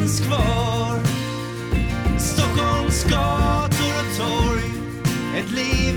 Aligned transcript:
finns 0.00 0.20
kvar 0.20 0.98
Stockholms 2.18 3.04
gator 3.04 3.92
och 4.00 4.16
torg 4.18 4.70
Ett 5.36 5.50
liv 5.50 5.94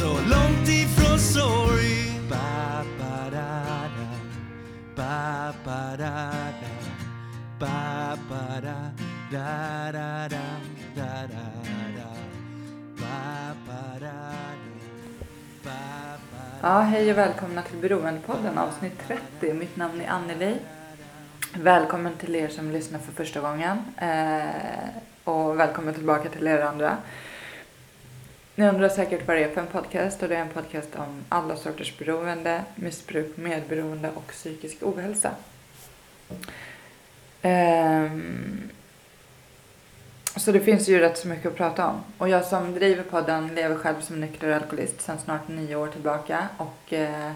så 0.00 0.06
långt 0.06 0.68
ifrån 0.68 1.18
sorg 1.18 2.20
ba, 2.30 2.84
ba, 2.98 3.30
da, 3.30 3.88
da. 3.96 4.08
Ba, 4.96 5.52
ba, 5.64 5.96
da, 5.96 6.30
da. 6.60 6.76
Ba, 7.60 8.16
ba, 8.28 8.60
da, 8.60 8.90
da, 9.32 9.92
da, 9.92 10.28
da, 10.28 10.46
da, 10.94 11.26
da, 11.28 11.46
da. 11.96 12.10
Ba, 12.96 13.54
ba, 13.66 13.98
da, 14.00 14.06
da. 14.06 14.40
Ba, 15.64 16.18
ba, 16.32 16.68
Ja, 16.68 16.80
hej 16.80 17.10
och 17.10 17.18
välkomna 17.18 17.62
till 17.62 17.78
Beroendepodden 17.78 18.58
avsnitt 18.58 18.98
30. 19.40 19.54
Mitt 19.54 19.76
namn 19.76 20.00
är 20.00 20.08
Anneli. 20.08 20.56
Välkommen 21.58 22.16
till 22.16 22.34
er 22.34 22.48
som 22.48 22.70
lyssnar 22.70 22.98
för 22.98 23.12
första 23.12 23.40
gången. 23.40 23.78
Eh, 23.98 24.88
och 25.24 25.60
välkommen 25.60 25.94
tillbaka 25.94 26.28
till 26.28 26.46
er 26.46 26.60
andra. 26.60 26.96
Ni 28.54 28.68
undrar 28.68 28.88
säkert 28.88 29.26
vad 29.26 29.36
det 29.36 29.44
är 29.44 29.54
för 29.54 29.60
en 29.60 29.66
podcast 29.66 30.22
och 30.22 30.28
det 30.28 30.36
är 30.36 30.40
en 30.40 30.48
podcast 30.48 30.96
om 30.96 31.24
alla 31.28 31.56
sorters 31.56 31.98
beroende, 31.98 32.64
missbruk, 32.74 33.36
medberoende 33.36 34.10
och 34.14 34.26
psykisk 34.26 34.76
ohälsa. 34.80 35.30
Ehm, 37.42 38.70
så 40.36 40.52
det 40.52 40.60
finns 40.60 40.88
ju 40.88 40.98
rätt 40.98 41.18
så 41.18 41.28
mycket 41.28 41.46
att 41.46 41.56
prata 41.56 41.86
om. 41.86 42.00
Och 42.18 42.28
jag 42.28 42.44
som 42.44 42.74
driver 42.74 43.02
podden 43.02 43.54
lever 43.54 43.76
själv 43.76 44.00
som 44.00 44.20
nykter 44.20 44.50
alkoholist 44.50 45.00
sedan 45.00 45.18
snart 45.18 45.48
nio 45.48 45.76
år 45.76 45.88
tillbaka. 45.88 46.48
Och 46.56 46.92
eh, 46.92 47.32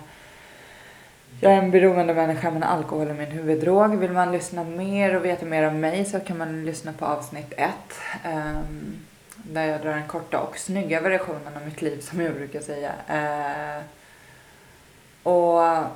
jag 1.40 1.52
är 1.52 1.56
en 1.56 1.70
beroende 1.70 2.14
människa 2.14 2.50
men 2.50 2.62
alkohol 2.62 3.08
är 3.08 3.14
min 3.14 3.30
huvuddrog. 3.30 3.96
Vill 3.96 4.12
man 4.12 4.32
lyssna 4.32 4.64
mer 4.64 5.16
och 5.16 5.24
veta 5.24 5.46
mer 5.46 5.68
om 5.68 5.80
mig 5.80 6.04
så 6.04 6.20
kan 6.20 6.38
man 6.38 6.64
lyssna 6.64 6.92
på 6.92 7.04
avsnitt 7.04 7.52
ett. 7.56 7.98
Um, 8.34 8.96
där 9.36 9.66
jag 9.66 9.80
drar 9.80 9.90
den 9.90 10.08
korta 10.08 10.40
och 10.40 10.58
snygga 10.58 11.00
versionen 11.00 11.56
av 11.56 11.64
mitt 11.64 11.82
liv 11.82 12.00
som 12.00 12.20
jag 12.20 12.34
brukar 12.34 12.60
säga. 12.60 12.92
Uh, 13.10 13.84
och 15.22 15.86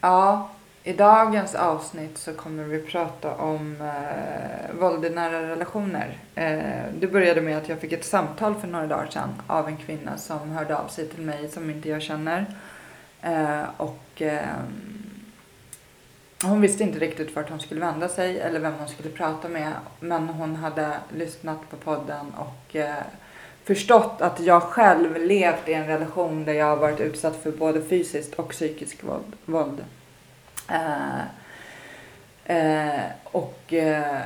ja, 0.00 0.50
i 0.82 0.92
dagens 0.92 1.54
avsnitt 1.54 2.18
så 2.18 2.34
kommer 2.34 2.64
vi 2.64 2.82
prata 2.82 3.34
om 3.34 3.80
uh, 3.80 4.80
våld 4.80 5.04
i 5.04 5.10
nära 5.10 5.48
relationer. 5.48 6.18
Uh, 6.38 6.94
det 6.98 7.06
började 7.06 7.40
med 7.40 7.58
att 7.58 7.68
jag 7.68 7.78
fick 7.78 7.92
ett 7.92 8.04
samtal 8.04 8.54
för 8.54 8.68
några 8.68 8.86
dagar 8.86 9.06
sedan 9.10 9.42
av 9.46 9.68
en 9.68 9.76
kvinna 9.76 10.16
som 10.16 10.50
hörde 10.50 10.76
av 10.76 10.88
sig 10.88 11.08
till 11.08 11.22
mig 11.22 11.48
som 11.48 11.70
inte 11.70 11.88
jag 11.88 12.02
känner. 12.02 12.46
Eh, 13.26 13.64
och 13.76 14.22
ehm, 14.22 14.96
hon 16.42 16.60
visste 16.60 16.82
inte 16.82 16.98
riktigt 16.98 17.36
vart 17.36 17.50
hon 17.50 17.60
skulle 17.60 17.80
vända 17.80 18.08
sig 18.08 18.40
eller 18.40 18.60
vem 18.60 18.74
hon 18.78 18.88
skulle 18.88 19.10
prata 19.10 19.48
med. 19.48 19.72
Men 20.00 20.28
hon 20.28 20.56
hade 20.56 20.92
lyssnat 21.16 21.70
på 21.70 21.76
podden 21.76 22.34
och 22.36 22.76
eh, 22.76 22.94
förstått 23.64 24.20
att 24.20 24.40
jag 24.40 24.62
själv 24.62 25.16
levt 25.16 25.68
i 25.68 25.72
en 25.72 25.86
relation 25.86 26.44
där 26.44 26.52
jag 26.52 26.66
har 26.66 26.76
varit 26.76 27.00
utsatt 27.00 27.36
för 27.36 27.52
både 27.52 27.82
fysiskt 27.82 28.34
och 28.34 28.48
psykiskt 28.48 29.04
våld. 29.04 29.32
våld. 29.44 29.84
Eh, 30.68 31.20
eh, 32.44 33.04
och 33.24 33.72
eh, 33.72 34.22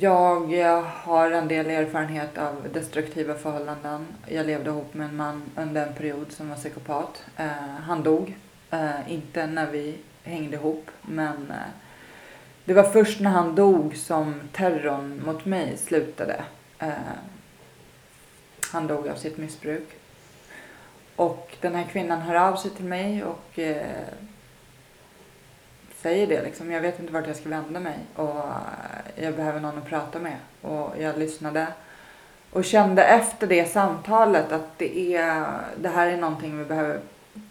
jag 0.00 0.82
har 0.82 1.30
en 1.30 1.48
del 1.48 1.66
erfarenhet 1.66 2.38
av 2.38 2.68
destruktiva 2.72 3.34
förhållanden. 3.34 4.06
Jag 4.26 4.46
levde 4.46 4.70
ihop 4.70 4.94
med 4.94 5.08
en 5.08 5.16
man 5.16 5.42
under 5.56 5.86
en 5.86 5.94
period 5.94 6.32
som 6.32 6.48
var 6.48 6.56
psykopat. 6.56 7.24
Eh, 7.36 7.46
han 7.86 8.02
dog. 8.02 8.36
Eh, 8.70 9.12
inte 9.12 9.46
när 9.46 9.70
vi 9.70 9.98
hängde 10.24 10.56
ihop, 10.56 10.90
men 11.02 11.50
eh, 11.50 11.70
det 12.64 12.74
var 12.74 12.82
först 12.82 13.20
när 13.20 13.30
han 13.30 13.54
dog 13.54 13.96
som 13.96 14.40
terrorn 14.52 15.22
mot 15.26 15.44
mig 15.44 15.76
slutade. 15.76 16.44
Eh, 16.78 16.88
han 18.72 18.86
dog 18.86 19.08
av 19.08 19.14
sitt 19.14 19.36
missbruk. 19.36 19.88
Och 21.16 21.56
den 21.60 21.74
här 21.74 21.84
kvinnan 21.84 22.20
hör 22.20 22.34
av 22.34 22.56
sig 22.56 22.70
till 22.70 22.84
mig 22.84 23.24
och 23.24 23.58
eh, 23.58 24.08
säger 26.04 26.26
det 26.26 26.42
liksom. 26.42 26.70
Jag 26.70 26.80
vet 26.80 27.00
inte 27.00 27.12
vart 27.12 27.26
jag 27.26 27.36
ska 27.36 27.48
vända 27.48 27.80
mig 27.80 27.98
och 28.16 28.40
jag 29.16 29.34
behöver 29.34 29.60
någon 29.60 29.78
att 29.78 29.88
prata 29.88 30.18
med. 30.18 30.36
Och 30.62 30.94
jag 30.98 31.18
lyssnade 31.18 31.66
och 32.50 32.64
kände 32.64 33.04
efter 33.04 33.46
det 33.46 33.72
samtalet 33.72 34.52
att 34.52 34.78
det, 34.78 35.16
är, 35.16 35.46
det 35.76 35.88
här 35.88 36.06
är 36.06 36.16
någonting 36.16 36.58
vi 36.58 36.64
behöver 36.64 37.00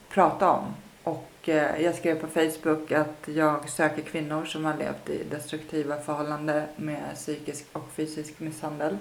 prata 0.09 0.50
om. 0.50 0.63
Och 1.03 1.50
eh, 1.50 1.81
jag 1.81 1.96
skrev 1.96 2.19
på 2.19 2.28
Facebook 2.28 2.92
att 2.92 3.28
jag 3.36 3.69
söker 3.69 4.02
kvinnor 4.02 4.46
som 4.46 4.66
har 4.66 4.74
levt 4.74 5.09
i 5.09 5.24
destruktiva 5.31 5.97
förhållanden 5.97 6.63
med 6.75 7.03
psykisk 7.16 7.66
och 7.74 7.90
fysisk 7.96 8.40
misshandel. 8.40 8.97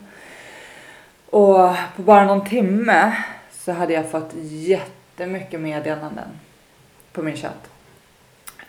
Och 1.30 1.74
på 1.96 2.02
bara 2.02 2.24
någon 2.24 2.48
timme 2.48 3.16
så 3.50 3.72
hade 3.72 3.92
jag 3.92 4.10
fått 4.10 4.30
jättemycket 4.34 5.60
meddelanden 5.60 6.28
på 7.12 7.22
min 7.22 7.36
chatt. 7.36 7.71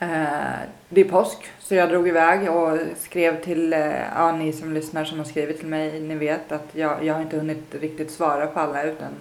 Eh, 0.04 0.68
det 0.90 1.02
är 1.02 1.06
påsk, 1.06 1.38
så 1.60 1.76
jag 1.76 1.90
drog 1.90 2.08
iväg 2.08 2.52
och 2.52 2.80
skrev 2.98 3.44
till, 3.44 3.74
eh, 3.74 4.02
ja 4.16 4.32
ni 4.32 4.54
som 4.54 4.74
lyssnar 4.74 5.06
som 5.06 5.18
har 5.18 5.26
skrivit 5.26 5.60
till 5.60 5.68
mig, 5.68 6.00
ni 6.00 6.16
vet 6.16 6.52
att 6.52 6.68
jag, 6.72 7.04
jag 7.04 7.14
har 7.14 7.22
inte 7.22 7.38
hunnit 7.38 7.76
riktigt 7.76 8.12
svara 8.12 8.48
på 8.48 8.60
alla 8.60 8.84
utan 8.84 9.12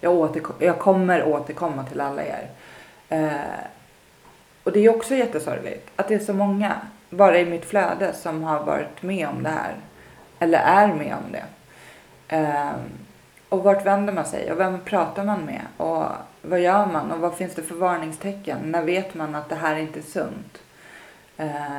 jag, 0.00 0.12
återkom, 0.14 0.56
jag 0.58 0.78
kommer 0.78 1.24
återkomma 1.24 1.84
till 1.84 2.00
alla 2.00 2.22
er. 2.22 2.48
Eh, 3.08 3.30
och 4.64 4.72
det 4.72 4.80
är 4.84 4.96
också 4.96 5.14
jättesorgligt 5.14 5.90
att 5.96 6.08
det 6.08 6.14
är 6.14 6.18
så 6.18 6.32
många, 6.32 6.74
bara 7.10 7.38
i 7.38 7.44
mitt 7.44 7.64
flöde, 7.64 8.12
som 8.12 8.42
har 8.42 8.64
varit 8.64 9.02
med 9.02 9.28
om 9.28 9.42
det 9.42 9.50
här. 9.50 9.74
Eller 10.38 10.58
är 10.58 10.86
med 10.86 11.14
om 11.24 11.32
det. 11.32 11.44
Eh, 12.36 12.72
och 13.48 13.62
vart 13.62 13.86
vänder 13.86 14.12
man 14.12 14.24
sig 14.24 14.52
och 14.52 14.60
vem 14.60 14.80
pratar 14.80 15.24
man 15.24 15.44
med? 15.44 15.62
Och 15.76 16.04
vad 16.42 16.60
gör 16.60 16.86
man 16.86 17.12
och 17.12 17.18
vad 17.18 17.36
finns 17.36 17.54
det 17.54 17.62
för 17.62 17.74
varningstecken? 17.74 18.58
När 18.62 18.82
vet 18.82 19.14
man 19.14 19.34
att 19.34 19.48
det 19.48 19.54
här 19.54 19.76
inte 19.76 19.98
är 19.98 20.02
sunt? 20.02 20.58
Eh, 21.36 21.78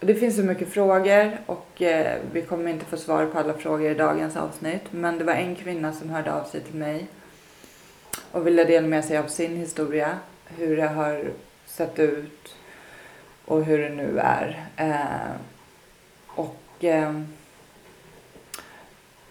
det 0.00 0.14
finns 0.14 0.36
så 0.36 0.42
mycket 0.42 0.68
frågor 0.68 1.38
och 1.46 1.82
eh, 1.82 2.18
vi 2.32 2.42
kommer 2.42 2.70
inte 2.70 2.84
få 2.84 2.96
svar 2.96 3.26
på 3.26 3.38
alla 3.38 3.54
frågor 3.54 3.90
i 3.90 3.94
dagens 3.94 4.36
avsnitt. 4.36 4.82
Men 4.90 5.18
det 5.18 5.24
var 5.24 5.32
en 5.32 5.54
kvinna 5.54 5.92
som 5.92 6.10
hörde 6.10 6.32
av 6.32 6.44
sig 6.44 6.60
till 6.60 6.74
mig 6.74 7.06
och 8.30 8.46
ville 8.46 8.64
dela 8.64 8.86
med 8.86 9.04
sig 9.04 9.18
av 9.18 9.26
sin 9.26 9.56
historia. 9.56 10.18
Hur 10.44 10.76
det 10.76 10.88
har 10.88 11.24
sett 11.66 11.98
ut 11.98 12.56
och 13.44 13.64
hur 13.64 13.78
det 13.78 13.88
nu 13.88 14.18
är. 14.18 14.66
Eh, 14.76 15.34
och 16.26 16.84
eh, 16.84 17.20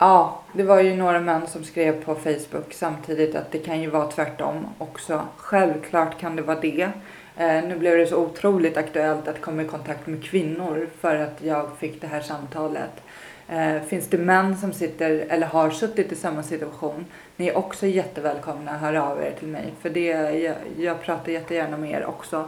Ja, 0.03 0.39
det 0.53 0.63
var 0.63 0.81
ju 0.81 0.95
några 0.95 1.19
män 1.19 1.47
som 1.47 1.63
skrev 1.63 2.03
på 2.03 2.15
Facebook 2.15 2.73
samtidigt 2.73 3.35
att 3.35 3.51
det 3.51 3.57
kan 3.57 3.81
ju 3.81 3.89
vara 3.89 4.11
tvärtom 4.11 4.65
också. 4.77 5.27
Självklart 5.37 6.19
kan 6.19 6.35
det 6.35 6.41
vara 6.41 6.59
det. 6.59 6.89
Eh, 7.37 7.63
nu 7.63 7.75
blev 7.79 7.97
det 7.97 8.07
så 8.07 8.17
otroligt 8.17 8.77
aktuellt 8.77 9.27
att 9.27 9.41
komma 9.41 9.61
i 9.61 9.65
kontakt 9.65 10.07
med 10.07 10.23
kvinnor 10.23 10.89
för 10.99 11.15
att 11.15 11.43
jag 11.43 11.69
fick 11.77 12.01
det 12.01 12.07
här 12.07 12.21
samtalet. 12.21 13.03
Eh, 13.47 13.81
finns 13.81 14.07
det 14.07 14.17
män 14.17 14.57
som 14.57 14.73
sitter 14.73 15.09
eller 15.29 15.47
har 15.47 15.69
suttit 15.69 16.11
i 16.11 16.15
samma 16.15 16.43
situation, 16.43 17.05
ni 17.35 17.47
är 17.47 17.57
också 17.57 17.87
jättevälkomna 17.87 18.71
att 18.71 18.81
höra 18.81 19.03
av 19.03 19.21
er 19.21 19.33
till 19.39 19.47
mig. 19.47 19.73
För 19.81 19.89
det, 19.89 20.07
jag, 20.39 20.55
jag 20.77 21.01
pratar 21.01 21.31
jättegärna 21.31 21.77
med 21.77 21.91
er 21.91 22.05
också. 22.05 22.47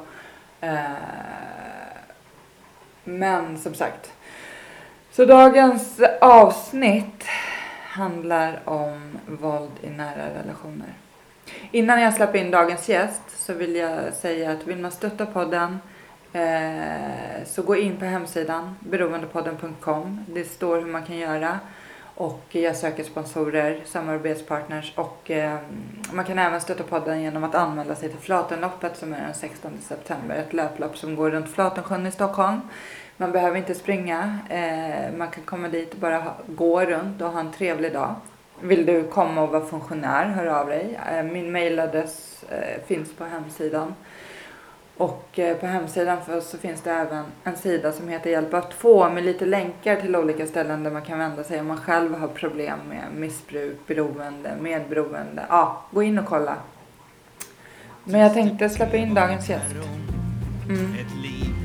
Eh, 0.62 0.80
men 3.04 3.58
som 3.58 3.74
sagt, 3.74 4.12
så 5.16 5.26
dagens 5.26 6.02
avsnitt 6.22 7.24
handlar 7.84 8.60
om 8.66 9.20
våld 9.28 9.72
i 9.82 9.90
nära 9.90 10.30
relationer. 10.44 10.94
Innan 11.72 12.02
jag 12.02 12.14
släpper 12.14 12.40
in 12.40 12.52
dagens 12.52 12.90
gäst 12.90 13.22
så 13.28 13.54
vill 13.54 13.76
jag 13.76 14.14
säga 14.14 14.52
att 14.52 14.68
vill 14.68 14.78
man 14.78 14.92
stötta 14.92 15.26
podden 15.26 15.80
eh, 16.34 17.46
så 17.46 17.62
gå 17.62 17.76
in 17.76 17.98
på 17.98 18.06
hemsidan 18.06 18.76
beroendepodden.com. 18.80 20.26
Det 20.28 20.44
står 20.44 20.80
hur 20.80 20.86
man 20.86 21.04
kan 21.04 21.18
göra. 21.18 21.60
Och 22.16 22.46
jag 22.52 22.76
söker 22.76 23.04
sponsorer, 23.04 23.82
samarbetspartners 23.86 24.94
och 24.96 25.32
eh, 25.32 25.58
man 26.12 26.26
kan 26.26 26.40
även 26.40 26.62
stötta 26.62 26.84
podden 26.84 27.22
genom 27.22 27.44
att 27.44 27.56
anmäla 27.56 27.96
sig 27.96 28.10
till 28.10 28.20
Flatenloppet 28.20 28.98
som 28.98 29.14
är 29.14 29.22
den 29.22 29.34
16 29.34 29.72
september. 29.82 30.36
Ett 30.36 30.54
löplopp 30.54 30.98
som 30.98 31.16
går 31.16 31.32
runt 31.32 31.54
Flatensjön 31.54 32.06
i 32.06 32.12
Stockholm. 32.12 32.62
Man 33.18 33.32
behöver 33.32 33.58
inte 33.58 33.76
springa. 33.76 34.40
Eh, 34.50 35.18
man 35.18 35.28
kan 35.28 35.44
komma 35.44 35.68
dit 35.68 35.94
och 35.94 36.00
bara 36.00 36.24
gå 36.48 36.86
runt 36.86 37.22
och 37.22 37.30
ha 37.30 37.40
en 37.40 37.52
trevlig 37.52 37.94
dag. 37.94 38.16
Vill 38.62 38.86
du 38.86 39.04
komma 39.04 39.42
och 39.42 39.50
vara 39.50 39.66
funktionär, 39.66 40.26
hör 40.26 40.46
av 40.46 40.68
dig. 40.68 41.00
Eh, 41.12 41.24
min 41.24 41.52
mailadress 41.52 42.44
eh, 42.50 42.86
finns 42.88 43.14
på 43.14 43.24
hemsidan. 43.24 43.94
Och 44.98 45.40
på 45.60 45.66
hemsidan 45.66 46.18
för 46.26 46.42
så 46.42 46.58
finns 46.58 46.82
det 46.82 46.92
även 46.92 47.26
en 47.44 47.58
sida 47.58 47.92
som 47.92 48.10
heter 48.10 48.30
Hjälp 48.30 48.54
att 48.54 48.74
få 48.74 49.10
med 49.10 49.24
lite 49.24 49.46
länkar 49.46 49.96
till 49.96 50.16
olika 50.16 50.48
ställen 50.48 50.84
där 50.84 50.92
man 50.92 51.02
kan 51.02 51.20
vända 51.20 51.44
sig 51.44 51.60
om 51.60 51.68
man 51.68 51.78
själv 51.78 52.16
har 52.16 52.28
problem 52.28 52.80
med 52.90 53.04
missbruk, 53.16 53.78
beroende, 53.88 54.54
medberoende. 54.62 55.46
Ja, 55.50 55.82
gå 55.92 56.04
in 56.04 56.20
och 56.20 56.26
kolla. 56.26 56.56
Men 58.04 58.22
jag 58.22 58.34
tänkte 58.34 58.70
släppa 58.70 58.98
in 58.98 59.14
dagens 59.14 59.50
gäst. 59.50 59.76
Mm. 60.70 61.65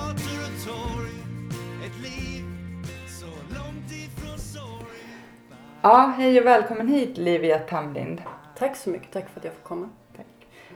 Ja, 5.81 6.13
hej 6.17 6.39
och 6.39 6.45
välkommen 6.45 6.87
hit 6.87 7.17
Livia 7.17 7.59
Tamlind. 7.59 8.21
Tack 8.57 8.75
så 8.75 8.89
mycket. 8.89 9.11
Tack 9.11 9.29
för 9.29 9.39
att 9.39 9.45
jag 9.45 9.53
får 9.53 9.63
komma. 9.69 9.89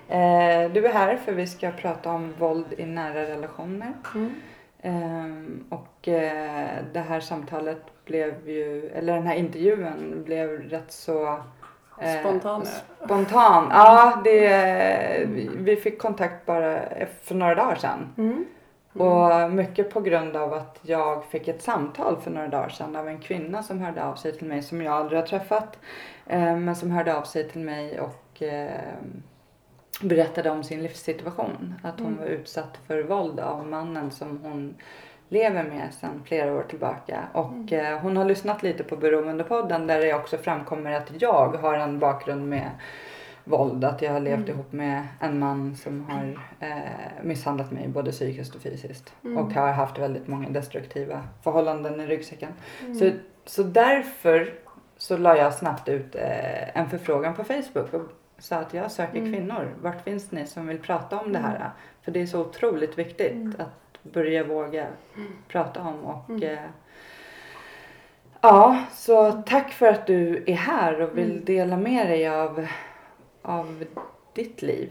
Eh, 0.07 0.71
du 0.71 0.85
är 0.85 0.93
här 0.93 1.15
för 1.17 1.31
vi 1.31 1.47
ska 1.47 1.71
prata 1.71 2.11
om 2.11 2.33
våld 2.39 2.65
i 2.77 2.85
nära 2.85 3.21
relationer. 3.23 3.93
Mm. 4.15 4.33
Ehm, 4.81 5.63
och 5.69 6.07
eh, 6.07 6.69
det 6.93 6.99
här 6.99 7.19
samtalet 7.19 7.81
blev 8.05 8.49
ju, 8.49 8.89
eller 8.89 9.13
den 9.15 9.27
här 9.27 9.35
intervjun 9.35 10.23
blev 10.25 10.49
rätt 10.49 10.91
så 10.91 11.39
eh, 12.01 12.19
Spontan. 12.19 12.65
Spontan, 13.05 13.67
ja. 13.71 14.21
Det, 14.23 15.27
vi- 15.29 15.49
vi 15.57 15.75
fick 15.75 15.99
kontakt 16.01 16.45
bara 16.45 16.79
för 17.23 17.35
några 17.35 17.55
dagar 17.55 17.75
sedan. 17.75 18.13
Mm. 18.17 18.45
Och 18.99 19.51
mycket 19.51 19.89
på 19.89 20.01
grund 20.01 20.35
av 20.35 20.53
att 20.53 20.79
jag 20.81 21.25
fick 21.25 21.47
ett 21.47 21.61
samtal 21.61 22.17
för 22.21 22.31
några 22.31 22.47
dagar 22.47 22.69
sedan 22.69 22.95
av 22.95 23.07
en 23.07 23.19
kvinna 23.19 23.63
som 23.63 23.81
hörde 23.81 24.03
av 24.03 24.15
sig 24.15 24.31
till 24.37 24.47
mig 24.47 24.61
som 24.63 24.81
jag 24.81 24.93
aldrig 24.93 25.19
har 25.19 25.27
träffat. 25.27 25.77
Eh, 26.27 26.55
men 26.57 26.75
som 26.75 26.91
hörde 26.91 27.17
av 27.17 27.23
sig 27.23 27.49
till 27.49 27.61
mig 27.61 27.99
och 27.99 28.41
eh, 28.41 28.69
berättade 30.01 30.49
om 30.49 30.63
sin 30.63 30.83
livssituation. 30.83 31.73
Att 31.83 31.99
hon 31.99 32.07
Mm. 32.07 32.19
var 32.19 32.25
utsatt 32.25 32.79
för 32.87 33.03
våld 33.03 33.39
av 33.39 33.67
mannen 33.67 34.11
som 34.11 34.39
hon 34.43 34.75
lever 35.29 35.63
med 35.63 35.93
sedan 35.93 36.21
flera 36.25 36.53
år 36.55 36.63
tillbaka. 36.63 37.19
Och 37.33 37.73
eh, 37.73 37.99
hon 37.99 38.17
har 38.17 38.25
lyssnat 38.25 38.63
lite 38.63 38.83
på 38.83 38.97
Beroendepodden 38.97 39.87
där 39.87 39.99
det 39.99 40.13
också 40.13 40.37
framkommer 40.37 40.91
att 40.91 41.21
jag 41.21 41.47
har 41.47 41.73
en 41.73 41.99
bakgrund 41.99 42.49
med 42.49 42.69
våld. 43.45 43.83
Att 43.83 44.01
jag 44.01 44.11
har 44.11 44.19
levt 44.19 44.37
Mm. 44.37 44.49
ihop 44.49 44.71
med 44.71 45.07
en 45.19 45.39
man 45.39 45.75
som 45.75 46.05
har 46.09 46.39
eh, 46.59 46.77
misshandlat 47.23 47.71
mig 47.71 47.87
både 47.87 48.11
psykiskt 48.11 48.55
och 48.55 48.61
fysiskt. 48.61 49.13
Mm. 49.23 49.37
Och 49.37 49.53
har 49.53 49.71
haft 49.71 49.99
väldigt 49.99 50.27
många 50.27 50.49
destruktiva 50.49 51.23
förhållanden 51.43 52.01
i 52.01 52.05
ryggsäcken. 52.07 52.49
Mm. 52.81 52.95
Så, 52.95 53.11
så 53.45 53.63
därför 53.63 54.53
så 54.97 55.17
la 55.17 55.37
jag 55.37 55.53
snabbt 55.53 55.89
ut 55.89 56.15
eh, 56.15 56.77
en 56.77 56.89
förfrågan 56.89 57.33
på 57.35 57.43
Facebook 57.43 57.93
och 57.93 58.01
sa 58.37 58.55
att 58.55 58.73
jag 58.73 58.91
söker 58.91 59.17
Mm. 59.17 59.33
kvinnor. 59.33 59.73
Vart 59.81 60.03
finns 60.03 60.31
ni 60.31 60.47
som 60.47 60.67
vill 60.67 60.79
prata 60.79 61.19
om 61.19 61.33
det 61.33 61.39
här? 61.39 61.69
För 62.01 62.11
det 62.11 62.21
är 62.21 62.25
så 62.25 62.41
otroligt 62.41 62.97
viktigt 62.97 63.31
Mm. 63.31 63.53
att 63.59 64.03
börja 64.13 64.43
våga 64.43 64.87
prata 65.47 65.81
om. 65.81 66.05
Och, 66.05 66.29
Mm. 66.29 66.43
eh, 66.43 66.59
ja, 68.41 68.83
så 68.93 69.31
tack 69.31 69.71
för 69.71 69.87
att 69.87 70.07
du 70.07 70.43
är 70.47 70.55
här 70.55 71.01
och 71.01 71.17
vill 71.17 71.31
Mm. 71.31 71.45
dela 71.45 71.77
med 71.77 72.07
dig 72.07 72.27
av, 72.29 72.67
av 73.45 73.85
ditt 74.33 74.61
liv. 74.61 74.89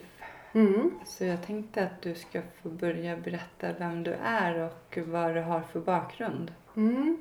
Mm. 0.52 0.90
Så 1.06 1.24
jag 1.24 1.42
tänkte 1.46 1.82
att 1.82 2.02
du 2.02 2.14
ska 2.14 2.40
få 2.62 2.68
börja 2.68 3.16
berätta 3.16 3.72
vem 3.78 4.02
du 4.02 4.12
är 4.24 4.58
och 4.58 4.98
vad 5.06 5.34
du 5.34 5.40
har 5.40 5.60
för 5.60 5.80
bakgrund. 5.80 6.52
Mm. 6.76 7.16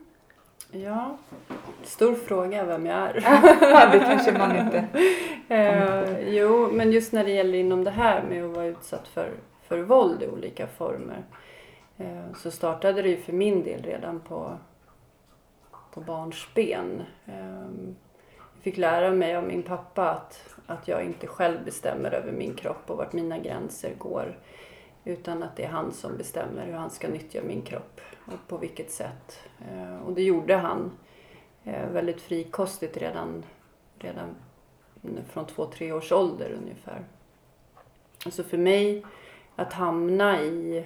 Ja, 0.71 1.17
stor 1.83 2.15
fråga 2.15 2.65
vem 2.65 2.85
jag 2.85 2.97
är. 2.97 3.13
det 3.91 3.99
kanske 3.99 4.31
man 4.31 4.57
inte... 4.57 4.87
eh, 5.55 6.29
jo, 6.29 6.69
men 6.71 6.91
just 6.91 7.13
när 7.13 7.23
det 7.23 7.31
gäller 7.31 7.57
inom 7.57 7.83
det 7.83 7.91
här 7.91 8.23
med 8.23 8.45
att 8.45 8.55
vara 8.55 8.65
utsatt 8.65 9.07
för, 9.07 9.31
för 9.61 9.79
våld 9.79 10.23
i 10.23 10.27
olika 10.27 10.67
former 10.67 11.23
eh, 11.97 12.33
så 12.35 12.51
startade 12.51 13.01
det 13.01 13.09
ju 13.09 13.17
för 13.17 13.33
min 13.33 13.63
del 13.63 13.83
redan 13.83 14.19
på, 14.19 14.57
på 15.93 16.01
barnsben. 16.01 17.01
Eh, 17.25 17.33
jag 17.33 18.12
fick 18.63 18.77
lära 18.77 19.11
mig 19.11 19.35
av 19.35 19.43
min 19.43 19.63
pappa 19.63 20.09
att, 20.09 20.55
att 20.67 20.87
jag 20.87 21.03
inte 21.03 21.27
själv 21.27 21.65
bestämmer 21.65 22.11
över 22.11 22.31
min 22.31 22.55
kropp 22.55 22.89
och 22.89 22.97
vart 22.97 23.13
mina 23.13 23.37
gränser 23.37 23.93
går. 23.97 24.39
Utan 25.03 25.43
att 25.43 25.55
det 25.55 25.63
är 25.63 25.69
han 25.69 25.91
som 25.91 26.17
bestämmer 26.17 26.65
hur 26.65 26.73
han 26.73 26.89
ska 26.89 27.07
nyttja 27.07 27.41
min 27.43 27.61
kropp 27.61 28.01
och 28.25 28.47
på 28.47 28.57
vilket 28.57 28.91
sätt. 28.91 29.39
Eh, 29.69 29.97
och 30.05 30.13
det 30.13 30.23
gjorde 30.23 30.55
han 30.55 30.91
eh, 31.63 31.89
väldigt 31.89 32.21
frikostigt 32.21 32.97
redan, 32.97 33.45
redan 33.99 34.35
från 35.29 35.45
två, 35.45 35.65
tre 35.65 35.91
års 35.91 36.11
ålder 36.11 36.57
ungefär. 36.61 37.03
Alltså 38.25 38.43
för 38.43 38.57
mig 38.57 39.05
att 39.55 39.73
hamna 39.73 40.41
i 40.41 40.85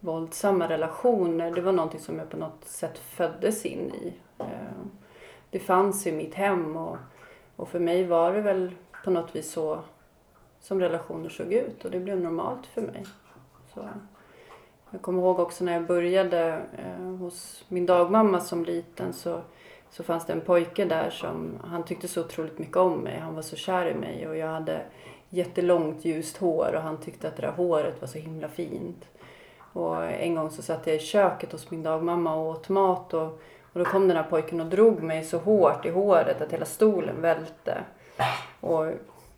våldsamma 0.00 0.68
relationer, 0.68 1.50
det 1.50 1.60
var 1.60 1.72
någonting 1.72 2.00
som 2.00 2.18
jag 2.18 2.30
på 2.30 2.36
något 2.36 2.64
sätt 2.64 2.98
föddes 2.98 3.66
in 3.66 3.94
i. 3.94 4.12
Eh, 4.38 4.46
det 5.56 5.60
fanns 5.60 6.06
i 6.06 6.12
mitt 6.12 6.34
hem 6.34 6.76
och, 6.76 6.96
och 7.56 7.68
för 7.68 7.78
mig 7.78 8.04
var 8.04 8.32
det 8.32 8.40
väl 8.40 8.70
på 9.04 9.10
något 9.10 9.36
vis 9.36 9.50
så 9.50 9.78
som 10.60 10.80
relationer 10.80 11.28
såg 11.28 11.52
ut 11.52 11.84
och 11.84 11.90
det 11.90 12.00
blev 12.00 12.20
normalt 12.20 12.66
för 12.66 12.82
mig. 12.82 13.04
Så. 13.74 13.88
Jag 14.90 15.02
kommer 15.02 15.22
ihåg 15.22 15.38
också 15.38 15.64
när 15.64 15.72
jag 15.72 15.86
började 15.86 16.62
eh, 16.78 17.04
hos 17.04 17.64
min 17.68 17.86
dagmamma 17.86 18.40
som 18.40 18.64
liten 18.64 19.12
så, 19.12 19.40
så 19.90 20.02
fanns 20.02 20.26
det 20.26 20.32
en 20.32 20.40
pojke 20.40 20.84
där 20.84 21.10
som, 21.10 21.58
han 21.64 21.84
tyckte 21.84 22.08
så 22.08 22.20
otroligt 22.20 22.58
mycket 22.58 22.76
om 22.76 22.98
mig. 22.98 23.18
Han 23.18 23.34
var 23.34 23.42
så 23.42 23.56
kär 23.56 23.86
i 23.86 23.94
mig 23.94 24.28
och 24.28 24.36
jag 24.36 24.48
hade 24.48 24.82
jättelångt 25.28 26.04
ljust 26.04 26.36
hår 26.36 26.72
och 26.74 26.82
han 26.82 27.00
tyckte 27.00 27.28
att 27.28 27.36
det 27.36 27.42
där 27.42 27.52
håret 27.52 28.00
var 28.00 28.08
så 28.08 28.18
himla 28.18 28.48
fint. 28.48 29.08
Och 29.72 30.04
en 30.04 30.34
gång 30.34 30.50
så 30.50 30.62
satt 30.62 30.86
jag 30.86 30.96
i 30.96 30.98
köket 30.98 31.52
hos 31.52 31.70
min 31.70 31.82
dagmamma 31.82 32.34
och 32.34 32.46
åt 32.46 32.68
mat 32.68 33.14
och, 33.14 33.40
och 33.76 33.84
då 33.84 33.90
kom 33.90 34.08
den 34.08 34.16
här 34.16 34.24
pojken 34.24 34.60
och 34.60 34.66
drog 34.66 35.02
mig 35.02 35.24
så 35.24 35.38
hårt 35.38 35.86
i 35.86 35.90
håret 35.90 36.40
att 36.40 36.52
hela 36.52 36.64
stolen 36.64 37.20
välte. 37.20 37.78
Och 38.60 38.86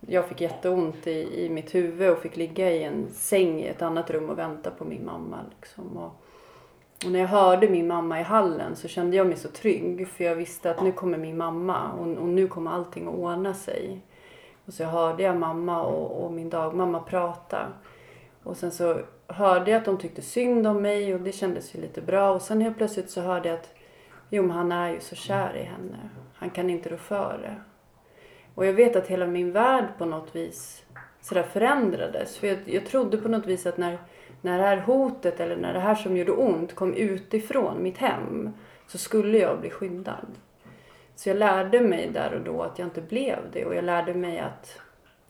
jag 0.07 0.25
fick 0.25 0.41
jätteont 0.41 1.07
i, 1.07 1.45
i 1.45 1.49
mitt 1.49 1.75
huvud 1.75 2.09
och 2.11 2.19
fick 2.19 2.37
ligga 2.37 2.71
i 2.71 2.83
en 2.83 3.07
säng 3.13 3.59
i 3.59 3.67
ett 3.67 3.81
annat 3.81 4.09
rum 4.09 4.29
och 4.29 4.37
vänta 4.37 4.71
på 4.71 4.85
min 4.85 5.05
mamma. 5.05 5.37
Liksom. 5.59 5.97
Och, 5.97 6.11
och 7.05 7.11
när 7.11 7.19
jag 7.19 7.27
hörde 7.27 7.69
min 7.69 7.87
mamma 7.87 8.19
i 8.19 8.23
hallen 8.23 8.75
så 8.75 8.87
kände 8.87 9.17
jag 9.17 9.27
mig 9.27 9.37
så 9.37 9.49
trygg 9.49 10.07
för 10.07 10.23
jag 10.23 10.35
visste 10.35 10.71
att 10.71 10.83
nu 10.83 10.91
kommer 10.91 11.17
min 11.17 11.37
mamma 11.37 11.91
och, 11.91 12.07
och 12.07 12.29
nu 12.29 12.47
kommer 12.47 12.71
allting 12.71 13.07
att 13.07 13.15
ordna 13.15 13.53
sig. 13.53 14.01
Och 14.65 14.73
så 14.73 14.83
hörde 14.83 15.23
jag 15.23 15.37
mamma 15.37 15.83
och, 15.83 16.25
och 16.25 16.31
min 16.31 16.49
dagmamma 16.49 16.99
prata. 16.99 17.67
Och 18.43 18.57
sen 18.57 18.71
så 18.71 18.99
hörde 19.27 19.71
jag 19.71 19.79
att 19.79 19.85
de 19.85 19.97
tyckte 19.97 20.21
synd 20.21 20.67
om 20.67 20.81
mig 20.81 21.13
och 21.13 21.21
det 21.21 21.31
kändes 21.31 21.75
ju 21.75 21.81
lite 21.81 22.01
bra. 22.01 22.31
Och 22.31 22.41
sen 22.41 22.61
helt 22.61 22.77
plötsligt 22.77 23.09
så 23.09 23.21
hörde 23.21 23.49
jag 23.49 23.57
att 23.57 23.75
jo, 24.29 24.43
men 24.43 24.51
han 24.51 24.71
är 24.71 24.89
ju 24.89 24.99
så 24.99 25.15
kär 25.15 25.57
i 25.57 25.63
henne. 25.63 26.09
Han 26.33 26.49
kan 26.49 26.69
inte 26.69 26.89
rå 26.89 26.97
för 26.97 27.39
det. 27.41 27.55
Och 28.55 28.65
jag 28.65 28.73
vet 28.73 28.95
att 28.95 29.07
hela 29.07 29.27
min 29.27 29.51
värld 29.51 29.85
på 29.97 30.05
något 30.05 30.35
vis 30.35 30.83
sådär 31.21 31.43
förändrades. 31.43 32.37
För 32.37 32.47
jag, 32.47 32.57
jag 32.65 32.85
trodde 32.85 33.17
på 33.17 33.29
något 33.29 33.45
vis 33.45 33.65
att 33.65 33.77
när, 33.77 33.97
när 34.41 34.57
det 34.57 34.63
här 34.63 34.77
hotet 34.77 35.39
eller 35.39 35.55
när 35.55 35.73
det 35.73 35.79
här 35.79 35.95
som 35.95 36.17
gjorde 36.17 36.31
ont 36.31 36.75
kom 36.75 36.93
utifrån 36.93 37.83
mitt 37.83 37.97
hem 37.97 38.49
så 38.87 38.97
skulle 38.97 39.37
jag 39.37 39.59
bli 39.59 39.69
skyddad. 39.69 40.27
Så 41.15 41.29
jag 41.29 41.37
lärde 41.37 41.81
mig 41.81 42.09
där 42.13 42.33
och 42.33 42.41
då 42.41 42.63
att 42.63 42.79
jag 42.79 42.85
inte 42.85 43.01
blev 43.01 43.39
det. 43.53 43.65
Och 43.65 43.75
jag 43.75 43.83
lärde 43.83 44.13
mig 44.13 44.39
att, 44.39 44.81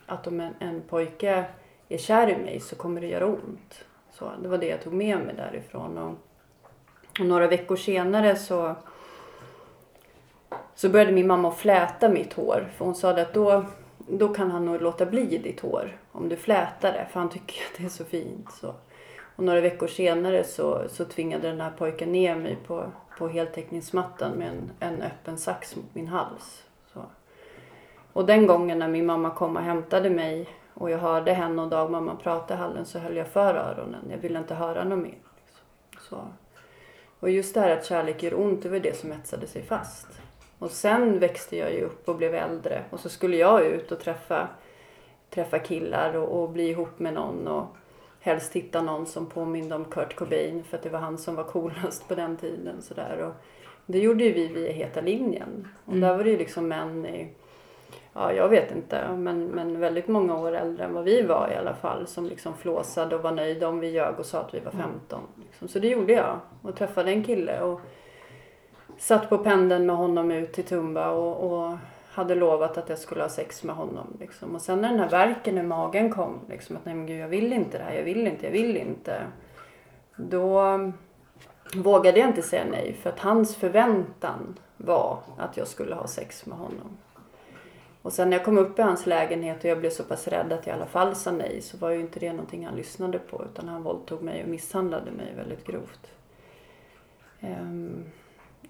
att 0.05 0.27
om 0.27 0.39
en, 0.39 0.53
en 0.59 0.81
pojke 0.81 1.45
är 1.89 1.97
kär 1.97 2.29
i 2.29 2.37
mig 2.37 2.59
så 2.59 2.75
kommer 2.75 3.01
det 3.01 3.07
göra 3.07 3.25
ont. 3.25 3.85
Så 4.11 4.31
det 4.41 4.47
var 4.47 4.57
det 4.57 4.67
jag 4.67 4.81
tog 4.81 4.93
med 4.93 5.19
mig 5.19 5.35
därifrån. 5.35 5.97
Och, 5.97 6.17
och 7.19 7.25
några 7.25 7.47
veckor 7.47 7.75
senare 7.75 8.35
så, 8.35 8.75
så 10.75 10.89
började 10.89 11.11
min 11.11 11.27
mamma 11.27 11.51
fläta 11.51 12.09
mitt 12.09 12.33
hår. 12.33 12.67
För 12.77 12.85
hon 12.85 12.95
sa 12.95 13.09
att 13.09 13.33
då, 13.33 13.65
då 13.97 14.33
kan 14.33 14.51
han 14.51 14.65
nog 14.65 14.81
låta 14.81 15.05
bli 15.05 15.37
ditt 15.37 15.59
hår 15.59 15.97
om 16.11 16.29
du 16.29 16.35
flätar 16.35 16.93
det. 16.93 17.07
För 17.11 17.19
han 17.19 17.29
tycker 17.29 17.61
att 17.61 17.77
det 17.77 17.85
är 17.85 17.89
så 17.89 18.05
fint. 18.05 18.51
Så. 18.51 18.73
Och 19.35 19.43
några 19.43 19.61
veckor 19.61 19.87
senare 19.87 20.43
så, 20.43 20.83
så 20.89 21.05
tvingade 21.05 21.47
den 21.47 21.61
här 21.61 21.71
pojken 21.77 22.11
ner 22.11 22.35
mig 22.35 22.57
på, 22.67 22.85
på 23.17 23.27
heltäckningsmattan 23.27 24.31
med 24.31 24.47
en, 24.47 24.71
en 24.79 25.01
öppen 25.01 25.37
sax 25.37 25.75
mot 25.75 25.95
min 25.95 26.07
hals. 26.07 26.63
Så. 26.93 27.01
Och 28.13 28.25
den 28.25 28.47
gången 28.47 28.79
när 28.79 28.87
min 28.87 29.05
mamma 29.05 29.29
kom 29.29 29.57
och 29.57 29.63
hämtade 29.63 30.09
mig 30.09 30.47
och 30.73 30.89
jag 30.89 30.97
hörde 30.97 31.33
henne 31.33 31.61
och 31.61 31.69
dagmamman 31.69 32.17
prata 32.17 32.53
i 32.53 32.57
hallen 32.57 32.85
så 32.85 32.99
höll 32.99 33.15
jag 33.15 33.27
för 33.27 33.55
öronen. 33.55 34.01
Jag 34.09 34.17
ville 34.17 34.39
inte 34.39 34.55
höra 34.55 34.83
något 34.83 34.99
mer. 34.99 35.17
Så. 35.99 36.17
Och 37.19 37.29
just 37.29 37.53
det 37.53 37.59
här 37.61 37.77
att 37.77 37.85
kärlek 37.85 38.23
gör 38.23 38.39
ont, 38.39 38.63
det 38.63 38.69
var 38.69 38.79
det 38.79 38.97
som 38.97 39.11
etsade 39.11 39.47
sig 39.47 39.61
fast. 39.63 40.07
Och 40.59 40.71
sen 40.71 41.19
växte 41.19 41.57
jag 41.57 41.73
ju 41.73 41.81
upp 41.81 42.09
och 42.09 42.15
blev 42.15 42.35
äldre 42.35 42.83
och 42.89 42.99
så 42.99 43.09
skulle 43.09 43.37
jag 43.37 43.65
ut 43.65 43.91
och 43.91 43.99
träffa, 43.99 44.47
träffa 45.29 45.59
killar 45.59 46.15
och, 46.15 46.43
och 46.43 46.49
bli 46.49 46.69
ihop 46.69 46.99
med 46.99 47.13
någon 47.13 47.47
och 47.47 47.67
helst 48.19 48.53
hitta 48.53 48.81
någon 48.81 49.05
som 49.05 49.25
påminde 49.25 49.75
om 49.75 49.85
Kurt 49.85 50.15
Cobain 50.15 50.63
för 50.63 50.77
att 50.77 50.83
det 50.83 50.89
var 50.89 50.99
han 50.99 51.17
som 51.17 51.35
var 51.35 51.43
coolast 51.43 52.07
på 52.07 52.15
den 52.15 52.37
tiden. 52.37 52.81
Sådär. 52.81 53.17
Och 53.17 53.33
det 53.85 53.99
gjorde 53.99 54.23
ju 54.23 54.33
vi 54.33 54.47
via 54.47 54.71
Heta 54.71 55.01
linjen. 55.01 55.67
Och 55.85 55.93
Mm. 55.93 56.01
där 56.01 56.17
var 56.17 56.23
det 56.23 56.29
ju 56.29 56.37
liksom 56.37 56.67
män 56.67 57.05
i, 57.05 57.27
ja 58.13 58.33
jag 58.33 58.49
vet 58.49 58.71
inte, 58.71 59.07
men, 59.17 59.45
men 59.45 59.79
väldigt 59.79 60.07
många 60.07 60.37
år 60.37 60.51
äldre 60.51 60.85
än 60.85 60.93
vad 60.93 61.03
vi 61.03 61.21
var 61.21 61.49
i 61.53 61.55
alla 61.55 61.73
fall. 61.73 62.07
Som 62.07 62.25
liksom 62.25 62.53
flåsade 62.53 63.15
och 63.15 63.21
var 63.21 63.31
nöjda 63.31 63.67
om 63.67 63.79
vi 63.79 63.89
ljög 63.89 64.19
och 64.19 64.25
sa 64.25 64.39
att 64.39 64.53
vi 64.53 64.59
var 64.59 64.71
15. 64.71 65.19
Liksom. 65.35 65.67
Så 65.67 65.79
det 65.79 65.87
gjorde 65.87 66.13
jag. 66.13 66.39
Och 66.61 66.75
träffade 66.75 67.11
en 67.11 67.23
kille 67.23 67.61
och 67.61 67.81
satt 68.97 69.29
på 69.29 69.37
pendeln 69.37 69.85
med 69.85 69.95
honom 69.95 70.31
ut 70.31 70.53
till 70.53 70.63
Tumba 70.63 71.09
och, 71.09 71.51
och 71.51 71.77
hade 72.11 72.35
lovat 72.35 72.77
att 72.77 72.89
jag 72.89 72.99
skulle 72.99 73.21
ha 73.21 73.29
sex 73.29 73.63
med 73.63 73.75
honom. 73.75 74.17
Liksom. 74.19 74.55
Och 74.55 74.61
sen 74.61 74.81
när 74.81 74.89
den 74.89 74.99
här 74.99 75.09
verken 75.09 75.57
i 75.57 75.63
magen 75.63 76.13
kom, 76.13 76.39
liksom, 76.49 76.75
att 76.75 76.85
nej 76.85 76.95
men 76.95 77.05
gud 77.05 77.19
jag 77.19 77.27
vill 77.27 77.53
inte 77.53 77.77
det 77.77 77.83
här, 77.83 77.93
jag 77.93 78.03
vill 78.03 78.27
inte, 78.27 78.45
jag 78.45 78.51
vill 78.51 78.77
inte. 78.77 79.21
Då 80.15 80.79
vågade 81.75 82.19
jag 82.19 82.29
inte 82.29 82.41
säga 82.41 82.63
nej 82.71 82.93
för 83.01 83.09
att 83.09 83.19
hans 83.19 83.55
förväntan 83.55 84.57
var 84.77 85.19
att 85.37 85.57
jag 85.57 85.67
skulle 85.67 85.95
ha 85.95 86.07
sex 86.07 86.45
med 86.45 86.57
honom. 86.57 86.97
Och 88.01 88.13
sen 88.13 88.29
när 88.29 88.37
jag 88.37 88.45
kom 88.45 88.57
upp 88.57 88.79
i 88.79 88.81
hans 88.81 89.05
lägenhet 89.05 89.59
och 89.59 89.69
jag 89.69 89.79
blev 89.79 89.89
så 89.89 90.03
pass 90.03 90.27
rädd 90.27 90.53
att 90.53 90.67
jag 90.67 90.75
i 90.75 90.79
alla 90.79 90.85
fall 90.85 91.15
sa 91.15 91.31
nej 91.31 91.61
så 91.61 91.77
var 91.77 91.89
ju 91.89 91.99
inte 91.99 92.19
det 92.19 92.33
någonting 92.33 92.65
han 92.65 92.75
lyssnade 92.75 93.19
på 93.19 93.45
utan 93.45 93.67
han 93.67 93.83
våldtog 93.83 94.21
mig 94.21 94.43
och 94.43 94.49
misshandlade 94.49 95.11
mig 95.11 95.33
väldigt 95.35 95.67
grovt. 95.67 96.11
Ehm, 97.39 98.05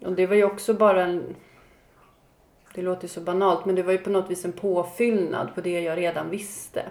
och 0.05 0.11
det 0.11 0.27
var 0.27 0.35
ju 0.35 0.43
också 0.43 0.73
bara 0.73 1.03
en... 1.05 1.35
Det 2.73 2.81
låter 2.81 3.07
så 3.07 3.21
banalt 3.21 3.65
men 3.65 3.75
det 3.75 3.83
var 3.83 3.91
ju 3.91 3.97
på 3.97 4.09
något 4.09 4.29
vis 4.29 4.45
en 4.45 4.51
påfyllnad 4.51 5.55
på 5.55 5.61
det 5.61 5.81
jag 5.81 5.97
redan 5.97 6.29
visste. 6.29 6.85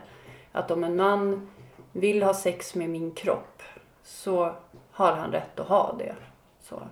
Att 0.52 0.70
om 0.70 0.84
en 0.84 0.96
man 0.96 1.48
vill 1.92 2.22
ha 2.22 2.34
sex 2.34 2.74
med 2.74 2.90
min 2.90 3.10
kropp 3.10 3.62
så 4.02 4.54
har 4.90 5.12
han 5.12 5.32
rätt 5.32 5.60
att 5.60 5.68
ha 5.68 5.94
det. 5.98 6.14
Så. 6.62 6.82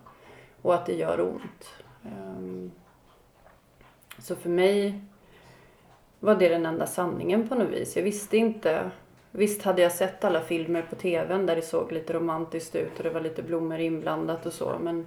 Och 0.62 0.75
att 0.75 0.87
det 0.87 0.95
gör 0.95 1.21
ont. 1.21 1.75
Ehm, 2.05 2.71
så 4.19 4.37
för 4.37 4.49
mig 4.49 5.00
var 6.26 6.35
det 6.35 6.49
den 6.49 6.66
enda 6.66 6.87
sanningen 6.87 7.49
på 7.49 7.54
något 7.54 7.68
vis. 7.68 7.97
Jag 7.97 8.02
visste 8.02 8.37
inte. 8.37 8.90
Visst 9.30 9.62
hade 9.62 9.83
jag 9.83 9.92
sett 9.92 10.25
alla 10.25 10.40
filmer 10.40 10.83
på 10.83 10.97
tvn 10.97 11.47
där 11.47 11.56
det 11.56 11.62
såg 11.62 11.92
lite 11.92 12.12
romantiskt 12.12 12.75
ut 12.75 12.99
och 12.99 13.02
det 13.02 13.11
var 13.11 13.21
lite 13.21 13.42
blommor 13.42 13.78
inblandat 13.78 14.47
och 14.47 14.52
så. 14.52 14.78
Men, 14.83 15.06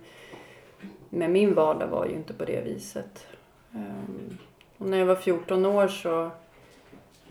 men 1.10 1.32
min 1.32 1.54
vardag 1.54 1.88
var 1.88 2.06
ju 2.06 2.14
inte 2.14 2.34
på 2.34 2.46
det 2.46 2.62
viset. 2.62 3.28
Ehm, 3.74 4.38
och 4.78 4.86
när 4.86 4.98
jag 4.98 5.06
var 5.06 5.16
14 5.16 5.66
år 5.66 5.88
så, 5.88 6.32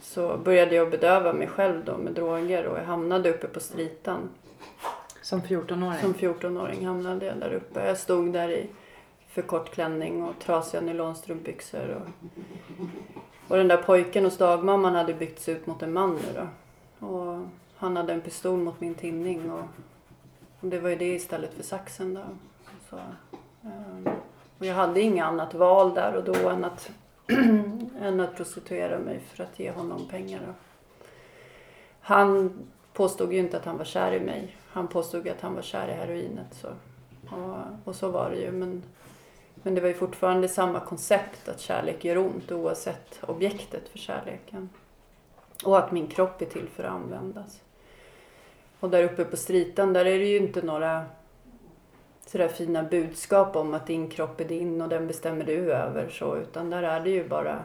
så 0.00 0.36
började 0.36 0.74
jag 0.74 0.90
bedöva 0.90 1.32
mig 1.32 1.46
själv 1.48 1.84
då 1.84 1.96
med 1.96 2.12
droger 2.12 2.66
och 2.66 2.78
jag 2.78 2.84
hamnade 2.84 3.30
uppe 3.30 3.46
på 3.46 3.60
stritan. 3.60 4.28
Som 5.22 5.40
14-åring? 5.40 6.00
Som 6.00 6.14
14-åring 6.14 6.86
hamnade 6.86 7.26
jag 7.26 7.36
där 7.36 7.52
uppe. 7.52 7.86
Jag 7.86 7.98
stod 7.98 8.32
där 8.32 8.50
i 8.50 8.66
för 9.28 9.42
kort 9.42 9.70
klänning 9.70 10.22
och 10.22 10.38
trasiga 10.38 10.80
nylonstrumpbyxor. 10.80 11.88
Och, 11.88 12.08
och 13.48 13.56
den 13.56 13.68
där 13.68 13.76
pojken 13.76 14.24
hos 14.24 14.38
dagmamman 14.38 14.94
hade 14.94 15.14
byggts 15.14 15.48
ut 15.48 15.66
mot 15.66 15.82
en 15.82 15.92
man 15.92 16.14
nu 16.14 16.22
då. 16.34 17.06
Och 17.06 17.46
han 17.76 17.96
hade 17.96 18.12
en 18.12 18.20
pistol 18.20 18.58
mot 18.58 18.80
min 18.80 18.94
tinning 18.94 19.50
och, 19.50 19.64
och 20.60 20.68
det 20.68 20.78
var 20.78 20.88
ju 20.88 20.96
det 20.96 21.14
istället 21.14 21.54
för 21.54 21.62
saxen 21.62 22.14
då. 22.14 22.22
Så, 22.90 22.96
ehm, 23.62 24.08
och 24.58 24.66
jag 24.66 24.74
hade 24.74 25.00
inget 25.00 25.24
annat 25.24 25.54
val 25.54 25.94
där 25.94 26.14
och 26.16 26.24
då 26.24 26.48
än 26.48 26.64
att, 26.64 26.90
än 28.00 28.20
att 28.20 28.36
prostituera 28.36 28.98
mig 28.98 29.20
för 29.20 29.44
att 29.44 29.58
ge 29.58 29.70
honom 29.70 30.08
pengar. 30.10 30.40
Då. 30.46 30.52
Han 32.00 32.52
påstod 32.92 33.32
ju 33.32 33.38
inte 33.38 33.56
att 33.56 33.64
han 33.64 33.78
var 33.78 33.84
kär 33.84 34.12
i 34.12 34.20
mig. 34.20 34.56
Han 34.68 34.88
påstod 34.88 35.28
att 35.28 35.40
han 35.40 35.54
var 35.54 35.62
kär 35.62 35.88
i 35.88 35.92
heroinet. 35.92 36.54
Så. 36.54 36.68
Och, 37.36 37.56
och 37.84 37.94
så 37.94 38.10
var 38.10 38.30
det 38.30 38.36
ju. 38.36 38.52
Men, 38.52 38.82
men 39.68 39.74
det 39.74 39.80
var 39.80 39.88
ju 39.88 39.94
fortfarande 39.94 40.48
samma 40.48 40.80
koncept 40.80 41.48
att 41.48 41.60
kärlek 41.60 42.04
gör 42.04 42.18
ont 42.18 42.52
oavsett 42.52 43.20
objektet 43.26 43.88
för 43.88 43.98
kärleken. 43.98 44.70
Och 45.64 45.78
att 45.78 45.92
min 45.92 46.06
kropp 46.06 46.42
är 46.42 46.46
till 46.46 46.68
för 46.68 46.84
att 46.84 46.90
användas. 46.90 47.60
Och 48.80 48.90
där 48.90 49.04
uppe 49.04 49.24
på 49.24 49.36
stritan, 49.36 49.92
där 49.92 50.04
är 50.04 50.18
det 50.18 50.24
ju 50.24 50.36
inte 50.36 50.62
några 50.62 51.04
sådär 52.26 52.48
fina 52.48 52.82
budskap 52.82 53.56
om 53.56 53.74
att 53.74 53.86
din 53.86 54.10
kropp 54.10 54.40
är 54.40 54.44
din 54.44 54.82
och 54.82 54.88
den 54.88 55.06
bestämmer 55.06 55.44
du 55.44 55.72
över. 55.72 56.08
Så, 56.08 56.36
utan 56.36 56.70
där 56.70 56.82
är 56.82 57.00
det 57.00 57.10
ju 57.10 57.28
bara 57.28 57.64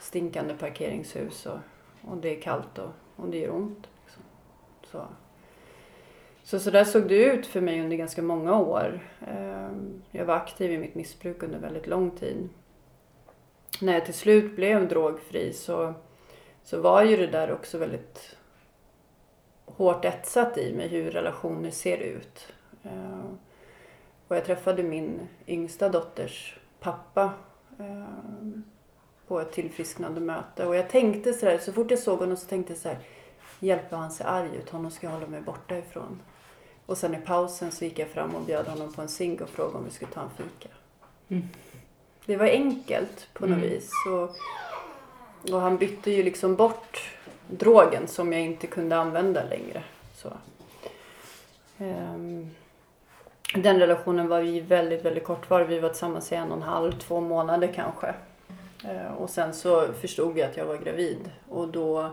stinkande 0.00 0.54
parkeringshus 0.54 1.46
och, 1.46 1.58
och 2.02 2.16
det 2.16 2.36
är 2.36 2.40
kallt 2.40 2.78
och, 2.78 2.90
och 3.16 3.28
det 3.28 3.38
gör 3.38 3.54
ont. 3.54 3.88
Liksom. 4.04 4.22
Så. 4.90 5.06
Så, 6.44 6.58
så 6.58 6.70
där 6.70 6.84
såg 6.84 7.08
det 7.08 7.24
ut 7.24 7.46
för 7.46 7.60
mig 7.60 7.80
under 7.80 7.96
ganska 7.96 8.22
många 8.22 8.58
år. 8.58 9.00
Ehm, 9.26 10.02
jag 10.10 10.24
var 10.24 10.34
aktiv 10.34 10.72
i 10.72 10.78
mitt 10.78 10.94
missbruk 10.94 11.42
under 11.42 11.58
väldigt 11.58 11.86
lång 11.86 12.10
tid. 12.10 12.48
När 13.80 13.92
jag 13.92 14.04
till 14.04 14.14
slut 14.14 14.56
blev 14.56 14.88
drogfri 14.88 15.52
så, 15.52 15.94
så 16.62 16.80
var 16.80 17.02
ju 17.02 17.16
det 17.16 17.26
där 17.26 17.52
också 17.52 17.78
väldigt 17.78 18.36
hårt 19.64 20.04
etsat 20.04 20.58
i 20.58 20.74
mig 20.74 20.88
hur 20.88 21.10
relationer 21.10 21.70
ser 21.70 21.98
ut. 21.98 22.52
Ehm, 22.82 23.38
och 24.28 24.36
jag 24.36 24.44
träffade 24.44 24.82
min 24.82 25.28
yngsta 25.46 25.88
dotters 25.88 26.58
pappa 26.80 27.32
ehm, 27.78 28.64
på 29.26 29.40
ett 29.40 29.52
tillfrisknande 29.52 30.20
möte. 30.20 30.66
Och 30.66 30.76
jag 30.76 30.90
tänkte 30.90 31.32
sådär, 31.32 31.58
så 31.58 31.72
fort 31.72 31.90
jag 31.90 32.00
såg 32.00 32.18
honom 32.18 32.36
så 32.36 32.46
tänkte 32.46 32.72
jag 32.72 32.80
så 32.80 32.88
här, 32.88 32.98
hjälper 33.60 33.96
han 33.96 34.10
ser 34.10 34.24
arg 34.24 34.56
ut, 34.56 34.70
honom 34.70 34.90
ska 34.90 35.06
jag 35.06 35.12
hålla 35.14 35.26
mig 35.26 35.40
borta 35.40 35.78
ifrån. 35.78 36.20
Och 36.86 36.98
sen 36.98 37.14
i 37.14 37.18
pausen 37.18 37.72
så 37.72 37.84
gick 37.84 37.98
jag 37.98 38.08
fram 38.08 38.34
och 38.34 38.42
bjöd 38.42 38.66
honom 38.68 38.92
på 38.92 39.02
en 39.02 39.08
cigg 39.08 39.42
och 39.42 39.48
frågade 39.48 39.78
om 39.78 39.84
vi 39.84 39.90
skulle 39.90 40.10
ta 40.12 40.20
en 40.20 40.30
fika. 40.36 40.68
Mm. 41.28 41.48
Det 42.26 42.36
var 42.36 42.46
enkelt 42.46 43.28
på 43.32 43.46
något 43.46 43.56
Mm. 43.58 43.68
vis. 43.70 43.90
Och, 44.12 44.30
och 45.54 45.60
han 45.60 45.76
bytte 45.76 46.10
ju 46.10 46.22
liksom 46.22 46.56
bort 46.56 47.10
drogen 47.48 48.08
som 48.08 48.32
jag 48.32 48.42
inte 48.42 48.66
kunde 48.66 48.96
använda 48.96 49.44
längre. 49.44 49.82
Så. 50.14 50.32
Ehm, 51.78 52.50
den 53.54 53.78
relationen 53.80 54.28
var 54.28 54.40
ju 54.40 54.60
väldigt, 54.60 55.04
väldigt 55.04 55.24
kortvarig. 55.24 55.66
Vi 55.66 55.80
var 55.80 55.88
tillsammans 55.88 56.32
i 56.32 56.34
en 56.34 56.50
och 56.50 56.56
en 56.56 56.62
halv, 56.62 56.92
två 56.92 57.20
månader 57.20 57.72
kanske. 57.74 58.14
Eh, 58.84 59.12
Och 59.18 59.30
sen 59.30 59.54
så 59.54 59.92
förstod 59.92 60.38
jag 60.38 60.50
att 60.50 60.56
jag 60.56 60.64
var 60.66 60.76
gravid. 60.76 61.30
Och 61.48 61.68
då 61.68 62.10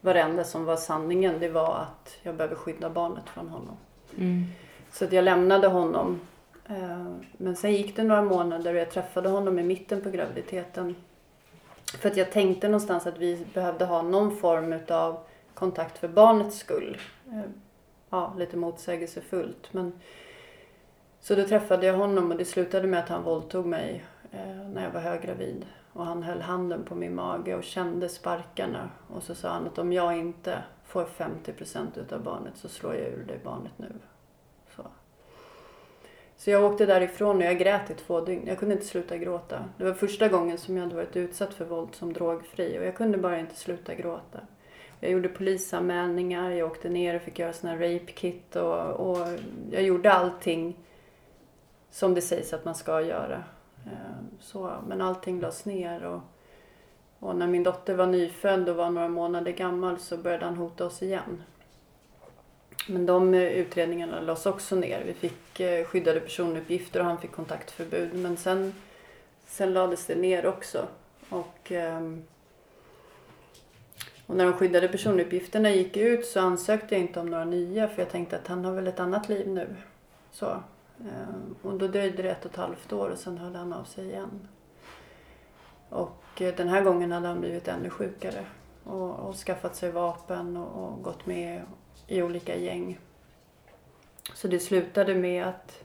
var 0.00 0.14
det 0.14 0.20
enda 0.20 0.44
som 0.44 0.64
var 0.64 0.76
sanningen 0.76 1.40
det 1.40 1.48
var 1.48 1.74
att 1.76 2.16
jag 2.22 2.34
behöver 2.34 2.56
skydda 2.56 2.90
barnet 2.90 3.24
från 3.28 3.48
honom. 3.48 3.76
Mm. 4.18 4.44
Så 4.92 5.04
att 5.04 5.12
jag 5.12 5.24
lämnade 5.24 5.68
honom. 5.68 6.20
Eh, 6.68 7.06
men 7.36 7.56
sen 7.56 7.72
gick 7.72 7.96
det 7.96 8.02
några 8.02 8.22
månader 8.22 8.74
och 8.74 8.80
jag 8.80 8.90
träffade 8.90 9.28
honom 9.28 9.58
i 9.58 9.62
mitten 9.62 10.00
på 10.00 10.10
graviditeten. 10.10 10.96
För 11.98 12.08
att 12.08 12.16
jag 12.16 12.32
tänkte 12.32 12.68
någonstans 12.68 13.06
att 13.06 13.18
vi 13.18 13.46
behövde 13.54 13.84
ha 13.84 14.02
någon 14.02 14.36
form 14.36 14.72
utav 14.72 15.18
kontakt 15.54 15.98
för 15.98 16.08
barnets 16.08 16.58
skull. 16.58 16.98
Eh, 17.28 17.50
ja, 18.10 18.34
lite 18.38 18.56
motsägelsefullt. 18.56 19.72
Men... 19.72 19.92
Så 21.20 21.34
då 21.34 21.44
träffade 21.44 21.86
jag 21.86 21.94
honom 21.94 22.30
och 22.30 22.38
det 22.38 22.44
slutade 22.44 22.86
med 22.86 23.00
att 23.00 23.08
han 23.08 23.22
våldtog 23.22 23.66
mig 23.66 24.04
eh, 24.32 24.68
när 24.72 24.84
jag 24.84 24.90
var 24.90 25.00
höggravid. 25.00 25.66
Och 25.92 26.06
han 26.06 26.22
höll 26.22 26.40
handen 26.40 26.84
på 26.84 26.94
min 26.94 27.14
mage 27.14 27.54
och 27.54 27.64
kände 27.64 28.08
sparkarna. 28.08 28.90
Och 29.08 29.22
så 29.22 29.34
sa 29.34 29.48
han 29.48 29.66
att 29.66 29.78
om 29.78 29.92
jag 29.92 30.18
inte 30.18 30.58
får 30.84 31.04
50% 31.04 31.98
utav 31.98 32.22
barnet 32.22 32.56
så 32.56 32.68
slår 32.68 32.94
jag 32.94 33.08
ur 33.08 33.24
dig 33.24 33.40
barnet 33.44 33.72
nu. 33.76 33.92
Så. 34.76 34.82
så 36.36 36.50
jag 36.50 36.64
åkte 36.64 36.86
därifrån 36.86 37.36
och 37.36 37.42
jag 37.42 37.58
grät 37.58 37.90
i 37.90 37.94
två 37.94 38.20
dygn. 38.20 38.46
Jag 38.46 38.58
kunde 38.58 38.74
inte 38.74 38.86
sluta 38.86 39.16
gråta. 39.16 39.64
Det 39.78 39.84
var 39.84 39.92
första 39.92 40.28
gången 40.28 40.58
som 40.58 40.76
jag 40.76 40.84
hade 40.84 40.96
varit 40.96 41.16
utsatt 41.16 41.54
för 41.54 41.64
våld 41.64 41.94
som 41.94 42.12
drogfri 42.12 42.78
och 42.78 42.84
jag 42.84 42.96
kunde 42.96 43.18
bara 43.18 43.38
inte 43.38 43.54
sluta 43.54 43.94
gråta. 43.94 44.40
Jag 45.00 45.10
gjorde 45.10 45.28
polisanmälningar, 45.28 46.50
jag 46.50 46.70
åkte 46.70 46.88
ner 46.88 47.16
och 47.16 47.22
fick 47.22 47.38
göra 47.38 47.52
såna 47.52 47.72
här 47.72 47.78
rape 47.78 48.12
kit 48.12 48.56
och, 48.56 48.90
och 48.90 49.28
jag 49.70 49.82
gjorde 49.82 50.12
allting 50.12 50.76
som 51.90 52.14
det 52.14 52.20
sägs 52.20 52.52
att 52.52 52.64
man 52.64 52.74
ska 52.74 53.02
göra. 53.02 53.44
Ehm, 53.86 54.38
så, 54.40 54.72
men 54.88 55.00
allting 55.00 55.40
lades 55.40 55.64
ner 55.64 56.04
och, 56.04 56.20
och 57.18 57.36
när 57.36 57.46
min 57.46 57.62
dotter 57.62 57.94
var 57.94 58.06
nyfödd 58.06 58.68
och 58.68 58.76
var 58.76 58.90
några 58.90 59.08
månader 59.08 59.52
gammal 59.52 59.98
så 59.98 60.16
började 60.16 60.44
han 60.44 60.56
hota 60.56 60.86
oss 60.86 61.02
igen. 61.02 61.42
Men 62.88 63.06
de 63.06 63.34
eh, 63.34 63.42
utredningarna 63.42 64.20
lades 64.20 64.46
också 64.46 64.76
ner. 64.76 65.02
Vi 65.06 65.14
fick 65.14 65.60
eh, 65.60 65.84
skyddade 65.84 66.20
personuppgifter 66.20 67.00
och 67.00 67.06
han 67.06 67.18
fick 67.18 67.32
kontaktförbud. 67.32 68.14
Men 68.14 68.36
sen, 68.36 68.74
sen 69.46 69.72
lades 69.72 70.06
det 70.06 70.14
ner 70.14 70.46
också. 70.46 70.86
Och, 71.28 71.72
ehm, 71.72 72.24
och 74.26 74.36
när 74.36 74.44
de 74.44 74.52
skyddade 74.52 74.88
personuppgifterna 74.88 75.70
gick 75.70 75.96
ut 75.96 76.26
så 76.26 76.40
ansökte 76.40 76.94
jag 76.94 77.02
inte 77.02 77.20
om 77.20 77.30
några 77.30 77.44
nya 77.44 77.88
för 77.88 78.02
jag 78.02 78.10
tänkte 78.10 78.36
att 78.36 78.46
han 78.46 78.64
har 78.64 78.72
väl 78.72 78.86
ett 78.86 79.00
annat 79.00 79.28
liv 79.28 79.48
nu. 79.48 79.76
Så. 80.32 80.46
Ehm, 81.00 81.54
och 81.62 81.74
då 81.78 81.86
dröjde 81.86 82.22
det 82.22 82.30
ett 82.30 82.44
och 82.44 82.50
ett 82.50 82.56
halvt 82.56 82.92
år 82.92 83.10
och 83.10 83.18
sen 83.18 83.38
hörde 83.38 83.58
han 83.58 83.72
av 83.72 83.84
sig 83.84 84.04
igen. 84.04 84.48
Och 85.88 86.23
Eh, 86.40 86.54
den 86.54 86.68
här 86.68 86.82
gången 86.82 87.12
hade 87.12 87.28
han 87.28 87.40
blivit 87.40 87.68
ännu 87.68 87.90
sjukare 87.90 88.44
och, 88.84 89.10
och 89.10 89.34
skaffat 89.34 89.76
sig 89.76 89.90
vapen 89.90 90.56
och, 90.56 90.84
och 90.84 91.02
gått 91.02 91.26
med 91.26 91.62
i 92.06 92.22
olika 92.22 92.56
gäng. 92.56 92.98
Så 94.34 94.48
det 94.48 94.58
slutade 94.58 95.14
med 95.14 95.46
att 95.46 95.84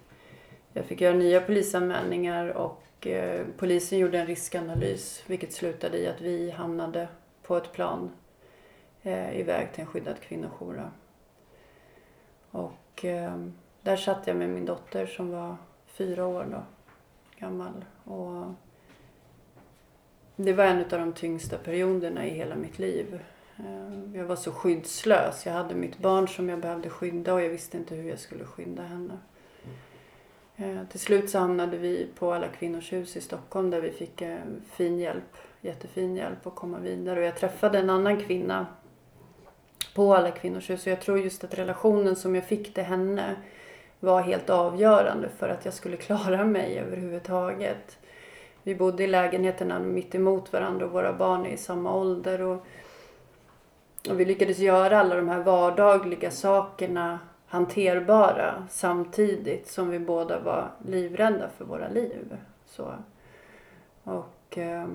jag 0.74 0.86
fick 0.86 1.02
göra 1.02 1.16
nya 1.16 1.42
polisanmälningar 1.42 2.48
och 2.48 3.08
eh, 3.08 3.46
polisen 3.58 4.00
gjorde 4.00 4.20
en 4.20 4.28
riskanalys 4.28 5.24
vilket 5.28 5.54
slutade 5.54 5.98
i 5.98 6.08
att 6.08 6.22
vi 6.22 6.52
hamnade 6.52 7.08
på 7.44 7.58
ett 7.58 7.72
plan 7.74 8.12
eh, 9.02 9.40
iväg 9.40 9.74
till 9.74 9.82
en 9.82 9.88
skyddad 9.88 10.20
kvinnojour. 10.20 10.92
Och 12.52 13.06
eh, 13.06 13.46
där 13.82 13.98
satt 13.98 14.28
jag 14.28 14.38
med 14.38 14.50
min 14.50 14.66
dotter 14.66 15.06
som 15.06 15.32
var 15.32 15.58
fyra 15.86 16.26
år 16.26 16.48
då, 16.52 16.64
gammal. 17.40 17.86
Och 18.04 18.46
det 20.44 20.54
var 20.54 20.64
en 20.64 20.80
av 20.80 20.90
de 20.90 21.14
tyngsta 21.14 21.58
perioderna 21.58 22.26
i 22.26 22.30
hela 22.30 22.56
mitt 22.56 22.80
liv. 22.80 23.20
Eh, 23.58 24.18
jag 24.20 24.26
var 24.26 24.36
så 24.36 24.52
skyddslös. 24.52 25.46
Jag 25.46 25.54
hade 25.54 25.76
mitt 25.76 25.98
barn 25.98 26.28
som 26.28 26.50
jag 26.50 26.60
behövde 26.60 26.90
skydda 26.90 27.34
och 27.34 27.42
jag 27.42 27.50
visste 27.50 27.78
inte 27.78 27.96
hur 27.96 28.10
jag 28.10 28.20
skulle 28.20 28.46
skydda 28.46 28.84
henne. 28.84 29.18
Eh, 30.56 30.84
till 30.92 31.00
slut 31.00 31.30
så 31.30 31.40
hamnade 31.40 31.78
vi 31.78 32.08
på 32.16 32.34
Alla 32.34 32.48
Kvinnors 32.48 32.94
Hus 32.94 33.18
i 33.18 33.22
Stockholm 33.22 33.70
där 33.70 33.82
vi 33.82 33.92
fick 33.92 34.22
eh, 34.22 34.38
fin 34.72 35.00
hjälp, 35.00 35.38
jättefin 35.62 36.16
hjälp 36.16 36.48
att 36.48 36.56
komma 36.56 36.80
vidare. 36.80 37.20
Och 37.20 37.26
jag 37.26 37.38
träffade 37.38 37.80
en 37.80 37.90
annan 37.90 38.18
kvinna 38.18 38.68
på 39.96 40.16
Alla 40.16 40.32
Kvinnors 40.32 40.70
Hus 40.70 40.86
och 40.86 40.92
jag 40.92 41.02
tror 41.02 41.20
just 41.20 41.44
att 41.44 41.58
relationen 41.58 42.16
som 42.16 42.36
jag 42.36 42.44
fick 42.44 42.74
till 42.74 42.84
henne 42.84 43.36
var 44.00 44.22
helt 44.22 44.50
avgörande 44.50 45.30
för 45.38 45.50
att 45.50 45.66
jag 45.66 45.74
skulle 45.74 45.98
klara 46.08 46.46
mig 46.46 46.80
överhuvudtaget. 46.80 47.98
Vi 48.64 48.76
bodde 48.76 49.04
i 49.04 49.08
lägenheterna 49.08 49.80
mitt 49.80 50.16
emot 50.16 50.54
varandra 50.54 50.86
och 50.86 50.92
våra 50.92 51.14
barn 51.14 51.46
är 51.46 51.50
i 51.50 51.58
samma 51.58 51.96
ålder. 51.96 52.42
Och 52.42 52.66
och 54.10 54.20
vi 54.20 54.26
lyckades 54.26 54.60
göra 54.60 55.00
alla 55.00 55.16
de 55.16 55.30
här 55.30 55.44
vardagliga 55.44 56.32
sakerna 56.32 57.20
hanterbara 57.48 58.68
samtidigt 58.70 59.68
som 59.68 59.90
vi 59.90 60.00
båda 60.00 60.40
var 60.40 60.72
livrädda 60.86 61.50
för 61.50 61.66
våra 61.66 61.90
liv. 61.90 62.38
Så. 62.66 62.94
Och 64.04 64.58
eh, 64.58 64.88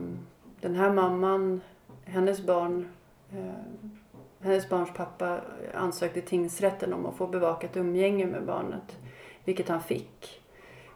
den 0.61 0.75
här 0.75 0.93
mamman, 0.93 1.61
hennes 2.05 2.41
barn, 2.41 2.89
eh, 3.33 4.01
hennes 4.41 4.69
barns 4.69 4.93
pappa 4.97 5.41
ansökte 5.75 6.21
tingsrätten 6.21 6.93
om 6.93 7.07
att 7.07 7.17
få 7.17 7.27
bevakat 7.27 7.77
umgänge 7.77 8.27
med 8.27 8.45
barnet. 8.45 8.99
Vilket 9.45 9.69
han 9.69 9.81
fick 9.81 10.43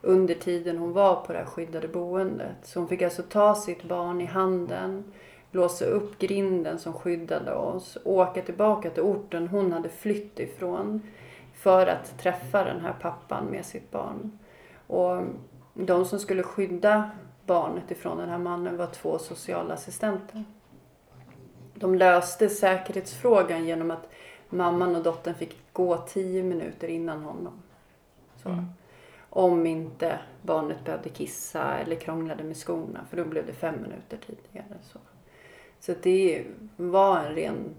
under 0.02 0.34
tiden 0.34 0.78
hon 0.78 0.92
var 0.92 1.14
på 1.14 1.32
det 1.32 1.38
här 1.38 1.46
skyddade 1.46 1.88
boendet. 1.88 2.56
Så 2.62 2.80
hon 2.80 2.88
fick 2.88 3.02
alltså 3.02 3.22
ta 3.22 3.54
sitt 3.54 3.84
barn 3.84 4.20
i 4.20 4.24
handen 4.24 5.04
låsa 5.50 5.84
upp 5.84 6.18
grinden 6.18 6.78
som 6.78 6.92
skyddade 6.92 7.54
oss, 7.54 7.98
åka 8.04 8.42
tillbaka 8.42 8.90
till 8.90 9.02
orten 9.02 9.48
hon 9.48 9.72
hade 9.72 9.88
flytt 9.88 10.38
ifrån 10.38 11.02
för 11.54 11.87
att 11.87 12.18
träffa 12.18 12.64
den 12.64 12.80
här 12.80 12.94
pappan 13.00 13.46
med 13.46 13.64
sitt 13.64 13.90
barn. 13.90 14.38
Och 14.87 15.22
de 15.74 16.04
som 16.04 16.18
skulle 16.18 16.42
skydda 16.42 17.11
barnet 17.46 17.90
ifrån 17.90 18.18
den 18.18 18.28
här 18.28 18.38
mannen 18.38 18.76
var 18.76 18.87
två 18.87 19.18
socialassistenter. 19.18 20.44
De 21.74 21.94
löste 21.94 22.48
säkerhetsfrågan 22.48 23.64
genom 23.66 23.90
att 23.90 24.08
mamman 24.48 24.96
och 24.96 25.02
dottern 25.02 25.34
fick 25.34 25.56
gå 25.72 25.96
tio 25.96 26.42
minuter 26.42 26.88
innan 26.88 27.22
honom. 27.22 27.52
Så. 28.42 28.48
Mm. 28.48 28.64
Om 29.38 29.66
inte 29.66 30.18
barnet 30.42 30.85
behövde 30.85 31.09
kissa 31.09 31.79
eller 31.79 31.96
krånglade 31.96 32.44
med 32.44 32.57
skorna 32.57 33.05
för 33.11 33.16
då 33.16 33.24
blev 33.24 33.46
det 33.46 33.53
fem 33.53 33.74
minuter 33.83 34.18
tidigare. 34.27 34.79
Så. 34.83 34.98
Så 35.81 35.94
det 36.03 36.44
var 36.77 37.18
en 37.18 37.35
ren 37.35 37.74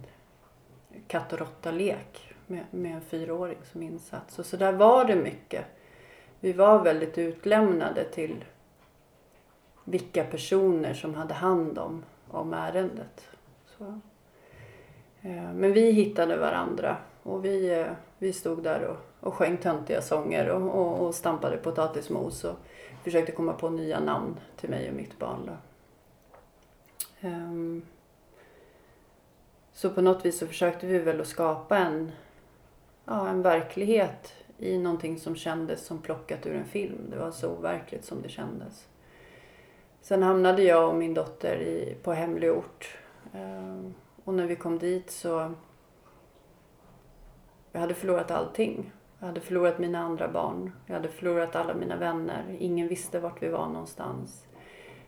katt 1.07 1.33
och 1.33 1.39
råtta-lek 1.39 2.33
med, 2.47 2.63
med 2.71 2.95
en 2.95 3.01
fyraåring 3.01 3.57
som 3.71 3.83
insats. 3.83 4.39
Och 4.39 4.45
så 4.45 4.57
där 4.57 4.71
var 4.71 5.05
det 5.05 5.15
mycket. 5.15 5.65
Vi 6.39 6.53
var 6.53 6.83
väldigt 6.83 7.17
utlämnade 7.17 8.03
till 8.03 8.45
vilka 9.83 10.23
personer 10.23 10.93
som 10.93 11.15
hade 11.15 11.33
hand 11.33 11.77
om, 11.77 12.03
om 12.27 12.53
ärendet. 12.53 13.27
Så. 13.77 13.85
Eh, 15.21 15.53
men 15.53 15.73
vi 15.73 15.91
hittade 15.91 16.37
varandra 16.37 16.97
och 17.23 17.45
vi, 17.45 17.79
eh, 17.79 17.91
vi 18.17 18.33
stod 18.33 18.63
där 18.63 18.83
och, 18.83 19.08
och 19.19 19.33
sjöng 19.33 19.57
töntiga 19.57 20.01
sånger 20.01 20.49
och, 20.49 20.75
och, 20.75 21.07
och 21.07 21.15
stampade 21.15 21.57
potatismos 21.57 22.43
och 22.43 22.55
försökte 23.03 23.31
komma 23.31 23.53
på 23.53 23.69
nya 23.69 23.99
namn 23.99 24.39
till 24.57 24.69
mig 24.69 24.89
och 24.89 24.95
mitt 24.95 25.19
barn. 25.19 25.39
Då. 25.45 25.53
Um, 27.27 27.85
så 29.71 29.89
på 29.89 30.01
något 30.01 30.25
vis 30.25 30.39
så 30.39 30.47
försökte 30.47 30.87
vi 30.87 30.99
väl 30.99 31.21
att 31.21 31.27
skapa 31.27 31.77
en, 31.77 32.11
ja, 33.05 33.27
en 33.27 33.41
verklighet 33.41 34.33
i 34.57 34.77
någonting 34.77 35.19
som 35.19 35.35
kändes 35.35 35.85
som 35.85 36.01
plockat 36.01 36.45
ur 36.45 36.55
en 36.55 36.65
film. 36.65 37.09
Det 37.09 37.17
var 37.17 37.31
så 37.31 37.49
overkligt 37.49 38.05
som 38.05 38.21
det 38.21 38.29
kändes. 38.29 38.87
Sen 40.01 40.23
hamnade 40.23 40.63
jag 40.63 40.89
och 40.89 40.95
min 40.95 41.13
dotter 41.13 41.61
i, 41.61 41.95
på 42.03 42.13
hemlig 42.13 42.51
ort. 42.51 42.97
Um, 43.33 43.93
och 44.23 44.33
när 44.33 44.45
vi 44.45 44.55
kom 44.55 44.79
dit 44.79 45.11
så... 45.11 45.53
Jag 47.71 47.79
hade 47.79 47.93
förlorat 47.93 48.31
allting. 48.31 48.91
Jag 49.19 49.27
hade 49.27 49.41
förlorat 49.41 49.79
mina 49.79 49.99
andra 49.99 50.27
barn. 50.27 50.71
Jag 50.85 50.93
hade 50.93 51.07
förlorat 51.07 51.55
alla 51.55 51.73
mina 51.73 51.95
vänner. 51.95 52.55
Ingen 52.59 52.87
visste 52.87 53.19
vart 53.19 53.43
vi 53.43 53.47
var 53.47 53.67
någonstans. 53.67 54.45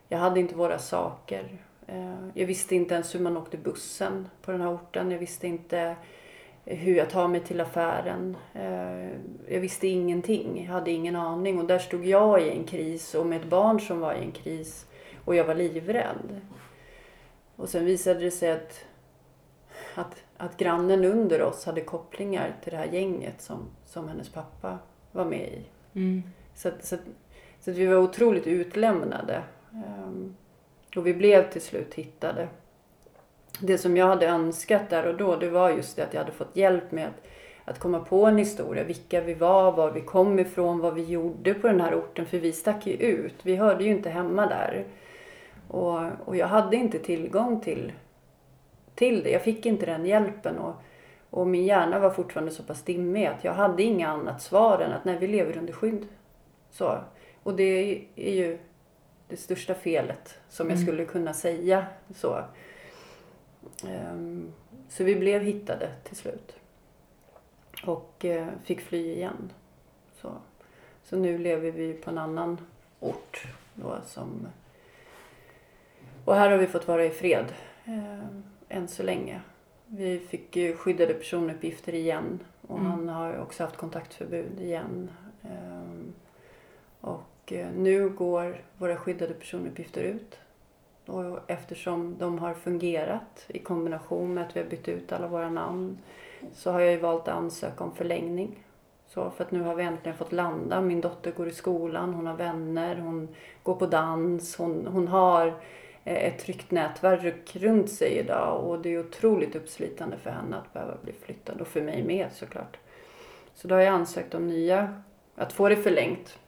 Jag 0.07 0.17
hade 0.17 0.39
inte 0.39 0.55
våra 0.55 0.79
saker. 0.79 1.57
Eh, 1.87 2.27
jag 2.33 2.47
visste 2.47 2.75
inte 2.75 2.93
ens 2.93 3.15
hur 3.15 3.19
man 3.19 3.37
åkte 3.37 3.57
bussen 3.57 4.27
på 4.41 4.51
den 4.51 4.61
här 4.61 4.73
orten. 4.73 5.11
Jag 5.11 5.19
visste 5.19 5.47
inte 5.47 5.95
hur 6.65 6.95
jag 6.95 7.09
tar 7.09 7.27
mig 7.27 7.41
till 7.41 7.61
affären. 7.61 8.37
Eh, 8.53 9.09
jag 9.53 9.59
visste 9.59 9.87
ingenting. 9.87 10.65
Jag 10.65 10.73
hade 10.73 10.91
ingen 10.91 11.15
aning. 11.15 11.59
Och 11.59 11.65
där 11.65 11.79
stod 11.79 12.05
jag 12.05 12.41
i 12.41 12.49
en 12.49 12.63
kris 12.63 13.15
och 13.15 13.25
med 13.25 13.41
ett 13.41 13.49
barn 13.49 13.79
som 13.79 13.99
var 13.99 14.13
i 14.13 14.19
en 14.19 14.31
kris. 14.31 14.85
Och 15.25 15.35
jag 15.35 15.45
var 15.45 15.55
livrädd. 15.55 16.41
Och 17.55 17.69
sen 17.69 17.85
visade 17.85 18.19
det 18.19 18.31
sig 18.31 18.51
att, 18.51 18.85
att, 19.95 20.23
att 20.41 20.57
grannen 20.57 21.05
under 21.05 21.41
oss 21.41 21.65
hade 21.65 21.81
kopplingar 21.81 22.55
till 22.63 22.71
det 22.71 22.77
här 22.77 22.85
gänget 22.85 23.41
som, 23.41 23.69
som 23.85 24.07
hennes 24.07 24.29
pappa 24.29 24.79
var 25.11 25.25
med 25.25 25.47
i. 25.47 25.65
Mm. 25.93 26.23
Så, 26.55 26.69
så, 26.81 26.97
så 27.59 27.71
att 27.71 27.77
vi 27.77 27.85
var 27.85 27.95
otroligt 27.95 28.47
utlämnade. 28.47 29.41
Um, 29.71 30.35
och 30.95 31.07
vi 31.07 31.13
blev 31.13 31.51
till 31.51 31.61
slut 31.61 31.93
hittade. 31.93 32.47
Det 33.59 33.77
som 33.77 33.97
jag 33.97 34.07
hade 34.07 34.27
önskat 34.27 34.89
där 34.89 35.07
och 35.07 35.17
då, 35.17 35.35
det 35.35 35.49
var 35.49 35.69
just 35.69 35.95
det 35.95 36.03
att 36.03 36.13
jag 36.13 36.21
hade 36.21 36.31
fått 36.31 36.55
hjälp 36.55 36.91
med 36.91 37.07
att, 37.07 37.27
att 37.65 37.79
komma 37.79 37.99
på 37.99 38.25
en 38.25 38.37
historia. 38.37 38.83
Vilka 38.83 39.21
vi 39.21 39.33
var, 39.33 39.71
var 39.71 39.91
vi 39.91 40.01
kom 40.01 40.39
ifrån, 40.39 40.79
vad 40.79 40.93
vi 40.93 41.03
gjorde 41.03 41.53
på 41.53 41.67
den 41.67 41.81
här 41.81 41.95
orten. 41.95 42.25
För 42.25 42.37
vi 42.37 42.51
stack 42.51 42.87
ju 42.87 42.93
ut. 42.93 43.35
Vi 43.43 43.55
hörde 43.55 43.83
ju 43.83 43.89
inte 43.89 44.09
hemma 44.09 44.45
där. 44.45 44.85
Och, 45.67 46.01
och 46.25 46.35
jag 46.35 46.47
hade 46.47 46.75
inte 46.75 46.99
tillgång 46.99 47.61
till, 47.61 47.91
till 48.95 49.23
det. 49.23 49.29
Jag 49.29 49.41
fick 49.41 49.65
inte 49.65 49.85
den 49.85 50.05
hjälpen. 50.05 50.57
Och, 50.57 50.75
och 51.29 51.47
min 51.47 51.65
hjärna 51.65 51.99
var 51.99 52.09
fortfarande 52.09 52.51
så 52.51 52.63
pass 52.63 52.83
dimmig 52.83 53.25
att 53.25 53.43
jag 53.43 53.53
hade 53.53 53.83
inga 53.83 54.07
annat 54.07 54.41
svar 54.41 54.79
än 54.79 54.91
att 54.91 55.05
nej, 55.05 55.17
vi 55.17 55.27
lever 55.27 55.57
under 55.57 55.73
skydd. 55.73 56.07
Så. 56.71 56.99
Och 57.43 57.55
det 57.55 58.05
är 58.15 58.33
ju 58.33 58.59
det 59.27 59.37
största 59.37 59.73
felet 59.73 60.39
som 60.49 60.69
jag 60.69 60.75
mm. 60.75 60.87
skulle 60.87 61.05
kunna 61.05 61.33
säga. 61.33 61.85
Så. 62.15 62.43
Um, 64.11 64.53
så 64.89 65.03
vi 65.03 65.15
blev 65.15 65.41
hittade 65.41 65.89
till 66.03 66.15
slut. 66.15 66.55
Och 67.85 68.25
uh, 68.25 68.47
fick 68.63 68.81
fly 68.81 69.13
igen. 69.13 69.51
Så. 70.21 70.33
så 71.03 71.15
nu 71.15 71.37
lever 71.37 71.71
vi 71.71 71.93
på 71.93 72.09
en 72.09 72.17
annan 72.17 72.57
ort. 72.99 73.47
Då, 73.73 73.97
som... 74.05 74.47
Och 76.25 76.35
här 76.35 76.51
har 76.51 76.57
vi 76.57 76.67
fått 76.67 76.87
vara 76.87 77.05
i 77.05 77.09
fred 77.09 77.45
uh, 77.87 78.41
än 78.71 78.87
så 78.87 79.03
länge. 79.03 79.41
Vi 79.85 80.19
fick 80.19 80.55
ju 80.55 80.75
skyddade 80.75 81.13
personuppgifter 81.13 81.95
igen 81.95 82.39
och 82.67 82.79
mm. 82.79 82.91
han 82.91 83.09
har 83.09 83.39
också 83.41 83.63
haft 83.63 83.77
kontaktförbud 83.77 84.61
igen. 84.61 85.11
Um, 85.41 86.13
och 87.01 87.51
eh, 87.53 87.67
nu 87.77 88.09
går 88.09 88.61
våra 88.77 88.95
skyddade 88.95 89.33
personuppgifter 89.33 90.01
ut. 90.01 90.39
Och 91.05 91.39
eftersom 91.47 92.17
de 92.17 92.39
har 92.39 92.53
fungerat 92.53 93.45
i 93.47 93.59
kombination 93.59 94.33
med 94.33 94.43
att 94.43 94.55
vi 94.55 94.61
har 94.61 94.69
bytt 94.69 94.87
ut 94.87 95.11
alla 95.11 95.27
våra 95.27 95.49
namn 95.49 95.97
så 96.53 96.71
har 96.71 96.79
jag 96.79 96.91
ju 96.91 96.99
valt 96.99 97.27
att 97.27 97.35
ansöka 97.35 97.83
om 97.83 97.95
förlängning. 97.95 98.63
Så 99.07 99.29
för 99.29 99.43
att 99.43 99.51
nu 99.51 99.61
har 99.61 99.75
vi 99.75 99.83
äntligen 99.83 100.17
fått 100.17 100.31
landa. 100.31 100.81
Min 100.81 101.01
dotter 101.01 101.31
går 101.31 101.47
i 101.47 101.51
skolan, 101.51 102.13
hon 102.13 102.27
har 102.27 102.35
vänner, 102.35 102.95
hon 102.95 103.27
går 103.63 103.75
på 103.75 103.85
dans, 103.85 104.55
hon, 104.55 104.87
hon 104.87 105.07
har 105.07 105.53
Eh, 106.03 106.25
ett 106.25 106.39
tryggt 106.39 106.71
nätverk 106.71 107.55
runt 107.55 107.89
sig 107.89 108.17
idag 108.17 108.63
och 108.63 108.79
det 108.81 108.89
är 108.89 108.99
otroligt 108.99 109.55
uppslitande 109.55 110.17
för 110.17 110.29
henne 110.29 110.57
att 110.57 110.73
behöva 110.73 110.97
bli 111.03 111.13
flyttad 111.13 111.61
och 111.61 111.67
för 111.67 111.81
mig 111.81 112.03
med 112.03 112.31
såklart. 112.31 112.77
Så 113.53 113.67
då 113.67 113.75
har 113.75 113.81
jag 113.81 113.93
ansökt 113.93 114.33
om 114.33 114.47
nya, 114.47 115.01
att 115.35 115.53
få 115.53 115.69
det 115.69 115.75
förlängt. 115.75 116.39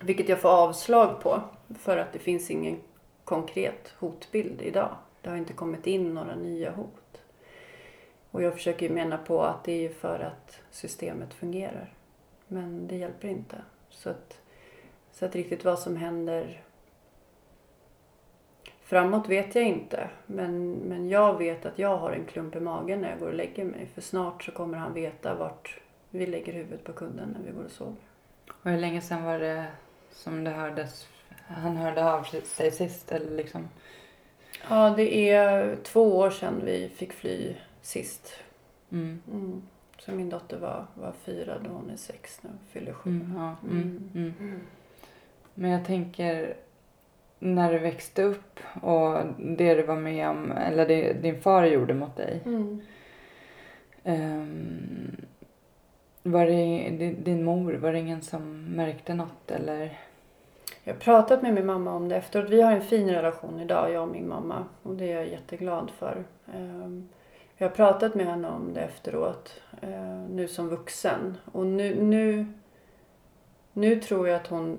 Vilket 0.00 0.28
jag 0.28 0.40
får 0.40 0.48
avslag 0.48 1.20
på 1.20 1.42
för 1.78 1.96
att 1.96 2.12
det 2.12 2.18
finns 2.18 2.50
ingen 2.50 2.80
konkret 3.24 3.94
hotbild 3.98 4.62
idag. 4.62 4.96
Det 5.20 5.30
har 5.30 5.36
inte 5.36 5.52
kommit 5.52 5.86
in 5.86 6.14
några 6.14 6.34
nya 6.34 6.70
hot. 6.70 7.22
Och 8.30 8.42
jag 8.42 8.54
försöker 8.54 8.88
ju 8.88 8.94
mena 8.94 9.18
på 9.18 9.42
att 9.42 9.64
det 9.64 9.72
är 9.72 9.80
ju 9.80 9.94
för 9.94 10.18
att 10.18 10.60
systemet 10.70 11.34
fungerar. 11.34 11.94
Men 12.46 12.86
det 12.88 12.96
hjälper 12.96 13.28
inte. 13.28 13.56
Så 13.90 14.10
att, 14.10 14.40
så 15.12 15.24
att 15.24 15.34
riktigt 15.34 15.64
vad 15.64 15.78
som 15.78 15.96
händer 15.96 16.62
framåt 18.92 19.28
vet 19.28 19.54
jag 19.54 19.64
inte. 19.64 20.08
Men, 20.26 20.72
men 20.72 21.08
jag 21.08 21.38
vet 21.38 21.66
att 21.66 21.78
jag 21.78 21.96
har 21.96 22.12
en 22.12 22.24
klump 22.24 22.56
i 22.56 22.60
magen 22.60 23.00
när 23.00 23.10
jag 23.10 23.18
går 23.18 23.26
och 23.28 23.34
lägger 23.34 23.64
mig. 23.64 23.86
För 23.94 24.00
snart 24.00 24.44
så 24.44 24.52
kommer 24.52 24.78
han 24.78 24.94
veta 24.94 25.34
vart 25.34 25.80
vi 26.10 26.26
lägger 26.26 26.52
huvudet 26.52 26.84
på 26.84 26.92
kudden 26.92 27.36
när 27.38 27.46
vi 27.46 27.56
går 27.56 27.64
och 27.64 27.70
sover. 27.70 27.94
Och 28.62 28.70
hur 28.70 28.78
länge 28.78 29.00
sedan 29.00 29.24
var 29.24 29.38
det 29.38 29.64
som 30.10 30.44
det 30.44 30.50
hördes, 30.50 31.08
han 31.46 31.76
hörde 31.76 32.12
av 32.12 32.22
sig 32.22 32.70
sist? 32.70 33.12
Eller 33.12 33.30
liksom? 33.36 33.68
Ja, 34.68 34.94
det 34.96 35.30
är 35.30 35.76
två 35.82 36.18
år 36.18 36.30
sedan 36.30 36.60
vi 36.64 36.88
fick 36.88 37.12
fly 37.12 37.54
sist. 37.82 38.32
Mm. 38.90 39.22
Mm. 39.32 39.62
Så 39.98 40.12
min 40.12 40.30
dotter 40.30 40.58
var, 40.58 40.86
var 40.94 41.12
fyra 41.12 41.58
då 41.64 41.70
hon 41.70 41.90
är 41.90 41.96
sex 41.96 42.40
nu, 42.42 42.50
fyller 42.70 42.92
sju. 42.92 43.10
Mm, 43.10 43.34
ja, 43.36 43.56
mm, 43.70 44.10
Mm. 44.14 44.34
mm. 44.40 44.60
Men 45.54 45.70
jag 45.70 45.84
tänker 45.84 46.56
när 47.42 47.72
du 47.72 47.78
växte 47.78 48.22
upp 48.22 48.60
och 48.82 49.16
det 49.38 49.74
du 49.74 49.82
var 49.82 49.96
med 49.96 50.28
om, 50.28 50.52
eller 50.52 50.86
det 50.88 51.12
din 51.12 51.40
far 51.40 51.64
gjorde 51.64 51.94
mot 51.94 52.16
dig. 52.16 52.40
Mm. 52.44 52.80
ehm, 54.04 55.16
var 56.22 56.46
det 56.46 56.88
din- 57.24 57.44
mor, 57.44 57.72
var 57.72 57.92
det 57.92 57.98
ingen 57.98 58.22
som 58.22 58.64
märkte 58.64 59.14
något 59.14 59.50
eller? 59.50 59.98
Jag 60.84 60.92
har 60.94 61.00
pratat 61.00 61.42
med 61.42 61.54
min 61.54 61.66
mamma 61.66 61.92
om 61.94 62.08
det 62.08 62.16
efteråt. 62.16 62.50
Vi 62.50 62.62
har 62.62 62.72
en 62.72 62.80
fin 62.82 63.10
relation 63.10 63.60
idag, 63.60 63.92
jag 63.92 64.02
och 64.02 64.08
min 64.08 64.28
mamma. 64.28 64.64
Och 64.82 64.94
det 64.94 65.12
är 65.12 65.16
jag 65.16 65.28
jätteglad 65.28 65.90
för. 65.98 66.24
Ehm, 66.54 67.08
Jag 67.56 67.68
har 67.68 67.74
pratat 67.76 68.14
med 68.14 68.26
henne 68.26 68.48
om 68.48 68.74
det 68.74 68.80
efteråt, 68.80 69.60
eh, 69.80 70.18
nu 70.30 70.48
som 70.48 70.68
vuxen. 70.68 71.36
Och 71.52 71.66
nu, 71.66 72.02
nu, 72.02 72.46
nu 73.72 73.96
tror 74.00 74.28
jag 74.28 74.36
att 74.36 74.46
hon 74.46 74.78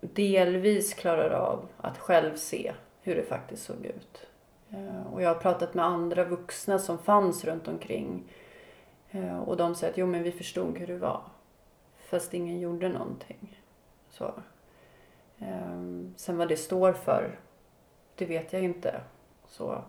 delvis 0.00 0.94
klarar 0.94 1.30
av 1.30 1.68
att 1.76 1.98
själv 1.98 2.36
se 2.36 2.72
hur 3.02 3.14
det 3.14 3.22
faktiskt 3.22 3.62
såg 3.62 3.86
ut. 3.86 4.26
Eh, 4.70 5.12
och 5.12 5.22
jag 5.22 5.28
har 5.28 5.40
pratat 5.40 5.74
med 5.74 5.84
andra 5.84 6.24
vuxna 6.24 6.78
som 6.78 6.98
fanns 6.98 7.44
runt 7.44 7.68
omkring. 7.68 8.24
Eh, 9.10 9.38
och 9.38 9.56
de 9.56 9.74
säger 9.74 9.92
att 9.92 9.98
jo 9.98 10.06
men 10.06 10.22
vi 10.22 10.32
förstod 10.32 10.78
hur 10.78 10.86
det 10.86 10.98
var. 10.98 11.22
Fast 11.98 12.34
ingen 12.34 12.60
gjorde 12.60 12.88
någonting. 12.88 13.60
Så. 14.10 14.24
Eh, 15.38 15.80
sen 16.16 16.36
vad 16.36 16.48
det 16.48 16.56
står 16.56 16.92
för, 16.92 17.38
det 18.14 18.26
vet 18.26 18.52
jag 18.52 18.62
inte. 18.62 19.00
Så. 19.46 19.82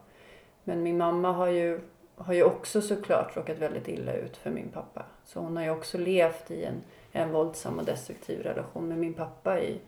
Men 0.63 0.83
min 0.83 0.97
mamma 0.97 1.31
har 1.31 1.47
ju, 1.47 1.79
har 2.15 2.33
ju 2.33 2.43
också 2.43 2.81
såklart 2.81 3.37
råkat 3.37 3.57
väldigt 3.57 3.87
illa 3.87 4.13
ut 4.13 4.37
för 4.37 4.49
min 4.49 4.69
pappa. 4.69 5.05
Så 5.23 5.39
hon 5.39 5.57
har 5.57 5.63
ju 5.63 5.69
också 5.69 5.97
levt 5.97 6.51
i 6.51 6.63
en, 6.63 6.81
en 7.11 7.31
våldsam 7.31 7.79
och 7.79 7.85
destruktiv 7.85 8.41
relation 8.41 8.87
med 8.87 8.97
min 8.97 9.13
pappa 9.13 9.59
i, 9.59 9.79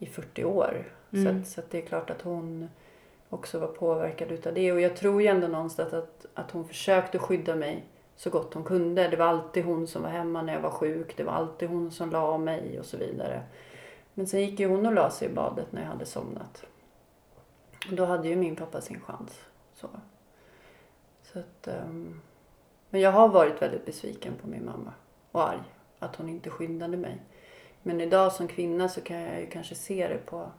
i 0.00 0.06
40 0.06 0.44
år. 0.44 0.84
Så, 1.10 1.16
Mm. 1.16 1.40
att, 1.40 1.48
så 1.48 1.60
att 1.60 1.70
det 1.70 1.78
är 1.78 1.86
klart 1.86 2.10
att 2.10 2.22
hon 2.22 2.68
också 3.28 3.58
var 3.58 3.66
påverkad 3.68 4.32
utav 4.32 4.54
det. 4.54 4.72
Och 4.72 4.80
jag 4.80 4.96
tror 4.96 5.22
ju 5.22 5.28
ändå 5.28 5.48
någonstans 5.48 5.92
att, 5.92 6.26
att 6.34 6.50
hon 6.50 6.64
försökte 6.68 7.18
skydda 7.18 7.56
mig 7.56 7.84
så 8.16 8.30
gott 8.30 8.54
hon 8.54 8.64
kunde. 8.64 9.08
Det 9.08 9.16
var 9.16 9.26
alltid 9.26 9.64
hon 9.64 9.86
som 9.86 10.02
var 10.02 10.10
hemma 10.10 10.42
när 10.42 10.52
jag 10.52 10.60
var 10.60 10.70
sjuk. 10.70 11.16
Det 11.16 11.22
var 11.24 11.32
alltid 11.32 11.68
hon 11.68 11.90
som 11.90 12.10
la 12.10 12.38
mig 12.38 12.78
och 12.80 12.86
så 12.86 12.96
vidare. 12.96 13.42
Men 14.14 14.26
sen 14.26 14.40
gick 14.40 14.60
ju 14.60 14.66
hon 14.68 14.86
och 14.86 14.92
la 14.92 15.10
sig 15.10 15.28
i 15.30 15.34
badet 15.34 15.72
när 15.72 15.80
jag 15.82 15.88
hade 15.88 16.06
somnat. 16.06 16.64
Och 17.90 17.94
då 17.96 18.04
hade 18.04 18.28
ju 18.28 18.36
min 18.36 18.56
pappa 18.56 18.80
sin 18.80 19.00
chans. 19.00 19.40
Så. 19.74 19.88
Så 21.22 21.38
att, 21.38 21.68
ehm, 21.68 22.20
men 22.90 23.00
jag 23.00 23.12
har 23.12 23.28
varit 23.28 23.62
väldigt 23.62 23.86
besviken 23.86 24.32
på 24.42 24.48
min 24.48 24.64
mamma 24.64 24.92
och 25.32 25.48
arg 25.48 25.62
att 25.98 26.16
hon 26.16 26.28
inte 26.28 26.50
skyddade 26.50 26.96
mig. 26.96 27.22
Men 27.82 28.00
idag 28.00 28.32
som 28.32 28.48
kvinna 28.48 28.88
så 28.88 29.00
kan 29.00 29.20
jag 29.20 29.40
ju 29.40 29.46
kanske 29.46 29.74
se 29.74 30.08
det 30.08 30.26
på, 30.26 30.50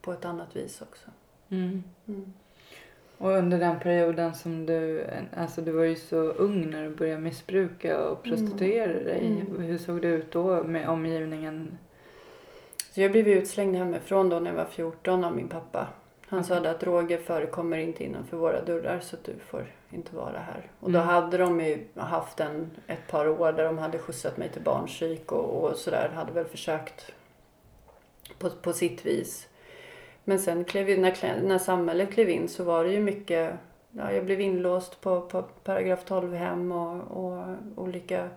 på 0.00 0.12
ett 0.12 0.24
annat 0.24 0.56
vis 0.56 0.82
också. 0.82 1.10
Mm. 1.48 1.84
Mm. 2.08 2.32
Och 3.18 3.30
under 3.30 3.58
den 3.58 3.80
perioden 3.80 4.34
som 4.34 4.66
du, 4.66 5.06
alltså 5.36 5.60
du 5.60 5.72
var 5.72 5.84
ju 5.84 5.96
så 5.96 6.16
ung 6.16 6.70
när 6.70 6.84
du 6.84 6.90
började 6.90 7.20
missbruka 7.20 8.08
och 8.08 8.22
prostituera 8.22 8.92
dig. 8.92 9.26
Mm. 9.26 9.62
Hur 9.62 9.78
såg 9.78 10.02
det 10.02 10.08
ut 10.08 10.32
då 10.32 10.62
med 10.62 10.88
omgivningen? 10.88 11.78
Så 12.92 13.00
jag 13.00 13.12
blev 13.12 13.28
utslängd 13.28 13.76
hemifrån 13.76 14.28
då 14.28 14.38
när 14.38 14.50
jag 14.50 14.56
var 14.56 14.64
14 14.64 15.24
av 15.24 15.36
min 15.36 15.48
pappa. 15.48 15.88
Han 16.30 16.44
sa 16.44 16.58
Okej. 16.58 16.70
att 16.70 16.80
droger 16.80 17.18
förekommer 17.18 17.78
inte 17.78 18.04
innanför 18.04 18.36
våra 18.36 18.62
dörrar 18.64 19.00
så 19.00 19.16
att 19.16 19.24
du 19.24 19.32
får 19.46 19.66
inte 19.90 20.16
vara 20.16 20.38
här. 20.38 20.70
Och 20.80 20.90
då 20.90 20.98
Mm. 20.98 21.08
hade 21.08 21.38
de 21.38 21.60
ju 21.60 21.84
haft 21.96 22.40
en, 22.40 22.70
ett 22.86 23.06
par 23.10 23.28
år 23.28 23.52
där 23.52 23.64
de 23.64 23.78
hade 23.78 23.98
skjutsat 23.98 24.36
mig 24.36 24.48
till 24.48 24.62
barnpsyk 24.62 25.32
och, 25.32 25.64
och 25.64 25.76
sådär. 25.76 26.10
Hade 26.14 26.32
väl 26.32 26.44
försökt 26.44 27.12
på, 28.38 28.50
på 28.50 28.72
sitt 28.72 29.06
vis. 29.06 29.48
Men 30.24 30.38
sen 30.38 30.64
klev, 30.64 30.98
när, 30.98 31.42
när 31.42 31.58
samhället 31.58 32.12
klev 32.12 32.30
in 32.30 32.48
så 32.48 32.64
var 32.64 32.84
det 32.84 32.90
ju 32.92 33.00
mycket, 33.00 33.52
ja, 33.90 34.12
jag 34.12 34.24
blev 34.24 34.40
inlåst 34.40 35.00
på, 35.00 35.20
på 35.20 35.42
paragraf 35.42 36.04
12 36.04 36.34
hem 36.34 36.72
och, 36.72 37.24
och 37.24 37.46
olika 37.76 38.28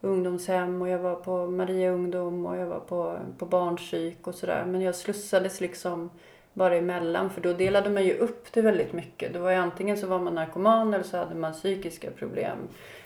ungdomshem 0.00 0.82
och 0.82 0.88
jag 0.88 0.98
var 0.98 1.14
på 1.14 1.46
Maria 1.46 1.90
ungdom 1.90 2.46
och 2.46 2.56
jag 2.56 2.66
var 2.66 2.80
på, 2.80 3.18
på 3.38 3.46
barnpsyk 3.46 4.26
och 4.26 4.34
sådär. 4.34 4.64
Men 4.64 4.80
jag 4.80 4.94
slussades 4.94 5.60
liksom 5.60 6.10
bara 6.56 6.76
emellan 6.76 7.30
för 7.30 7.40
då 7.40 7.52
delade 7.52 7.90
man 7.90 8.04
ju 8.04 8.14
upp 8.18 8.52
det 8.52 8.62
väldigt 8.62 8.92
mycket. 8.92 9.32
Det 9.32 9.38
var 9.38 9.50
ju 9.50 9.56
antingen 9.56 9.96
så 9.96 10.06
var 10.06 10.18
man 10.18 10.34
narkoman 10.34 10.94
eller 10.94 11.04
så 11.04 11.16
hade 11.16 11.34
man 11.34 11.52
psykiska 11.52 12.10
problem. 12.10 12.58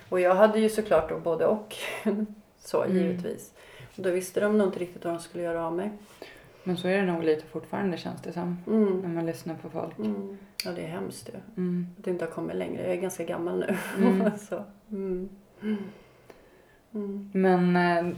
Och 0.08 0.20
jag 0.20 0.34
hade 0.34 0.60
ju 0.60 0.68
såklart 0.68 1.08
då 1.08 1.18
både 1.18 1.46
och. 1.46 1.74
så 2.58 2.82
Mm. 2.84 2.96
givetvis. 2.96 3.52
Och 3.96 4.02
då 4.02 4.10
visste 4.10 4.40
de 4.40 4.58
nog 4.58 4.68
inte 4.68 4.78
riktigt 4.78 5.04
vad 5.04 5.14
de 5.14 5.20
skulle 5.20 5.44
göra 5.44 5.66
av 5.66 5.72
mig. 5.72 5.90
Men 6.64 6.76
så 6.76 6.88
är 6.88 6.96
det 6.96 7.12
nog 7.12 7.24
lite 7.24 7.46
fortfarande 7.46 7.96
känns 7.96 8.22
det 8.22 8.32
som. 8.32 8.56
När 8.66 8.76
Mm. 8.76 9.14
man 9.14 9.26
lyssnar 9.26 9.54
på 9.54 9.70
folk. 9.70 9.98
Mm. 9.98 10.38
Ja, 10.64 10.70
det 10.72 10.82
är 10.82 10.88
hemskt 10.88 11.28
ju. 11.28 11.62
Mm. 11.62 11.86
Att 11.98 12.04
det 12.04 12.10
inte 12.10 12.24
har 12.24 12.32
kommit 12.32 12.56
längre. 12.56 12.82
Jag 12.82 12.92
är 12.92 13.00
ganska 13.00 13.24
gammal 13.24 13.58
nu. 13.58 13.76
Mm. 14.06 14.30
så. 14.48 14.64
Mm. 14.90 15.28
Mm. 16.94 17.30
Men, 17.32 17.76
eh, 17.76 18.14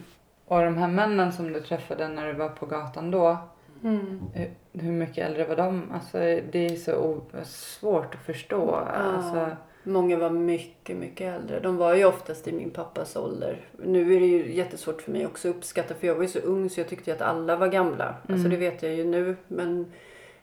och 0.47 0.64
de 0.64 0.77
här 0.77 0.88
männen 0.88 1.33
som 1.33 1.53
du 1.53 1.61
träffade 1.61 2.09
när 2.09 2.27
du 2.27 2.33
var 2.33 2.49
på 2.49 2.66
gatan 2.66 3.11
då. 3.11 3.38
Mm. 3.85 4.21
Hur, 4.35 4.51
hur 4.73 4.92
mycket 4.92 5.29
äldre 5.29 5.45
var 5.45 5.57
de? 5.57 5.90
Alltså 5.92 6.18
det 6.53 6.66
är 6.66 6.77
så 6.77 7.21
svårt 7.45 8.14
att 8.14 8.21
förstå. 8.27 8.71
Alltså, 8.75 9.57
Många 9.85 10.16
var 10.18 10.31
mycket, 10.31 10.97
mycket 10.97 11.35
äldre. 11.40 11.61
De 11.61 11.77
var 11.77 11.95
ju 11.95 12.05
oftast 12.05 12.49
i 12.49 12.53
min 12.53 12.71
pappas 12.71 13.16
ålder. 13.16 13.61
Nu 13.85 14.14
är 14.16 14.21
det 14.21 14.27
ju 14.27 14.55
jättesvårt 14.55 15.03
för 15.03 15.12
mig 15.12 15.27
också 15.27 15.49
att 15.51 15.57
uppskatta 15.57 15.95
för 15.95 16.07
jag 16.07 16.14
var 16.14 16.23
ju 16.23 16.29
så 16.29 16.38
ung 16.38 16.71
så 16.71 16.81
jag 16.81 16.88
tyckte 16.88 17.12
att 17.12 17.23
alla 17.23 17.57
var 17.57 17.68
gamla. 17.68 18.14
Alltså 18.29 18.47
Mm. 18.47 18.51
det 18.51 18.57
vet 18.57 18.83
jag 18.83 18.95
ju 18.95 19.05
nu. 19.05 19.37
Men, 19.49 19.92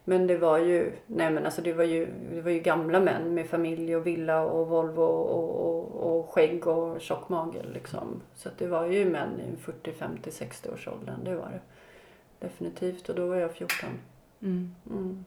men 0.04 0.28
det 0.28 0.38
var 0.38 0.58
ju, 0.58 0.91
nej 1.06 1.32
men 1.32 1.45
alltså 1.45 1.62
det 1.62 1.73
var 1.73 1.84
ju, 1.84 2.08
det 2.34 2.41
var 2.41 2.52
ju 2.52 2.60
gamla 2.60 2.99
män 2.99 3.34
med 3.34 3.47
familj 3.47 3.95
och 3.95 4.08
villa 4.08 4.41
och 4.41 4.67
Volvo 4.67 5.02
och, 5.02 5.49
och, 5.65 6.17
och 6.17 6.30
skägg 6.30 6.67
och 6.67 7.02
tjock 7.02 7.30
mage 7.30 7.60
liksom. 7.73 8.21
Så 8.36 8.49
det 8.58 8.67
var 8.67 8.86
ju 8.86 9.06
män 9.06 9.39
i 9.39 9.56
40, 9.62 9.91
50, 9.91 10.32
60 10.32 10.69
års 10.69 10.88
åldern. 10.88 11.23
Det 11.23 11.36
var 11.36 11.49
det. 11.52 11.60
Definitivt. 12.39 13.10
Och 13.10 13.15
då 13.15 13.28
var 13.28 13.36
jag 13.36 13.52
14. 13.52 13.89
mm. 14.41 14.75
Mm. 14.89 15.25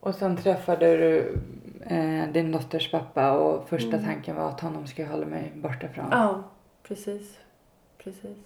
Och 0.00 0.14
sen 0.14 0.36
träffade 0.36 0.96
du 0.96 1.38
eh, 1.86 2.32
din 2.32 2.52
dotters 2.52 2.90
pappa 2.90 3.32
och 3.32 3.68
första 3.68 3.96
Mm. 3.96 4.04
tanken 4.04 4.36
var 4.36 4.48
att 4.48 4.60
honom 4.60 4.86
ska 4.86 5.02
jag 5.02 5.08
hålla 5.10 5.26
mig 5.26 5.52
borta 5.54 5.88
från. 5.88 6.06
Ja, 6.10 6.42
precis. 6.82 7.38
Precis. 7.98 8.38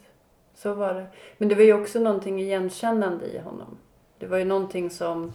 Så 0.55 0.75
var 0.75 0.95
det. 0.95 1.07
Men 1.39 1.49
det 1.49 1.55
var 1.55 1.63
ju 1.63 1.73
också 1.73 2.01
någonting 2.01 2.41
igenkännande 2.41 3.27
i 3.27 3.39
honom. 3.39 3.77
Det 4.19 4.27
var 4.27 4.39
ju 4.39 4.45
någonting 4.45 4.91
som, 4.91 5.33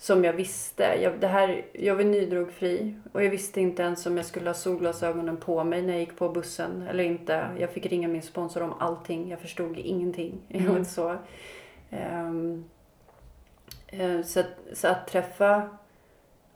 som 0.00 0.24
jag 0.24 0.32
visste. 0.32 0.82
Jag, 0.82 1.20
det 1.20 1.26
här, 1.26 1.64
jag 1.72 1.96
var 1.96 2.04
nydrogfri 2.04 2.94
och 3.12 3.24
jag 3.24 3.30
visste 3.30 3.60
inte 3.60 3.82
ens 3.82 4.06
om 4.06 4.16
jag 4.16 4.26
skulle 4.26 4.48
ha 4.48 4.54
solglasögonen 4.54 5.36
på 5.36 5.64
mig 5.64 5.82
när 5.82 5.92
jag 5.92 6.00
gick 6.00 6.16
på 6.16 6.28
bussen 6.28 6.86
eller 6.90 7.04
inte. 7.04 7.46
Jag 7.58 7.70
fick 7.70 7.86
ringa 7.86 8.08
min 8.08 8.22
sponsor 8.22 8.62
om 8.62 8.72
allting. 8.78 9.30
Jag 9.30 9.40
förstod 9.40 9.78
ingenting. 9.78 10.40
Mm. 10.50 10.84
så. 10.84 11.16
Eh, 13.88 14.22
så, 14.24 14.40
att, 14.40 14.46
så 14.72 14.88
att 14.88 15.08
träffa 15.08 15.68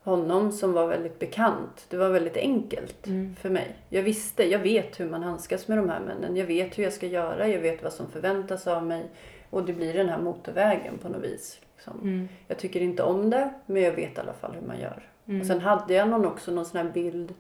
honom 0.03 0.53
som 0.53 0.73
var 0.73 0.87
väldigt 0.87 1.19
bekant, 1.19 1.87
det 1.89 1.97
var 1.97 2.09
väldigt 2.11 2.37
enkelt 2.37 3.07
Mm. 3.07 3.37
för 3.37 3.51
mig. 3.51 3.77
Jag 3.89 4.03
visste, 4.03 4.51
jag 4.51 4.59
vet 4.59 5.01
hur 5.01 5.11
man 5.11 5.23
handskas 5.23 5.69
med 5.69 5.79
de 5.79 5.89
här 5.89 6.01
männen. 6.01 6.37
Jag 6.37 6.47
vet 6.47 6.79
hur 6.79 6.83
jag 6.85 6.93
ska 6.93 7.07
göra, 7.07 7.49
jag 7.49 7.61
vet 7.61 7.83
vad 7.83 7.93
som 7.93 8.11
förväntas 8.11 8.67
av 8.67 8.87
mig. 8.87 9.05
Och 9.51 9.65
det 9.65 9.73
blir 9.73 9.95
den 9.95 10.09
här 10.09 10.19
motorvägen 10.19 10.99
på 10.99 11.09
något 11.09 11.23
vis. 11.23 11.61
Liksom. 11.85 12.09
Mm. 12.09 12.29
Jag 12.49 12.59
tycker 12.59 12.81
inte 12.81 13.03
om 13.03 13.31
det, 13.31 13.55
men 13.67 13.83
jag 13.83 13.93
vet 13.93 14.17
i 14.17 14.21
alla 14.21 14.33
fall 14.33 14.55
hur 14.55 14.67
man 14.67 14.81
gör. 14.81 15.11
Mm. 15.27 15.41
Och 15.41 15.47
sen 15.47 15.61
hade 15.61 15.95
jag 15.95 16.09
någon 16.09 16.27
också 16.27 16.51
någon 16.51 16.65
sån 16.65 16.87
här 16.87 16.93
bild. 16.93 17.35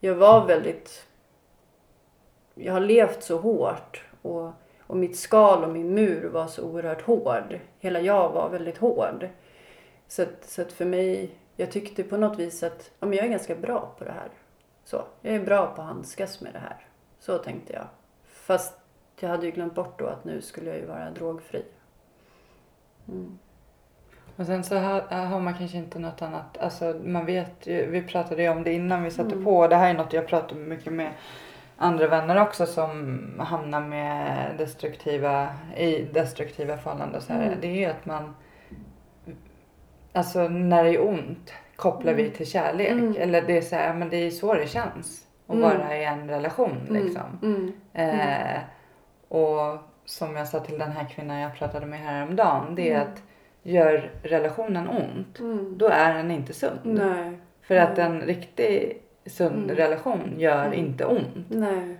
Jag 0.00 0.14
var 0.14 0.46
väldigt... 0.46 1.06
Jag 2.54 2.72
har 2.72 2.80
levt 2.80 3.22
så 3.22 3.38
hårt. 3.38 4.04
Och, 4.22 4.50
och 4.86 4.96
mitt 4.96 5.16
skal 5.18 5.64
och 5.64 5.70
min 5.70 5.94
mur 5.94 6.28
var 6.28 6.46
så 6.46 6.62
oerhört 6.62 7.02
hård. 7.02 7.58
Hela 7.78 8.00
jag 8.00 8.30
var 8.30 8.48
väldigt 8.48 8.78
hård. 8.78 9.28
Så 10.08 10.22
att, 10.22 10.44
så 10.44 10.62
att 10.62 10.72
för 10.72 10.84
mig, 10.84 11.30
jag 11.56 11.70
tyckte 11.70 12.02
på 12.02 12.16
något 12.16 12.38
vis 12.38 12.62
att 12.62 12.90
ja, 13.00 13.06
men 13.06 13.18
jag 13.18 13.26
är 13.26 13.30
ganska 13.30 13.54
bra 13.54 13.94
på 13.98 14.04
det 14.04 14.12
här. 14.12 14.28
Så, 14.84 15.04
jag 15.20 15.34
är 15.34 15.44
bra 15.44 15.66
på 15.66 15.82
att 15.82 15.88
handskas 15.88 16.40
med 16.40 16.52
det 16.52 16.58
här. 16.58 16.86
Så 17.18 17.38
tänkte 17.38 17.72
jag. 17.72 17.86
Fast 18.24 18.74
jag 19.20 19.28
hade 19.28 19.46
ju 19.46 19.52
glömt 19.52 19.74
bort 19.74 19.98
då 19.98 20.06
att 20.06 20.24
nu 20.24 20.40
skulle 20.40 20.70
jag 20.70 20.78
ju 20.78 20.86
vara 20.86 21.10
drogfri. 21.10 21.64
Mm. 23.08 23.38
Och 24.36 24.46
sen 24.46 24.64
så 24.64 24.76
har, 24.78 25.00
har 25.26 25.40
man 25.40 25.54
kanske 25.54 25.76
inte 25.76 25.98
något 25.98 26.22
annat, 26.22 26.58
alltså 26.58 26.96
man 27.04 27.26
vet 27.26 27.66
ju, 27.66 27.90
vi 27.90 28.02
pratade 28.02 28.42
ju 28.42 28.48
om 28.48 28.62
det 28.62 28.72
innan 28.72 29.02
vi 29.02 29.10
satte 29.10 29.32
Mm. 29.32 29.44
på. 29.44 29.66
Det 29.68 29.76
här 29.76 29.90
är 29.90 29.94
något 29.94 30.12
jag 30.12 30.26
pratar 30.26 30.56
mycket 30.56 30.92
med 30.92 31.10
andra 31.76 32.08
vänner 32.08 32.42
också 32.42 32.66
som 32.66 33.20
hamnar 33.38 33.80
med 33.80 34.50
destruktiva, 34.58 35.48
i 35.76 36.02
destruktiva 36.02 36.76
förhållanden. 36.76 37.20
Så 37.20 37.32
här. 37.32 37.46
Mm. 37.46 37.58
Det 37.60 37.66
är 37.66 37.74
ju 37.74 37.84
att 37.84 38.06
man, 38.06 38.34
alltså 40.12 40.48
när 40.48 40.84
det 40.84 40.90
är 40.90 41.08
ont 41.08 41.52
kopplar 41.76 42.12
vi 42.14 42.22
Mm. 42.22 42.34
till 42.34 42.46
kärlek. 42.46 42.90
Mm. 42.90 43.14
Eller 43.18 43.42
det 43.42 43.56
är 43.56 43.62
så 43.62 43.76
här, 43.76 43.94
men 43.94 44.08
det 44.08 44.16
är 44.16 44.30
så 44.30 44.54
det 44.54 44.66
känns 44.66 45.26
att 45.46 45.54
Mm. 45.54 45.68
vara 45.78 45.96
i 45.96 46.04
en 46.04 46.28
relation 46.28 46.78
liksom. 46.90 47.38
Mm. 47.42 47.72
Eh, 47.92 48.60
och 49.28 49.78
som 50.04 50.36
jag 50.36 50.48
sa 50.48 50.60
till 50.60 50.78
den 50.78 50.92
här 50.92 51.04
kvinnan 51.04 51.38
jag 51.38 51.54
pratade 51.54 51.86
med 51.86 51.98
häromdagen. 52.00 52.74
Det 52.74 52.92
är 52.92 53.00
att 53.00 53.22
gör 53.62 54.10
relationen 54.22 54.88
ont, 54.88 55.38
Mm. 55.40 55.78
då 55.78 55.88
är 55.88 56.14
den 56.14 56.30
inte 56.30 56.52
sund. 56.52 56.78
Nej. 56.82 57.32
För 57.62 57.76
att 57.76 57.96
Nej. 57.96 58.06
en 58.06 58.20
riktig 58.20 59.02
sund 59.26 59.64
Mm. 59.64 59.76
relation 59.76 60.34
gör 60.36 60.64
Mm. 60.66 60.78
inte 60.78 61.04
ont. 61.04 61.46
Nej. 61.48 61.96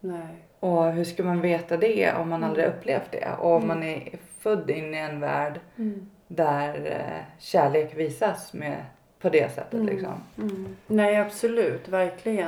Nej. 0.00 0.26
Och 0.60 0.92
hur 0.92 1.04
ska 1.04 1.22
man 1.22 1.40
veta 1.40 1.76
det 1.76 2.12
om 2.20 2.28
man 2.28 2.44
aldrig 2.44 2.66
upplevt 2.66 3.10
det? 3.12 3.28
Och 3.40 3.50
om 3.50 3.62
Mm. 3.64 3.68
man 3.68 3.82
är 3.82 4.18
född 4.38 4.70
in 4.70 4.94
i 4.94 4.98
en 4.98 5.20
värld 5.20 5.60
Mm. 5.78 6.10
där 6.28 6.74
eh, 6.86 7.24
kärlek 7.38 7.96
visas 7.96 8.52
med, 8.52 8.76
på 9.20 9.28
det 9.28 9.52
sättet 9.54 9.74
Mm. 9.74 9.86
liksom. 9.86 10.22
Mm. 10.38 10.76
Nej, 10.86 11.16
absolut. 11.16 11.88
Verkligen. 11.88 12.38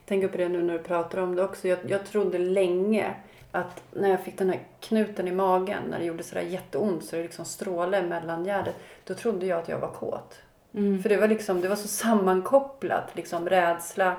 Jag 0.00 0.06
tänker 0.06 0.28
på 0.28 0.36
det 0.38 0.48
nu 0.48 0.62
när 0.62 0.72
du 0.72 0.78
pratar 0.78 1.18
om 1.22 1.34
det 1.36 1.42
också. 1.44 1.68
Jag, 1.68 1.78
jag 1.86 2.06
trodde 2.06 2.38
länge 2.38 3.06
att 3.52 3.82
när 3.92 4.08
jag 4.08 4.20
fick 4.20 4.38
den 4.38 4.50
här 4.50 4.60
knuten 4.80 5.28
i 5.28 5.32
magen, 5.32 5.82
när 5.90 5.98
det 5.98 6.04
gjorde 6.04 6.22
sådär 6.22 6.42
jätteont 6.42 7.04
så 7.04 7.16
det 7.16 7.22
liksom 7.22 7.44
strålade 7.44 8.06
mellan 8.06 8.44
gärdet, 8.44 8.74
då 9.04 9.14
trodde 9.14 9.46
jag 9.46 9.58
att 9.58 9.68
jag 9.68 9.78
var 9.78 9.92
kåt. 9.92 10.38
Mm. 10.74 11.02
För 11.02 11.08
det 11.08 11.16
var 11.16 11.28
liksom, 11.28 11.60
det 11.60 11.68
var 11.68 11.76
så 11.76 11.88
sammankopplat, 11.88 13.16
liksom 13.16 13.48
rädsla 13.48 14.16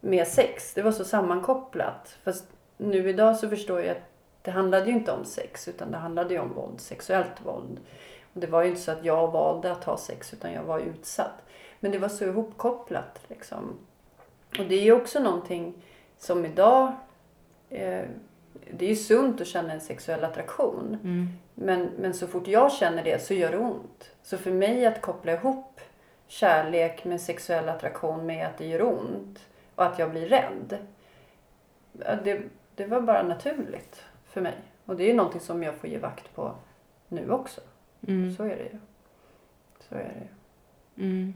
med 0.00 0.28
sex. 0.28 0.74
Det 0.74 0.82
var 0.82 0.92
så 0.92 1.04
sammankopplat. 1.04 2.16
Fast 2.24 2.44
nu 2.76 3.08
idag 3.08 3.36
så 3.36 3.48
förstår 3.48 3.80
jag 3.80 3.90
att 3.90 4.02
det 4.42 4.50
handlade 4.50 4.86
ju 4.86 4.92
inte 4.92 5.12
om 5.12 5.24
sex 5.24 5.68
utan 5.68 5.90
det 5.90 5.98
handlade 5.98 6.34
ju 6.34 6.40
om 6.40 6.54
våld, 6.54 6.80
sexuellt 6.80 7.40
våld. 7.44 7.80
Och 8.34 8.40
det 8.40 8.46
var 8.46 8.62
ju 8.62 8.68
inte 8.68 8.80
så 8.80 8.90
att 8.90 9.04
jag 9.04 9.32
valde 9.32 9.72
att 9.72 9.84
ha 9.84 9.96
sex 9.96 10.32
utan 10.32 10.52
jag 10.52 10.62
var 10.62 10.78
utsatt. 10.78 11.42
Men 11.80 11.90
det 11.90 11.98
var 11.98 12.08
så 12.08 12.24
ihopkopplat 12.24 13.20
liksom. 13.28 13.78
Och 14.58 14.64
det 14.64 14.74
är 14.74 14.82
ju 14.82 14.92
också 14.92 15.20
någonting 15.20 15.74
som 16.18 16.44
idag, 16.44 16.92
eh, 17.70 18.04
det 18.70 18.84
är 18.84 18.90
ju 18.90 18.96
sunt 18.96 19.40
att 19.40 19.46
känna 19.46 19.72
en 19.72 19.80
sexuell 19.80 20.24
attraktion. 20.24 20.98
Mm. 21.04 21.28
Men, 21.54 21.90
men 21.98 22.14
så 22.14 22.26
fort 22.26 22.46
jag 22.46 22.72
känner 22.72 23.04
det 23.04 23.22
så 23.22 23.34
gör 23.34 23.50
det 23.50 23.58
ont. 23.58 24.10
Så 24.22 24.38
för 24.38 24.50
mig 24.50 24.86
att 24.86 25.00
koppla 25.00 25.32
ihop 25.32 25.80
kärlek 26.26 27.04
med 27.04 27.20
sexuell 27.20 27.68
attraktion 27.68 28.26
med 28.26 28.46
att 28.46 28.58
det 28.58 28.66
gör 28.66 28.82
ont 28.82 29.38
och 29.74 29.84
att 29.84 29.98
jag 29.98 30.10
blir 30.10 30.28
rädd. 30.28 30.78
Det, 32.24 32.42
det 32.74 32.86
var 32.86 33.00
bara 33.00 33.22
naturligt 33.22 34.04
för 34.26 34.40
mig. 34.40 34.54
Och 34.84 34.96
det 34.96 35.04
är 35.04 35.08
ju 35.08 35.14
någonting 35.14 35.40
som 35.40 35.62
jag 35.62 35.74
får 35.74 35.90
ge 35.90 35.98
vakt 35.98 36.34
på 36.34 36.54
nu 37.08 37.30
också. 37.30 37.60
Mm. 38.08 38.34
Så 38.36 38.44
är 38.44 38.56
det 38.56 38.62
ju. 38.62 38.78
Så 39.88 39.94
är 39.94 39.98
det 39.98 40.20
ju. 40.24 41.06
Mm. 41.06 41.34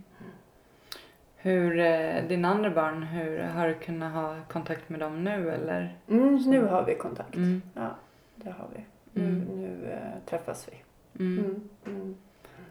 Hur, 1.47 1.79
eh, 1.79 2.25
din 2.29 2.45
andra 2.45 2.71
barn, 2.71 3.03
hur 3.03 3.39
har 3.43 3.69
du 3.69 3.75
kunnat 3.75 4.13
ha 4.13 4.37
kontakt 4.49 4.89
med 4.89 5.01
dem 5.01 5.25
nu 5.25 5.51
eller? 5.51 5.97
Mm, 6.09 6.37
nu 6.47 6.65
har 6.67 6.85
vi 6.85 6.95
kontakt. 6.95 7.35
Mm. 7.37 7.63
Ja, 7.75 7.91
det 8.37 8.51
har 8.51 8.67
vi. 8.75 8.81
Nu, 9.21 9.27
Mm. 9.29 9.41
nu 9.41 9.91
eh, 9.93 10.29
träffas 10.31 10.69
vi. 10.71 10.83
Mm. 11.25 11.39
Mm. 11.45 11.61
Mm. 11.87 12.15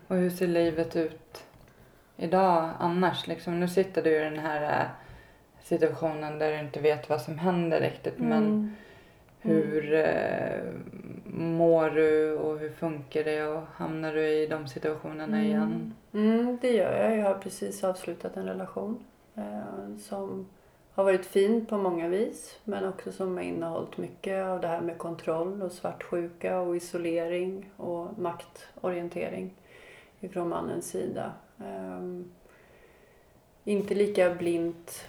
Och 0.08 0.16
hur 0.16 0.30
ser 0.30 0.48
livet 0.48 0.96
ut 0.96 1.44
idag 2.18 2.70
annars? 2.80 3.28
Liksom, 3.28 3.60
nu 3.60 3.68
sitter 3.68 4.04
du 4.04 4.16
i 4.16 4.24
den 4.24 4.40
här 4.40 4.80
eh, 4.82 4.88
situationen 5.62 6.40
där 6.40 6.52
du 6.52 6.60
inte 6.60 6.80
vet 6.82 7.10
vad 7.10 7.22
som 7.22 7.38
händer 7.40 7.80
riktigt. 7.82 8.20
Men. 8.20 8.76
Hur 9.46 9.94
eh, 9.94 10.64
mår 11.26 11.90
du 11.90 12.36
och 12.36 12.60
hur 12.60 12.70
funkar 12.70 13.24
det? 13.24 13.48
Och 13.48 13.62
hamnar 13.74 14.14
du 14.14 14.28
i 14.28 14.48
de 14.48 14.68
situationerna 14.68 15.44
igen? 15.44 15.94
Mm, 16.14 16.58
det 16.62 16.72
gör 16.72 17.02
jag. 17.02 17.18
Jag 17.18 17.26
har 17.26 17.40
precis 17.40 17.84
avslutat 17.84 18.38
en 18.38 18.46
relation 18.46 19.06
eh, 19.36 19.98
som 20.00 20.48
har 20.94 21.04
varit 21.04 21.26
fin 21.26 21.66
på 21.66 21.78
många 21.78 22.08
vis 22.08 22.60
men 22.64 22.86
också 22.86 23.12
som 23.12 23.38
har 23.38 23.44
innehållit 23.44 23.98
mycket 23.98 24.46
av 24.46 24.62
det 24.62 24.68
här 24.68 24.82
med 24.82 24.98
kontroll 24.98 25.62
och 25.62 25.72
svartsjuka 25.72 26.60
och 26.60 26.76
isolering 26.76 27.70
och 27.78 28.20
maktorientering 28.20 29.54
ifrån 30.20 30.50
mannens 30.50 30.90
sida. 30.90 31.34
Ehm, 31.66 32.32
inte 33.64 33.96
lika 33.96 34.36
blint 34.36 35.08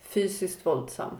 fysiskt 0.00 0.66
våldsam 0.66 1.18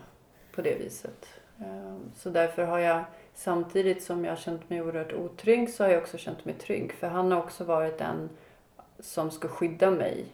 på 0.54 0.62
det 0.62 0.74
viset. 0.74 1.39
Ehm, 1.60 2.10
så 2.16 2.30
därför 2.30 2.64
har 2.64 2.78
jag 2.78 3.04
samtidigt 3.34 4.02
som 4.02 4.24
jag 4.24 4.32
har 4.32 4.36
känt 4.36 4.70
mig 4.70 4.82
oerhört 4.82 5.12
otrygg 5.12 5.70
så 5.70 5.84
har 5.84 5.90
jag 5.90 6.02
också 6.02 6.18
känt 6.18 6.44
mig 6.44 6.54
trygg 6.54 6.92
för 6.92 7.06
han 7.06 7.32
har 7.32 7.38
också 7.38 7.64
varit 7.64 7.98
den 7.98 8.28
som 8.98 9.30
ska 9.30 9.48
skydda 9.48 9.90
mig 9.90 10.26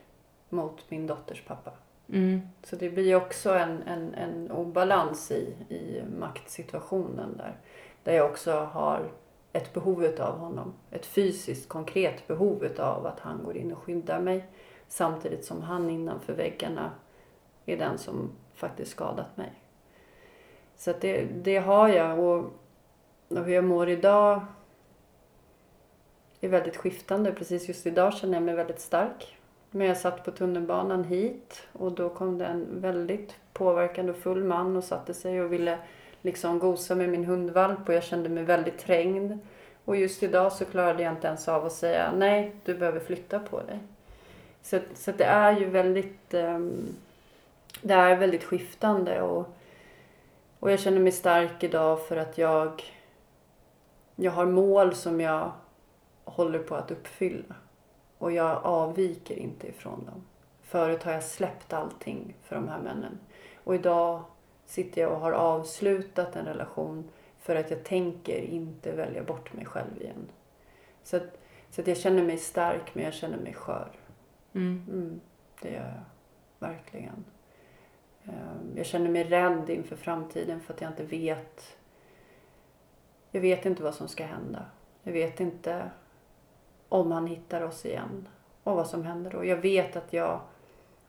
mot 0.49 0.91
min 0.91 1.07
dotters 1.07 1.43
pappa. 1.43 1.73
Mm. 2.13 2.41
Så 2.63 2.77
det 2.77 2.91
blir 2.91 3.15
också 3.15 3.55
en, 3.55 3.83
en, 3.83 4.15
en 4.15 4.51
obalans 4.51 5.31
i, 5.31 5.55
i 5.69 6.03
maktsituationen 6.19 7.37
där. 7.37 7.57
Där 8.03 8.13
jag 8.13 8.31
också 8.31 8.53
har 8.53 9.09
ett 9.53 9.73
behov 9.73 10.05
av 10.19 10.39
honom. 10.39 10.75
Ett 10.91 11.07
fysiskt 11.07 11.69
konkret 11.69 12.27
behov 12.27 12.69
av 12.79 13.07
att 13.07 13.21
han 13.21 13.43
går 13.45 13.57
in 13.57 13.73
och 13.73 13.79
skyddar 13.79 14.21
mig. 14.21 14.47
Samtidigt 14.89 15.45
som 15.45 15.63
han 15.63 15.91
innanför 15.91 16.33
väggarna 16.33 16.91
är 17.67 17.77
den 17.77 17.99
som 17.99 18.31
faktiskt 18.55 18.91
skadat 18.91 19.37
mig. 19.37 19.53
Så 20.77 20.91
att 20.91 21.01
det, 21.01 21.25
det 21.25 21.57
har 21.57 21.89
jag 21.89 22.19
och, 22.19 22.53
och 23.29 23.45
hur 23.45 23.55
jag 23.55 23.65
mår 23.65 23.89
idag 23.89 24.41
är 26.41 26.49
väldigt 26.49 26.77
skiftande. 26.77 27.33
Precis 27.33 27.69
just 27.69 27.87
idag 27.87 28.15
känner 28.15 28.35
jag 28.35 28.43
mig 28.43 28.55
väldigt 28.55 28.81
stark. 28.81 29.37
Men 29.71 29.87
jag 29.87 29.97
satt 29.97 30.25
på 30.25 30.31
tunnelbanan 30.31 31.05
hit 31.05 31.63
och 31.73 31.93
då 31.93 32.09
kom 32.09 32.39
det 32.39 32.47
en 32.47 32.81
väldigt 32.81 33.37
påverkande 33.53 34.13
och 34.13 34.19
full 34.19 34.45
man 34.45 34.77
och 34.77 34.85
satte 34.85 35.15
sig 35.15 35.43
och 35.43 35.53
ville 35.53 35.79
liksom 36.23 36.59
gosa 36.59 36.95
med 36.95 37.09
min 37.09 37.25
hundvalp 37.25 37.89
och 37.89 37.95
jag 37.95 38.03
kände 38.03 38.29
mig 38.29 38.45
väldigt 38.45 38.79
trängd. 38.79 39.39
Och 39.85 39.97
just 39.97 40.23
idag 40.23 40.53
så 40.53 40.65
klarade 40.65 41.03
jag 41.03 41.13
inte 41.13 41.27
ens 41.27 41.49
av 41.49 41.67
att 41.67 41.73
säga 41.73 42.13
nej, 42.17 42.55
du 42.65 42.75
behöver 42.75 43.01
flytta 43.01 43.39
på 43.39 43.61
dig. 43.61 43.79
Så, 44.63 44.79
så 44.95 45.13
det 45.13 45.25
är 45.25 45.61
ju 45.61 45.65
väldigt, 45.65 46.35
um, 46.35 46.97
det 47.83 47.95
är 47.95 48.17
väldigt 48.17 48.45
skiftande 48.45 49.23
och, 49.23 49.56
och 50.61 50.71
jag 50.71 50.81
känner 50.81 51.01
mig 51.01 51.13
stark 51.13 51.63
idag 51.65 52.07
för 52.07 52.17
att 52.17 52.39
jag, 52.39 52.83
jag 54.17 54.33
har 54.33 54.47
mål 54.47 54.95
som 54.95 55.21
jag 55.21 55.53
håller 56.25 56.59
på 56.59 56.75
att 56.75 56.91
uppfylla. 56.91 57.55
Och 58.19 58.33
jag 58.33 58.65
avviker 58.65 59.37
inte 59.37 59.69
ifrån 59.69 60.05
dem. 60.05 60.25
Förut 60.63 61.03
har 61.03 61.13
jag 61.13 61.23
släppt 61.25 61.73
allting 61.73 62.35
för 62.43 62.57
de 62.57 62.69
här 62.69 62.79
männen. 62.79 63.19
Och 63.65 63.75
idag 63.75 64.23
sitter 64.67 65.01
jag 65.01 65.13
och 65.13 65.21
har 65.21 65.33
avslutat 65.33 66.37
en 66.37 66.45
relation 66.45 67.11
för 67.39 67.57
att 67.57 67.71
jag 67.71 67.85
tänker 67.85 68.41
inte 68.41 68.93
välja 68.93 69.23
bort 69.23 69.53
mig 69.53 69.65
själv 69.65 70.03
igen. 70.03 70.29
Så, 71.03 71.17
att, 71.17 71.39
Så 71.71 71.81
att 71.81 71.87
jag 71.87 71.97
känner 71.97 72.23
mig 72.23 72.39
stark 72.39 72.95
men 72.95 73.05
jag 73.05 73.15
känner 73.15 73.39
mig 73.39 73.55
skör. 73.55 73.93
Mm. 74.53 74.85
Mm, 74.89 75.21
det 75.63 75.71
gör 75.71 75.95
jag. 75.95 76.69
Verkligen. 76.69 77.25
Ehm, 78.29 78.77
jag 78.77 78.87
känner 78.87 79.11
mig 79.11 79.25
rädd 79.25 79.71
inför 79.71 79.97
framtiden 79.97 80.61
för 80.61 80.75
att 80.75 80.81
jag 80.81 80.91
inte 80.91 81.05
vet. 81.05 81.77
Jag 83.31 83.41
vet 83.41 83.67
inte 83.67 83.83
vad 83.83 83.95
som 83.95 84.09
ska 84.09 84.25
hända. 84.25 84.65
Jag 85.03 85.13
vet 85.13 85.41
inte 85.41 85.91
om 86.89 87.13
han 87.13 87.27
hittar 87.27 87.63
oss 87.63 87.87
igen 87.87 88.29
och 88.63 88.77
vad 88.77 88.87
som 88.87 89.05
händer 89.05 89.31
då. 89.31 89.45
Jag 89.45 89.57
vet 89.57 89.97
att 89.97 90.13
jag, 90.13 90.41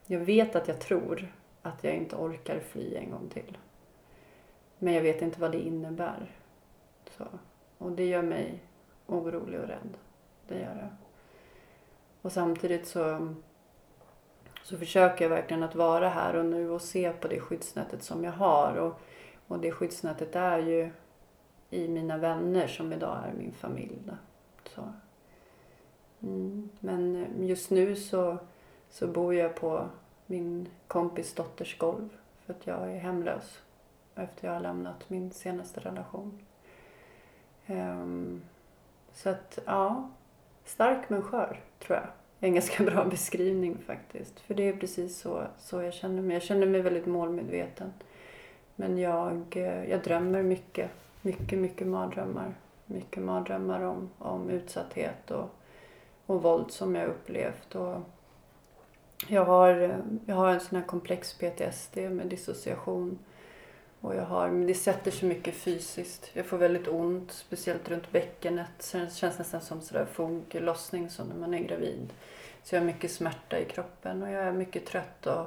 jag 0.06 0.20
vet 0.20 0.56
att 0.56 0.68
jag 0.68 0.80
tror 0.80 1.28
att 1.62 1.84
jag 1.84 1.94
inte 1.94 2.16
orkar 2.16 2.60
fly 2.60 2.96
en 2.96 3.12
gång 3.12 3.30
till. 3.30 3.58
Men 4.80 4.94
jag 4.94 5.02
vet 5.02 5.22
inte 5.22 5.42
vad 5.42 5.52
det 5.52 5.60
innebär. 5.60 6.32
Så. 7.18 7.26
Och 7.78 7.92
det 7.92 8.06
gör 8.06 8.22
mig 8.22 8.60
orolig 9.08 9.60
och 9.60 9.68
rädd. 9.68 9.98
Det 10.48 10.60
gör 10.60 10.76
det. 10.76 10.90
Och 12.22 12.32
samtidigt 12.32 12.88
så, 12.88 13.34
så 14.68 14.78
försöker 14.78 15.26
jag 15.26 15.30
verkligen 15.30 15.64
att 15.64 15.76
vara 15.76 16.10
här 16.10 16.36
och 16.36 16.46
nu 16.46 16.70
och 16.70 16.82
se 16.82 17.12
på 17.12 17.28
det 17.28 17.40
skyddsnätet 17.40 18.04
som 18.04 18.24
jag 18.24 18.32
har. 18.32 18.76
Och, 18.76 19.00
och 19.48 19.60
det 19.60 19.72
skyddsnätet 19.72 20.36
är 20.36 20.58
ju 20.58 20.92
i 21.70 21.88
mina 21.88 22.18
vänner 22.18 22.68
som 22.68 22.94
idag 22.94 23.18
är 23.28 23.34
min 23.34 23.54
familj. 23.54 23.98
Då. 24.06 24.14
Så. 24.70 24.94
Mm. 26.22 26.70
Men 26.80 27.16
eh, 27.16 27.48
just 27.48 27.72
nu 27.72 27.96
så, 27.96 28.38
så 28.90 29.08
bor 29.08 29.36
jag 29.36 29.56
på 29.56 29.90
min 30.26 30.70
kompis 30.88 31.34
dotters 31.34 31.78
golv 31.78 32.10
för 32.46 32.54
att 32.54 32.68
jag 32.68 32.92
är 32.92 33.00
hemlös 33.00 33.62
efter 34.16 34.48
jag 34.48 34.54
har 34.54 34.62
lämnat 34.62 35.10
min 35.10 35.32
senaste 35.32 35.80
relation. 35.80 36.46
Um, 37.68 38.42
så 39.14 39.30
att, 39.30 39.60
ja, 39.66 40.10
stark 40.66 41.10
men 41.10 41.22
skör 41.22 41.60
tror 41.80 41.98
jag 41.98 42.08
en 42.40 42.54
ganska 42.54 42.84
bra 42.92 43.06
beskrivning 43.06 43.78
faktiskt. 43.86 44.40
För 44.40 44.54
det 44.54 44.64
är 44.64 44.74
precis 44.74 45.18
så, 45.18 45.44
så 45.58 45.82
jag 45.82 45.94
känner 45.94 46.22
mig. 46.22 46.34
Jag 46.34 46.44
känner 46.44 46.68
mig 46.68 46.82
väldigt 46.82 47.06
målmedveten. 47.06 47.94
Men 48.76 48.98
jag, 48.98 49.44
eh, 49.56 49.90
jag 49.90 50.04
drömmer 50.04 50.44
mycket. 50.44 50.92
Mycket, 51.22 51.60
mycket 51.60 51.88
mardrömmar. 51.88 52.56
Mycket 52.86 53.24
mardrömmar 53.24 53.82
om, 53.82 54.10
om 54.18 54.50
utsatthet 54.50 55.32
och, 55.32 55.50
och 56.26 56.44
våld 56.44 56.72
som 56.72 56.96
jag 56.96 57.10
upplevt. 57.10 57.76
Och 57.76 57.98
jag, 59.28 59.46
har, 59.46 59.82
eh, 59.82 59.98
jag 60.26 60.36
har 60.36 60.50
en 60.50 60.60
sån 60.60 60.80
här 60.80 60.88
komplex 60.88 61.34
PTSD 61.34 61.98
med 61.98 62.28
dissociation. 62.28 63.20
Och 64.02 64.16
jag 64.16 64.24
har, 64.24 64.50
men 64.50 64.68
det 64.68 64.74
sätter 64.74 65.12
sig 65.12 65.30
mycket 65.30 65.56
fysiskt. 65.56 66.30
Jag 66.34 66.46
får 66.46 66.58
väldigt 66.58 66.88
ont, 66.88 67.32
speciellt 67.32 67.90
runt 67.90 68.12
bäckenet. 68.12 68.72
Så 68.80 68.98
det 68.98 69.14
känns 69.14 69.38
nästan 69.38 69.62
som 69.62 69.82
sådär 69.82 70.06
foglossning 70.06 71.10
som 71.10 71.28
när 71.28 71.36
man 71.36 71.54
är 71.54 71.64
gravid. 71.64 72.14
Så 72.64 72.76
jag 72.76 72.82
har 72.82 72.86
mycket 72.86 73.12
smärta 73.12 73.60
i 73.60 73.66
kroppen 73.66 74.24
och 74.24 74.30
jag 74.30 74.44
är 74.44 74.52
mycket 74.52 74.86
trött. 74.86 75.28
Och, 75.28 75.46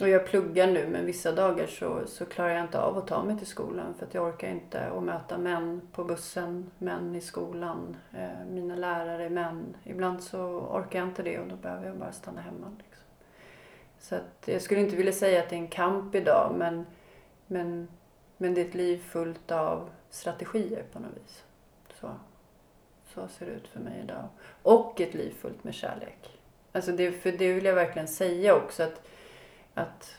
och 0.00 0.08
jag 0.08 0.26
pluggar 0.26 0.66
nu 0.66 0.88
men 0.88 1.06
vissa 1.06 1.32
dagar 1.32 1.66
så, 1.66 2.06
så 2.06 2.24
klarar 2.24 2.50
jag 2.50 2.64
inte 2.64 2.80
av 2.80 2.98
att 2.98 3.06
ta 3.06 3.24
mig 3.24 3.38
till 3.38 3.46
skolan 3.46 3.94
för 3.98 4.06
att 4.06 4.14
jag 4.14 4.28
orkar 4.28 4.48
inte 4.48 4.86
att 4.86 5.02
möta 5.02 5.38
män 5.38 5.80
på 5.92 6.04
bussen, 6.04 6.70
män 6.78 7.14
i 7.14 7.20
skolan, 7.20 7.96
eh, 8.12 8.46
mina 8.50 8.76
lärare 8.76 9.24
är 9.24 9.30
män. 9.30 9.76
Ibland 9.84 10.22
så 10.22 10.38
orkar 10.48 10.98
jag 10.98 11.08
inte 11.08 11.22
det 11.22 11.38
och 11.38 11.48
då 11.48 11.56
behöver 11.56 11.86
jag 11.86 11.96
bara 11.96 12.12
stanna 12.12 12.40
hemma. 12.40 12.66
Liksom. 12.78 13.04
Så 14.00 14.14
att 14.14 14.42
jag 14.44 14.62
skulle 14.62 14.80
inte 14.80 14.96
vilja 14.96 15.12
säga 15.12 15.42
att 15.42 15.48
det 15.48 15.56
är 15.56 15.60
en 15.60 15.68
kamp 15.68 16.14
idag 16.14 16.54
men, 16.58 16.86
men, 17.46 17.88
men 18.36 18.54
det 18.54 18.60
är 18.60 18.68
ett 18.68 18.74
liv 18.74 18.98
fullt 18.98 19.50
av 19.50 19.90
strategier 20.10 20.84
på 20.92 20.98
något 20.98 21.16
vis. 21.16 21.44
Så, 22.00 22.10
så 23.14 23.28
ser 23.28 23.46
det 23.46 23.52
ut 23.52 23.68
för 23.68 23.80
mig 23.80 24.00
idag. 24.04 24.28
Och 24.62 25.00
ett 25.00 25.14
liv 25.14 25.34
fullt 25.40 25.64
med 25.64 25.74
kärlek. 25.74 26.38
Alltså 26.72 26.92
det, 26.92 27.12
för 27.12 27.32
det 27.32 27.52
vill 27.52 27.64
jag 27.64 27.74
verkligen 27.74 28.08
säga 28.08 28.54
också 28.54 28.82
att, 28.82 29.02
att, 29.74 30.14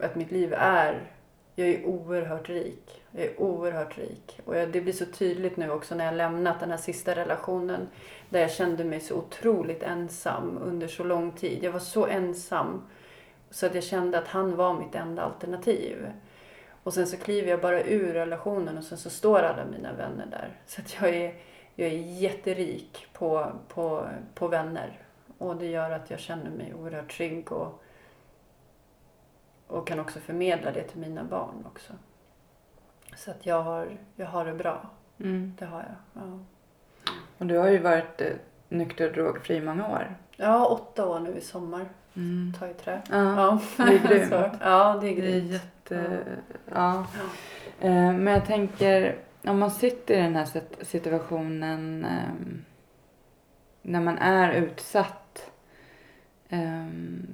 att 0.00 0.14
mitt 0.14 0.30
liv 0.30 0.54
är, 0.56 1.12
jag 1.54 1.68
är 1.68 1.84
oerhört 1.84 2.48
rik. 2.48 3.02
Jag 3.10 3.24
är 3.24 3.40
oerhört 3.40 3.98
rik. 3.98 4.40
Och 4.44 4.56
jag, 4.56 4.72
det 4.72 4.80
blir 4.80 4.92
så 4.92 5.06
tydligt 5.06 5.56
nu 5.56 5.70
också 5.70 5.94
när 5.94 6.04
jag 6.04 6.14
lämnat 6.14 6.60
den 6.60 6.70
här 6.70 6.76
sista 6.76 7.14
relationen 7.14 7.88
där 8.28 8.40
jag 8.40 8.50
kände 8.50 8.84
mig 8.84 9.00
så 9.00 9.16
otroligt 9.16 9.82
ensam 9.82 10.58
under 10.58 10.88
så 10.88 11.04
lång 11.04 11.32
tid. 11.32 11.64
Jag 11.64 11.72
var 11.72 11.80
så 11.80 12.06
ensam 12.06 12.82
så 13.50 13.66
att 13.66 13.74
jag 13.74 13.84
kände 13.84 14.18
att 14.18 14.28
han 14.28 14.56
var 14.56 14.74
mitt 14.74 14.94
enda 14.94 15.22
alternativ. 15.22 16.12
Och 16.82 16.94
sen 16.94 17.06
så 17.06 17.16
kliver 17.16 17.50
jag 17.50 17.60
bara 17.60 17.82
ur 17.82 18.12
relationen 18.12 18.78
och 18.78 18.84
sen 18.84 18.98
så 18.98 19.10
står 19.10 19.42
alla 19.42 19.64
mina 19.64 19.92
vänner 19.92 20.26
där. 20.26 20.48
Så 20.66 20.80
att 20.80 20.96
jag 21.00 21.14
är, 21.14 21.34
jag 21.74 21.88
är 21.88 21.98
jätterik 21.98 23.06
på, 23.12 23.52
på, 23.68 24.08
på 24.34 24.48
vänner. 24.48 24.98
Och 25.38 25.56
det 25.56 25.66
gör 25.66 25.90
att 25.90 26.10
jag 26.10 26.20
känner 26.20 26.50
mig 26.50 26.74
oerhört 26.74 27.16
trygg 27.16 27.52
och, 27.52 27.82
och 29.66 29.86
kan 29.86 30.00
också 30.00 30.20
förmedla 30.20 30.72
det 30.72 30.82
till 30.82 31.00
mina 31.00 31.24
barn 31.24 31.66
också. 31.66 31.92
Så 33.16 33.30
att 33.30 33.46
jag 33.46 33.62
har, 33.62 33.88
jag 34.16 34.26
har 34.26 34.44
det 34.44 34.54
bra. 34.54 34.90
Mm. 35.18 35.56
Det 35.58 35.64
har 35.64 35.78
jag. 35.78 36.22
Ja. 36.22 36.38
Och 37.38 37.46
du 37.46 37.58
har 37.58 37.68
ju 37.68 37.78
varit 37.78 38.20
eh, 38.20 38.32
nykter 38.68 39.06
och 39.08 39.12
drogfri 39.12 39.56
i 39.56 39.60
många 39.60 39.88
år. 39.88 40.16
Ja, 40.36 40.66
åtta 40.66 41.06
år 41.06 41.20
nu 41.20 41.36
i 41.36 41.40
sommar. 41.40 41.88
Mm. 42.16 42.52
Ta 42.58 42.68
i 42.68 42.74
trä. 42.74 43.00
Ja, 43.10 43.60
Ja, 43.78 43.84
det 43.84 43.94
är 43.94 44.08
grymt. 44.08 44.32
Ja, 44.60 44.98
det 45.00 45.08
är 45.08 45.16
det 45.16 45.22
är 45.22 45.40
grymt. 45.40 45.50
jätte... 45.52 46.20
Ja. 46.74 47.06
Eh, 47.80 47.90
Men 48.12 48.26
jag 48.26 48.46
tänker, 48.46 49.16
om 49.44 49.58
man 49.58 49.70
sitter 49.70 50.14
i 50.14 50.22
den 50.22 50.36
här 50.36 50.44
sit- 50.44 50.84
situationen 50.84 52.04
ehm, 52.04 52.64
när 53.82 54.00
man 54.00 54.18
är 54.18 54.52
utsatt. 54.52 55.50
ehm, 56.48 57.26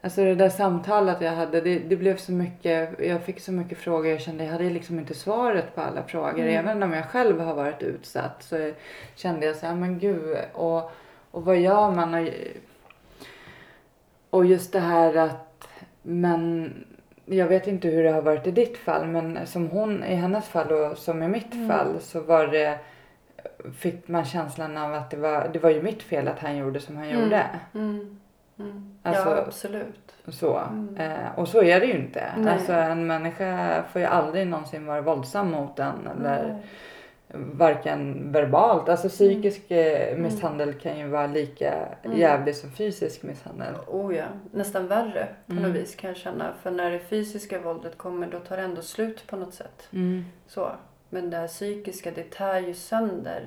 Alltså 0.00 0.24
det 0.24 0.34
där 0.34 0.48
samtalet 0.48 1.20
jag 1.20 1.32
hade, 1.32 1.60
det, 1.60 1.78
det 1.78 1.96
blev 1.96 2.16
så 2.16 2.32
mycket, 2.32 3.00
jag 3.00 3.22
fick 3.22 3.40
så 3.40 3.52
mycket 3.52 3.78
frågor. 3.78 4.06
Jag 4.10 4.20
kände 4.20 4.44
jag 4.44 4.52
hade 4.52 4.70
liksom 4.70 4.98
inte 4.98 5.14
svaret 5.14 5.74
på 5.74 5.80
alla 5.80 6.02
frågor. 6.02 6.38
Mm. 6.42 6.48
Även 6.66 6.82
om 6.82 6.92
jag 6.92 7.04
själv 7.08 7.40
har 7.40 7.54
varit 7.54 7.82
utsatt 7.82 8.42
så 8.42 8.70
kände 9.14 9.46
jag 9.46 9.56
så 9.56 9.66
här, 9.66 9.74
men 9.74 9.98
gud. 9.98 10.36
Och, 10.52 10.92
och 11.34 11.44
vad 11.44 11.56
gör 11.56 11.90
man? 11.90 12.14
Och, 12.14 12.28
och 14.30 14.44
just 14.46 14.72
det 14.72 14.80
här 14.80 15.16
att, 15.16 15.68
men 16.02 16.72
jag 17.24 17.46
vet 17.46 17.66
inte 17.66 17.88
hur 17.88 18.04
det 18.04 18.10
har 18.12 18.22
varit 18.22 18.46
i 18.46 18.50
ditt 18.50 18.78
fall. 18.78 19.06
Men 19.06 19.46
som 19.46 19.68
hon, 19.68 20.04
i 20.04 20.14
hennes 20.14 20.48
fall 20.48 20.72
och 20.72 20.98
som 20.98 21.22
i 21.22 21.28
mitt 21.28 21.54
Mm. 21.54 21.68
fall 21.68 22.00
så 22.00 22.20
var 22.20 22.46
det, 22.46 22.78
fick 23.78 24.08
man 24.08 24.24
känslan 24.24 24.76
av 24.76 24.94
att 24.94 25.10
det 25.10 25.16
var, 25.16 25.50
det 25.52 25.58
var 25.58 25.70
ju 25.70 25.82
mitt 25.82 26.02
fel 26.02 26.28
att 26.28 26.38
han 26.38 26.56
gjorde 26.56 26.80
som 26.80 26.96
han 26.96 27.04
Mm. 27.08 27.20
gjorde. 27.22 27.46
Mm. 27.74 28.18
Mm. 28.58 28.94
Alltså- 29.02 29.30
ja, 29.30 29.44
absolut. 29.46 30.14
Så. 30.28 30.58
Mm. 30.58 30.96
Eh, 30.96 31.38
och 31.38 31.48
så 31.48 31.62
är 31.62 31.80
det 31.80 31.86
ju 31.86 31.92
inte. 31.98 32.32
Nej. 32.38 32.52
Alltså 32.52 32.72
en 32.72 33.06
människa 33.06 33.82
får 33.92 34.00
ju 34.00 34.06
aldrig 34.06 34.46
någonsin 34.46 34.86
vara 34.86 35.00
våldsam 35.00 35.50
mot 35.50 35.78
en. 35.78 36.06
Eller 36.06 36.42
Nej. 36.44 36.62
Varken 37.36 38.32
verbalt. 38.32 38.88
Alltså 38.88 39.08
psykisk 39.08 39.70
eh, 39.70 40.16
misshandel 40.18 40.72
kan 40.74 40.98
ju 40.98 41.08
vara 41.08 41.26
lika 41.26 41.74
Mm. 42.02 42.18
jävlig 42.18 42.56
som 42.56 42.70
fysisk 42.70 43.22
misshandel. 43.22 43.74
Oh 43.86 44.16
ja, 44.16 44.24
nästan 44.52 44.86
värre 44.86 45.28
på 45.46 45.52
Mm. 45.52 45.62
något 45.64 45.76
vis 45.76 45.94
kan 45.96 46.08
jag 46.08 46.16
känna. 46.16 46.52
För 46.62 46.70
när 46.70 46.90
det 46.90 46.98
fysiska 46.98 47.60
våldet 47.60 47.98
kommer 47.98 48.26
då 48.26 48.38
tar 48.40 48.56
det 48.56 48.62
ändå 48.62 48.82
slut 48.82 49.26
på 49.26 49.36
något 49.36 49.54
sätt. 49.54 49.88
Mm. 49.92 50.24
Så. 50.46 50.70
Men 51.10 51.30
det 51.30 51.36
här 51.36 51.48
psykiska, 51.48 52.10
det 52.14 52.30
tär 52.30 52.60
ju 52.60 52.74
sönder. 52.74 53.42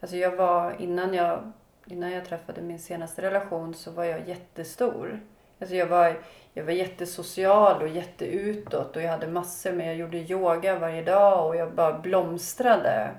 Alltså 0.00 0.16
jag 0.16 0.36
var, 0.36 0.74
innan 0.78 1.14
jag, 1.14 1.52
innan 1.86 2.10
jag 2.12 2.24
träffade 2.24 2.60
min 2.62 2.78
senaste 2.78 3.22
relation 3.22 3.74
så 3.74 3.90
var 3.90 4.04
jag 4.04 4.28
jättestor. 4.28 5.20
Alltså 5.60 5.76
jag 5.76 5.86
var, 5.86 6.16
jag 6.58 6.64
var 6.64 6.72
jättesocial 6.72 7.82
och 7.82 7.88
jätteutåt 7.88 8.96
och 8.96 9.02
jag 9.02 9.10
hade 9.10 9.26
massor 9.26 9.72
med, 9.72 9.88
jag 9.88 9.96
gjorde 9.96 10.18
yoga 10.18 10.78
varje 10.78 11.02
dag 11.02 11.46
och 11.46 11.56
jag 11.56 11.72
bara 11.72 11.98
blomstrade. 11.98 13.10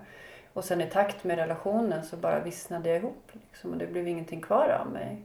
Och 0.54 0.64
sen 0.64 0.82
i 0.82 0.90
takt 0.90 1.24
med 1.24 1.38
relationen 1.38 2.04
så 2.04 2.18
bara 2.18 2.40
vissnade 2.40 2.90
jag 2.90 2.98
ihop 2.98 3.32
liksom, 3.34 3.72
och 3.72 3.78
det 3.78 3.88
blev 3.88 4.08
ingenting 4.08 4.42
kvar 4.42 4.70
av 4.70 4.92
mig. 4.92 5.22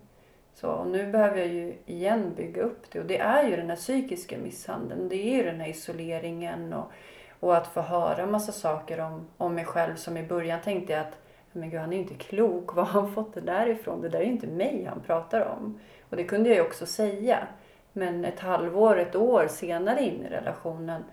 Så, 0.54 0.68
och 0.68 0.86
nu 0.86 1.12
behöver 1.12 1.38
jag 1.38 1.46
ju 1.46 1.74
igen 1.86 2.34
bygga 2.36 2.62
upp 2.62 2.90
det 2.92 3.00
och 3.00 3.06
det 3.06 3.18
är 3.18 3.48
ju 3.48 3.56
den 3.56 3.70
här 3.70 3.76
psykiska 3.76 4.38
misshandeln. 4.38 5.08
Det 5.08 5.16
är 5.16 5.36
ju 5.36 5.42
den 5.42 5.60
här 5.60 5.68
isoleringen 5.68 6.72
och, 6.72 6.92
och 7.40 7.56
att 7.56 7.66
få 7.66 7.80
höra 7.80 8.26
massa 8.26 8.52
saker 8.52 9.00
om, 9.00 9.28
om 9.36 9.54
mig 9.54 9.64
själv 9.64 9.96
som 9.96 10.16
i 10.16 10.22
början 10.22 10.60
tänkte 10.60 10.92
jag 10.92 11.00
att 11.00 11.18
men 11.52 11.70
gud, 11.70 11.80
han 11.80 11.92
är 11.92 11.96
ju 11.96 12.02
inte 12.02 12.14
klok. 12.14 12.74
Var 12.74 12.84
har 12.84 13.00
han 13.00 13.14
fått 13.14 13.34
det 13.34 13.40
där 13.40 13.66
ifrån? 13.66 14.00
Det 14.00 14.08
där 14.08 14.18
är 14.18 14.24
ju 14.24 14.30
inte 14.30 14.46
mig 14.46 14.84
han 14.88 15.00
pratar 15.00 15.40
om. 15.40 15.80
Och 16.10 16.16
det 16.16 16.24
kunde 16.24 16.48
jag 16.48 16.56
ju 16.56 16.62
också 16.62 16.86
säga. 16.86 17.48
Men 17.96 18.24
ett 18.24 18.40
halvår, 18.40 18.98
ett 18.98 19.16
år 19.16 19.46
senare 19.50 20.02
in 20.02 20.26
i 20.26 20.28
relationen 20.28 21.04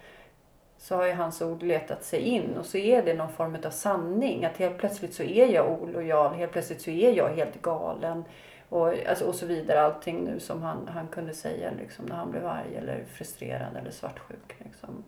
så 0.78 0.96
har 0.96 1.06
ju 1.06 1.14
hans 1.14 1.42
ord 1.42 1.64
letat 1.64 2.04
sig 2.04 2.20
in 2.20 2.58
och 2.58 2.66
så 2.66 2.78
är 2.78 3.04
det 3.04 3.14
någon 3.14 3.32
form 3.32 3.58
av 3.66 3.70
sanning. 3.70 4.46
Att 4.46 4.58
helt 4.58 4.78
plötsligt 4.78 5.14
så 5.14 5.24
är 5.24 5.48
jag 5.48 5.82
olojal, 5.82 6.34
helt 6.34 6.52
plötsligt 6.52 6.82
så 6.82 6.90
är 6.90 7.12
jag 7.14 7.30
helt 7.30 7.62
galen. 7.62 8.24
Och, 8.70 8.88
alltså, 9.08 9.26
och 9.26 9.36
så 9.36 9.46
vidare. 9.46 9.82
Allting 9.82 10.24
nu 10.24 10.40
som 10.40 10.62
han, 10.62 10.88
han 10.88 11.08
kunde 11.08 11.34
säga 11.34 11.72
liksom, 11.80 12.06
när 12.06 12.16
han 12.16 12.32
blev 12.32 12.48
arg 12.48 12.76
eller 12.76 13.04
frustrerad 13.04 13.78
eller 13.78 13.92
svartsjuk. 13.92 14.56
Liksom. 14.58 15.04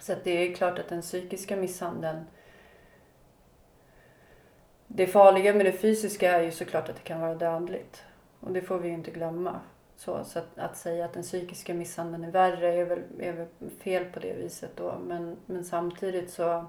Så 0.00 0.12
att 0.12 0.24
det 0.24 0.30
är 0.30 0.54
klart 0.54 0.78
att 0.78 0.88
den 0.88 1.02
psykiska 1.02 1.56
misshandeln 1.56 2.24
Det 4.94 5.06
farliga 5.06 5.54
med 5.54 5.66
det 5.66 5.72
fysiska 5.72 6.32
är 6.32 6.42
ju 6.42 6.50
såklart 6.50 6.88
att 6.88 6.96
det 6.96 7.02
kan 7.02 7.20
vara 7.20 7.34
dödligt. 7.34 8.04
Och 8.40 8.52
det 8.52 8.62
får 8.62 8.78
vi 8.78 8.88
ju 8.88 8.94
inte 8.94 9.10
glömma. 9.10 9.60
Så, 9.96 10.24
så 10.24 10.38
att, 10.38 10.58
att 10.58 10.76
säga 10.76 11.04
att 11.04 11.12
den 11.12 11.22
psykiska 11.22 11.74
misshandeln 11.74 12.24
är 12.24 12.30
värre 12.30 12.74
är 12.74 12.84
väl, 12.84 13.02
är 13.18 13.32
väl 13.32 13.70
fel 13.78 14.04
på 14.04 14.20
det 14.20 14.32
viset 14.32 14.70
då. 14.76 14.98
Men, 15.06 15.36
men 15.46 15.64
samtidigt 15.64 16.30
så 16.30 16.64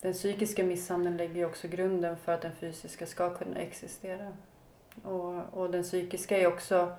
den 0.00 0.12
psykiska 0.12 0.64
misshandeln 0.64 1.16
lägger 1.16 1.34
ju 1.34 1.44
också 1.44 1.68
grunden 1.68 2.16
för 2.16 2.32
att 2.32 2.42
den 2.42 2.52
fysiska 2.52 3.06
ska 3.06 3.34
kunna 3.34 3.56
existera. 3.56 4.32
Och, 5.02 5.34
och 5.52 5.70
den 5.70 5.82
psykiska 5.82 6.38
är 6.38 6.46
också 6.46 6.92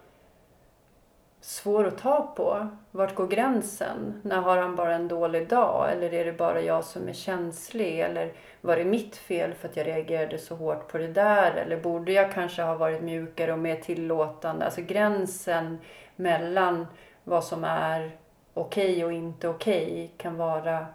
svår 1.44 1.88
att 1.88 1.98
ta 1.98 2.34
på. 2.36 2.68
Vart 2.92 3.16
går 3.16 3.28
gränsen? 3.28 4.22
När 4.22 4.42
har 4.42 4.58
han 4.58 4.76
bara 4.76 4.96
en 4.96 5.08
dålig 5.08 5.50
dag? 5.50 5.92
Eller 5.92 6.14
är 6.14 6.26
det 6.26 6.34
bara 6.34 6.62
jag 6.62 6.84
som 6.84 7.10
är 7.10 7.14
känslig? 7.14 8.00
Eller 8.00 8.34
var 8.62 8.78
det 8.78 8.86
mitt 8.86 9.16
fel 9.16 9.54
för 9.54 9.68
att 9.68 9.78
jag 9.78 9.88
reagerade 9.88 10.38
så 10.38 10.56
hårt 10.56 10.88
på 10.88 10.98
det 10.98 11.08
där? 11.08 11.52
Eller 11.52 11.78
borde 11.78 12.12
jag 12.12 12.34
kanske 12.34 12.62
ha 12.62 12.76
varit 12.76 13.02
mjukare 13.02 13.54
och 13.54 13.60
mer 13.60 13.76
tillåtande? 13.76 14.66
Alltså 14.66 14.82
gränsen 14.82 15.78
mellan 16.16 16.88
vad 17.24 17.44
som 17.44 17.64
är 17.64 18.12
okej 18.54 18.92
okay 18.92 19.04
och 19.04 19.14
inte 19.14 19.48
okej 19.48 19.86
okay 19.86 20.08
kan 20.18 20.38
vara 20.38 20.86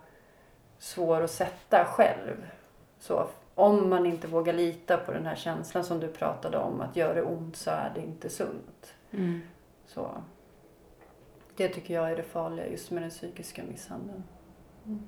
svår 0.78 1.22
att 1.22 1.30
sätta 1.30 1.84
själv. 1.84 2.46
Så 2.98 3.26
om 3.54 3.90
man 3.90 4.06
inte 4.06 4.26
vågar 4.26 4.52
lita 4.52 4.96
på 4.96 5.12
den 5.12 5.26
här 5.26 5.36
känslan 5.36 5.84
som 5.84 6.00
du 6.00 6.08
pratade 6.08 6.58
om, 6.58 6.80
att 6.80 6.96
gör 6.96 7.14
det 7.14 7.22
ont 7.22 7.56
så 7.56 7.70
är 7.70 7.92
det 7.94 8.00
inte 8.00 8.28
sunt. 8.28 8.94
Mm. 9.10 9.40
Så. 9.86 10.10
Det 11.58 11.68
tycker 11.68 11.94
jag 11.94 12.10
är 12.10 12.16
det 12.16 12.22
farliga 12.22 12.66
just 12.66 12.90
med 12.90 13.02
den 13.02 13.10
psykiska 13.10 13.62
misshandeln. 13.70 14.24
Mm. 14.86 15.02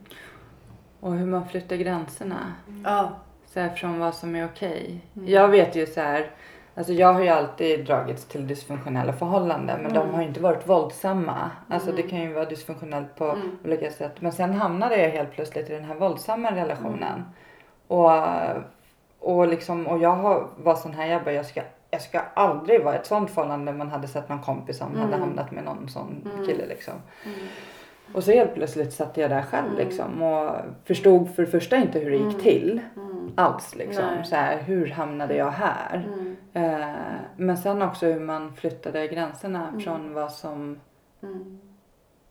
Och 1.01 1.13
hur 1.15 1.27
man 1.27 1.49
flyttar 1.49 1.77
gränserna. 1.77 2.55
Ja. 2.85 3.11
Så 3.47 3.61
här, 3.61 3.69
från 3.69 3.99
vad 3.99 4.15
som 4.15 4.37
är 4.37 4.45
okej. 4.47 4.71
Okay. 4.71 4.99
Mm. 5.17 5.29
Jag 5.29 5.49
vet 5.49 5.77
ju 5.77 5.87
så 5.87 6.01
här, 6.01 6.31
alltså 6.75 6.93
jag 6.93 7.13
har 7.13 7.23
ju 7.23 7.29
alltid 7.29 7.87
dragits 7.87 8.25
till 8.25 8.47
dysfunktionella 8.47 9.13
förhållanden 9.13 9.81
men 9.83 9.93
de 9.93 10.01
Mm. 10.01 10.15
har 10.15 10.23
ju 10.23 10.29
inte 10.29 10.41
varit 10.41 10.69
våldsamma. 10.69 11.51
Alltså 11.69 11.93
det 11.93 11.99
Mm. 12.03 12.11
kan 12.11 12.21
ju 12.21 12.33
vara 12.33 12.45
dysfunktionellt 12.45 13.17
på 13.17 13.25
Mm. 13.25 13.59
olika 13.65 13.91
sätt. 13.91 14.21
Men 14.21 14.33
sen 14.33 14.53
hamnade 14.55 14.97
jag 15.03 15.11
helt 15.11 15.33
plötsligt 15.33 15.71
i 15.71 15.73
den 15.75 15.85
här 15.85 15.95
våldsamma 15.95 16.51
relationen. 16.57 17.03
Mm. 17.15 17.25
Och, 17.87 18.13
och, 19.19 19.49
liksom, 19.49 19.87
och 19.87 19.99
jag 19.99 20.13
har, 20.17 20.47
var 20.57 20.75
sån 20.75 20.95
här, 20.95 21.07
jag 21.07 21.25
bara, 21.25 21.33
jag 21.35 21.47
ska, 21.47 21.63
jag 21.91 22.03
ska 22.03 22.21
aldrig 22.35 22.85
vara 22.85 22.95
i 22.95 22.99
ett 22.99 23.07
sånt 23.07 23.31
förhållande 23.31 23.73
man 23.73 23.89
hade 23.91 24.09
sett 24.09 24.29
någon 24.29 24.41
kompis 24.43 24.79
som 24.79 24.89
hade 24.97 25.07
Mm. 25.15 25.21
hamnat 25.21 25.51
med 25.51 25.65
någon 25.65 25.89
sån 25.89 26.31
Mm. 26.35 26.47
kille 26.47 26.67
liksom. 26.67 26.95
Mm. 27.25 27.39
Och 28.15 28.25
så 28.25 28.31
helt 28.33 28.55
plötsligt 28.55 28.93
satt 28.93 29.17
jag 29.17 29.31
där 29.31 29.43
själv 29.43 29.67
Mm. 29.67 29.79
liksom 29.79 30.23
och 30.23 30.51
förstod 30.85 31.35
för 31.35 31.43
det 31.43 31.51
första 31.51 31.77
inte 31.77 31.99
hur 31.99 32.11
det 32.11 32.17
gick 32.17 32.25
Mm. 32.27 32.41
till 32.41 32.81
Mm. 32.97 33.33
alls 33.35 33.75
liksom. 33.77 34.05
Nej. 34.05 34.25
Så 34.25 34.37
här, 34.37 34.59
hur 34.59 34.91
hamnade 34.91 35.37
jag 35.37 35.51
här? 35.51 36.09
Eh, 36.53 36.95
men 37.37 37.57
sen 37.59 37.83
också 37.83 38.07
hur 38.07 38.21
man 38.21 38.53
flyttade 38.55 39.07
gränserna 39.09 39.73
från 39.85 40.15
vad 40.15 40.33
som... 40.33 40.81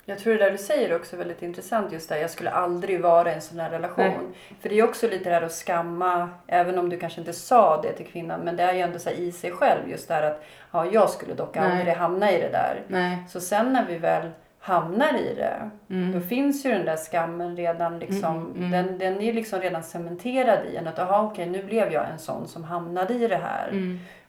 Mm. 0.10 0.18
Jag 0.18 0.24
tror 0.24 0.34
det 0.34 0.45
där 0.45 0.51
du 0.51 0.57
säger 0.57 0.95
också 0.95 1.16
är 1.16 1.18
väldigt 1.18 1.41
intressant 1.41 1.91
just 1.91 2.10
där. 2.10 2.18
Jag 2.18 2.30
skulle 2.30 2.49
aldrig 2.49 3.01
vara 3.01 3.32
i 3.32 3.36
en 3.36 3.41
sån 3.41 3.60
här 3.60 3.70
relation. 3.70 4.05
Nej. 4.05 4.57
För 4.62 4.70
det 4.70 4.80
är 4.80 4.84
också 4.84 5.07
lite 5.07 5.30
det 5.30 5.36
här 5.36 5.41
att 5.41 5.51
skamma, 5.51 6.30
även 6.47 6.80
om 6.80 6.89
du 6.89 6.99
kanske 6.99 7.20
inte 7.20 7.34
sa 7.34 7.82
det 7.82 7.93
till 7.93 8.05
kvinnan. 8.05 8.39
Men 8.39 8.55
det 8.55 8.64
är 8.64 8.74
ju 8.74 8.80
ändå 8.80 8.99
så 8.99 9.10
i 9.10 9.32
sig 9.32 9.51
själv 9.51 9.89
just 9.89 10.07
det 10.07 10.14
här 10.14 10.24
att 10.24 10.43
ja, 10.72 10.86
jag 10.86 11.10
skulle 11.10 11.34
dock 11.34 11.55
Nej. 11.55 11.72
aldrig 11.72 11.93
hamna 11.93 12.32
i 12.32 12.41
det 12.41 12.49
där. 12.49 12.82
Nej. 12.88 13.18
Så 13.30 13.39
sen 13.39 13.74
när 13.74 13.86
vi 13.86 13.97
väl 13.97 14.30
hamnar 14.60 15.18
i 15.18 15.34
det. 15.36 15.70
Mm. 15.89 16.12
Då 16.12 16.20
finns 16.20 16.66
ju 16.66 16.72
den 16.72 16.86
där 16.86 16.97
skammen 16.97 17.55
redan 17.55 17.99
liksom. 17.99 18.38
Mm, 18.38 18.57
mm. 18.57 18.72
Den, 18.72 18.97
den 18.97 19.22
är 19.22 19.34
liksom 19.34 19.60
redan 19.60 19.84
cementerad 19.84 20.60
i 20.74 20.76
en. 20.76 20.88
Att 20.88 20.99
aha, 20.99 21.30
okej 21.32 21.45
nu 21.45 21.64
blev 21.64 21.93
jag 21.93 22.10
en 22.10 22.20
sån 22.20 22.47
som 22.47 22.64
hamnade 22.64 23.14
i 23.14 23.28
det 23.28 23.39
här. 23.43 23.70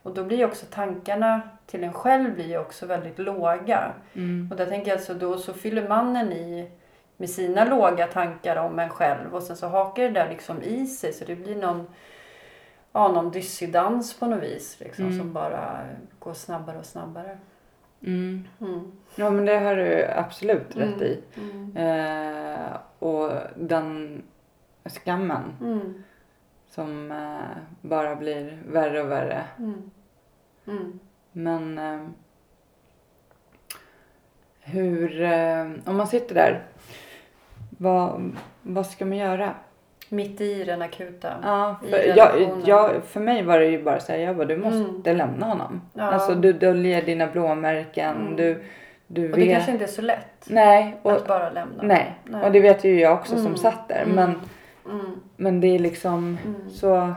Och 0.03 0.15
då 0.15 0.25
blir 0.25 0.45
också 0.45 0.67
tankarna 0.71 1.41
till 1.67 1.85
en 1.85 1.93
själv 1.93 2.35
blir 2.35 2.59
också 2.59 2.87
väldigt 2.87 3.19
låga. 3.19 3.93
Mm. 4.15 4.49
Och 4.51 4.57
där 4.57 4.67
tänker 4.67 4.89
jag 4.91 4.97
alltså 4.97 5.15
då 5.15 5.39
så 5.39 5.53
fyller 5.53 5.89
mannen 5.89 6.33
i 6.33 6.71
med 7.17 7.31
sina 7.31 7.65
låga 7.65 8.07
tankar 8.07 8.57
om 8.57 8.79
en 8.79 8.89
själv 8.89 9.35
och 9.35 9.43
sen 9.43 9.57
så 9.57 9.67
hakar 9.69 10.03
det 10.03 10.11
där 10.11 10.29
liksom 10.29 10.63
i 10.63 10.87
sig 10.87 11.13
så 11.13 11.25
det 11.25 11.37
blir 11.37 11.57
någon, 11.57 11.87
ja, 12.93 13.09
någon 13.13 13.31
dissidans 13.31 14.15
på 14.19 14.27
något 14.27 14.43
vis 14.43 14.77
liksom 14.81 15.05
Mm. 15.05 15.19
som 15.19 15.33
bara 15.33 15.79
går 16.19 16.35
snabbare 16.35 16.79
och 16.79 16.87
snabbare. 16.87 17.39
Mm. 18.07 18.49
Mm. 18.61 18.93
Ja 19.15 19.31
men 19.31 19.45
det 19.47 19.59
har 19.59 19.77
du 19.77 20.05
absolut 20.07 20.77
rätt 20.77 20.95
Mm. 21.01 21.03
i. 21.03 21.21
Mm. 21.37 21.77
Eh, 21.77 22.77
och 22.99 23.31
den 23.57 24.23
skammen 24.87 25.43
Mm. 25.61 26.03
Som 26.71 27.13
eh, 27.13 27.57
bara 27.81 28.17
blir 28.17 28.59
värre 28.69 29.03
och 29.03 29.11
värre. 29.11 29.45
Mm. 29.59 29.91
Mm. 30.67 30.99
Men 31.33 31.79
eh, 31.79 32.01
hur, 34.61 35.23
eh, 35.23 35.67
om 35.87 35.97
man 35.97 36.07
sitter 36.07 36.35
där, 36.35 36.63
vad, 37.79 38.37
vad 38.63 38.87
ska 38.87 39.05
man 39.05 39.19
göra? 39.19 39.55
Mitt 40.09 40.41
i 40.41 40.65
den 40.65 40.83
akuta. 40.83 41.35
Ja, 41.43 41.77
för, 41.91 42.17
jag, 42.17 42.31
jag, 42.65 43.05
för 43.05 43.21
mig 43.21 43.43
var 43.43 43.59
det 43.59 43.67
ju 43.67 43.83
bara 43.83 44.01
så 44.01 44.13
här, 44.13 44.19
jag 44.19 44.37
bara, 44.37 44.47
du 44.47 44.57
måste 44.57 45.11
Mm. 45.11 45.17
lämna 45.17 45.47
honom. 45.47 45.81
Ja. 45.95 46.03
Alltså 46.03 46.35
du 46.35 46.53
döljer 46.53 47.03
dina 47.03 47.27
blåmärken, 47.27 48.17
Mm. 48.17 48.37
du, 48.37 48.65
du 49.07 49.31
och 49.33 49.39
det 49.39 49.45
vet. 49.45 49.55
kanske 49.55 49.73
inte 49.73 49.85
är 49.85 49.89
så 49.89 50.03
lätt 50.03 50.47
Nej, 50.51 50.97
och, 51.03 51.13
att 51.13 51.27
bara 51.27 51.51
lämna. 51.51 51.83
nej. 51.83 52.15
Nej. 52.25 52.45
och 52.45 52.53
det 52.53 52.61
vet 52.61 52.85
ju 52.85 53.01
jag 53.01 53.13
också 53.15 53.37
som 53.37 53.47
Mm. 53.47 53.57
satt 53.57 53.89
där. 53.89 54.03
Mm. 54.03 54.15
Men, 54.17 54.41
Mm. 54.87 55.21
men 55.37 55.61
det 55.61 55.67
är 55.67 55.79
liksom 55.79 56.39
Mm. 56.45 56.71
så, 56.71 57.15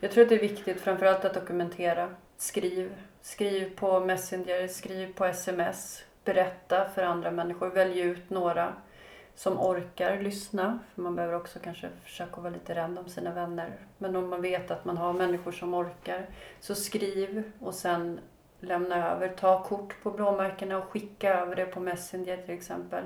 Jag 0.00 0.10
tror 0.10 0.22
att 0.22 0.28
det 0.28 0.34
är 0.34 0.40
viktigt 0.40 0.80
framförallt 0.80 1.24
att 1.24 1.34
dokumentera. 1.34 2.08
Skriv. 2.36 2.92
Skriv 3.22 3.76
på 3.76 4.00
Messenger, 4.00 4.68
skriv 4.68 5.14
på 5.14 5.24
sms. 5.24 6.04
Berätta 6.24 6.84
för 6.94 7.02
andra 7.02 7.30
människor. 7.30 7.70
Välj 7.70 8.00
ut 8.00 8.30
några 8.30 8.72
som 9.34 9.60
orkar 9.60 10.18
lyssna. 10.18 10.78
För 10.94 11.02
man 11.02 11.16
behöver 11.16 11.34
också 11.36 11.58
kanske 11.58 11.88
försöka 12.04 12.40
vara 12.40 12.52
lite 12.52 12.74
rädd 12.74 12.98
om 12.98 13.08
sina 13.08 13.32
vänner. 13.34 13.70
Men 13.98 14.16
om 14.16 14.30
man 14.30 14.42
vet 14.42 14.70
att 14.70 14.84
man 14.84 14.96
har 14.96 15.12
människor 15.12 15.52
som 15.52 15.74
orkar. 15.74 16.26
Så 16.60 16.74
skriv 16.74 17.42
och 17.60 17.74
sen 17.74 18.20
lämna 18.60 19.10
över. 19.12 19.28
Ta 19.28 19.64
kort 19.64 20.02
på 20.02 20.10
blåmärkena 20.10 20.78
och 20.78 20.84
skicka 20.84 21.34
över 21.40 21.56
det 21.56 21.66
på 21.66 21.80
Messenger 21.80 22.36
till 22.36 22.54
exempel. 22.54 23.04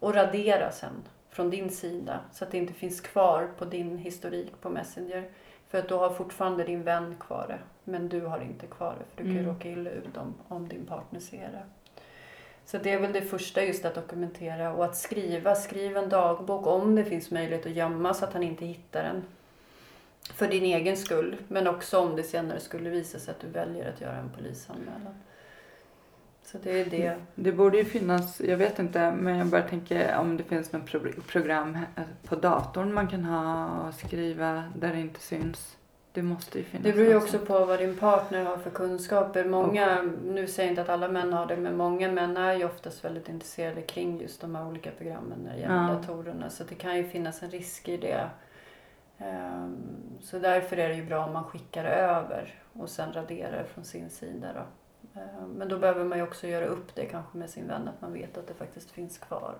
Och 0.00 0.14
radera 0.14 0.72
sen 0.72 1.02
från 1.34 1.50
din 1.50 1.70
sida 1.70 2.20
så 2.32 2.44
att 2.44 2.50
det 2.50 2.58
inte 2.58 2.72
finns 2.72 3.00
kvar 3.00 3.48
på 3.58 3.64
din 3.64 3.98
historik 3.98 4.60
på 4.60 4.70
Messenger. 4.70 5.24
För 5.68 5.78
att 5.78 5.88
då 5.88 5.98
har 5.98 6.10
fortfarande 6.10 6.64
din 6.64 6.82
vän 6.82 7.16
kvar 7.20 7.44
det. 7.48 7.58
Men 7.84 8.08
du 8.08 8.20
har 8.20 8.40
inte 8.40 8.66
kvar 8.66 8.94
det. 8.98 9.04
För 9.16 9.16
du 9.16 9.22
kan 9.22 9.32
ju 9.34 9.38
Mm. 9.40 9.54
råka 9.54 9.68
illa 9.68 9.90
ut 9.90 10.16
om, 10.16 10.34
om 10.48 10.68
din 10.68 10.86
partner 10.86 11.20
ser 11.20 11.48
det. 11.52 11.62
Så 12.66 12.78
det 12.78 12.92
är 12.92 13.00
väl 13.00 13.12
det 13.12 13.22
första 13.22 13.64
just 13.64 13.84
att 13.84 13.94
dokumentera 13.94 14.72
och 14.74 14.84
att 14.84 14.96
skriva. 14.96 15.54
Skriv 15.54 15.96
en 15.96 16.08
dagbok 16.08 16.66
om 16.66 16.94
det 16.94 17.04
finns 17.04 17.30
möjlighet 17.30 17.66
att 17.66 17.72
gömma 17.72 18.14
så 18.14 18.24
att 18.24 18.32
han 18.32 18.42
inte 18.42 18.66
hittar 18.66 19.02
den. 19.02 19.22
För 20.34 20.48
din 20.48 20.64
egen 20.64 20.96
skull. 20.96 21.36
Men 21.48 21.66
också 21.66 21.98
om 21.98 22.16
det 22.16 22.22
senare 22.22 22.60
skulle 22.60 22.90
visa 22.90 23.18
sig 23.18 23.30
att 23.32 23.40
du 23.40 23.46
väljer 23.48 23.92
att 23.92 24.00
göra 24.00 24.16
en 24.16 24.30
polisanmälan. 24.36 25.14
Så 26.44 26.58
det 26.62 26.80
är 26.80 26.84
det. 26.84 27.16
det 27.34 27.52
borde 27.52 27.78
ju 27.78 27.84
finnas, 27.84 28.40
jag 28.40 28.56
vet 28.56 28.78
inte, 28.78 29.12
men 29.12 29.38
jag 29.38 29.46
bara 29.46 29.62
tänker 29.62 30.16
om 30.18 30.36
det 30.36 30.42
finns 30.44 30.72
något 30.72 30.86
pro 30.86 31.00
program 31.28 31.74
he- 31.76 32.04
på 32.28 32.36
datorn 32.36 32.92
man 32.94 33.08
kan 33.08 33.24
ha 33.24 33.68
och 33.88 33.94
skriva 33.94 34.64
där 34.76 34.92
det 34.92 35.00
inte 35.00 35.20
syns. 35.20 35.76
Det 36.12 36.22
måste 36.22 36.58
ju 36.58 36.64
finnas 36.64 36.84
Det 36.84 36.92
beror 36.92 37.08
ju 37.08 37.16
också 37.16 37.38
på 37.38 37.64
vad 37.64 37.78
din 37.78 37.96
partner 37.96 38.44
har 38.44 38.56
för 38.56 38.70
kunskaper. 38.70 39.44
Många, 39.44 40.02
nu 40.24 40.46
säger 40.46 40.68
jag 40.68 40.72
inte 40.72 40.82
att 40.82 40.88
alla 40.88 41.08
män 41.08 41.32
har 41.32 41.46
det, 41.46 41.56
men 41.56 41.76
många 41.76 42.12
män 42.12 42.36
är 42.36 42.54
ju 42.54 42.64
oftast 42.64 43.04
väldigt 43.04 43.28
intresserade 43.28 43.82
kring 43.82 44.20
just 44.20 44.40
de 44.40 44.54
här 44.54 44.66
olika 44.66 44.90
programmen 44.90 45.38
när 45.44 45.52
det 45.54 45.60
gäller 45.60 45.74
Ja. 45.74 45.94
datorerna. 45.94 46.50
Så 46.50 46.64
det 46.64 46.74
kan 46.74 46.96
ju 46.96 47.04
finnas 47.04 47.42
en 47.42 47.50
risk 47.50 47.88
i 47.88 47.96
det. 47.96 48.28
Ehm, 49.18 49.76
Så 50.20 50.38
därför 50.38 50.76
är 50.76 50.88
det 50.88 50.94
ju 50.94 51.04
bra 51.06 51.26
om 51.26 51.32
man 51.32 51.44
skickar 51.44 51.84
över 51.84 52.54
och 52.72 52.88
sen 52.88 53.12
raderar 53.12 53.64
från 53.74 53.84
sin 53.84 54.10
sida. 54.10 54.46
Då. 54.54 54.60
Ehm, 55.14 55.50
Men 55.50 55.68
då 55.68 55.78
behöver 55.78 56.04
man 56.04 56.18
ju 56.18 56.24
också 56.24 56.46
göra 56.46 56.66
upp 56.66 56.94
det 56.94 57.06
kanske 57.06 57.38
med 57.38 57.50
sin 57.50 57.68
vän, 57.68 57.88
att 57.88 58.00
man 58.00 58.12
vet 58.12 58.38
att 58.38 58.46
det 58.46 58.54
faktiskt 58.54 58.90
finns 58.90 59.18
kvar. 59.18 59.54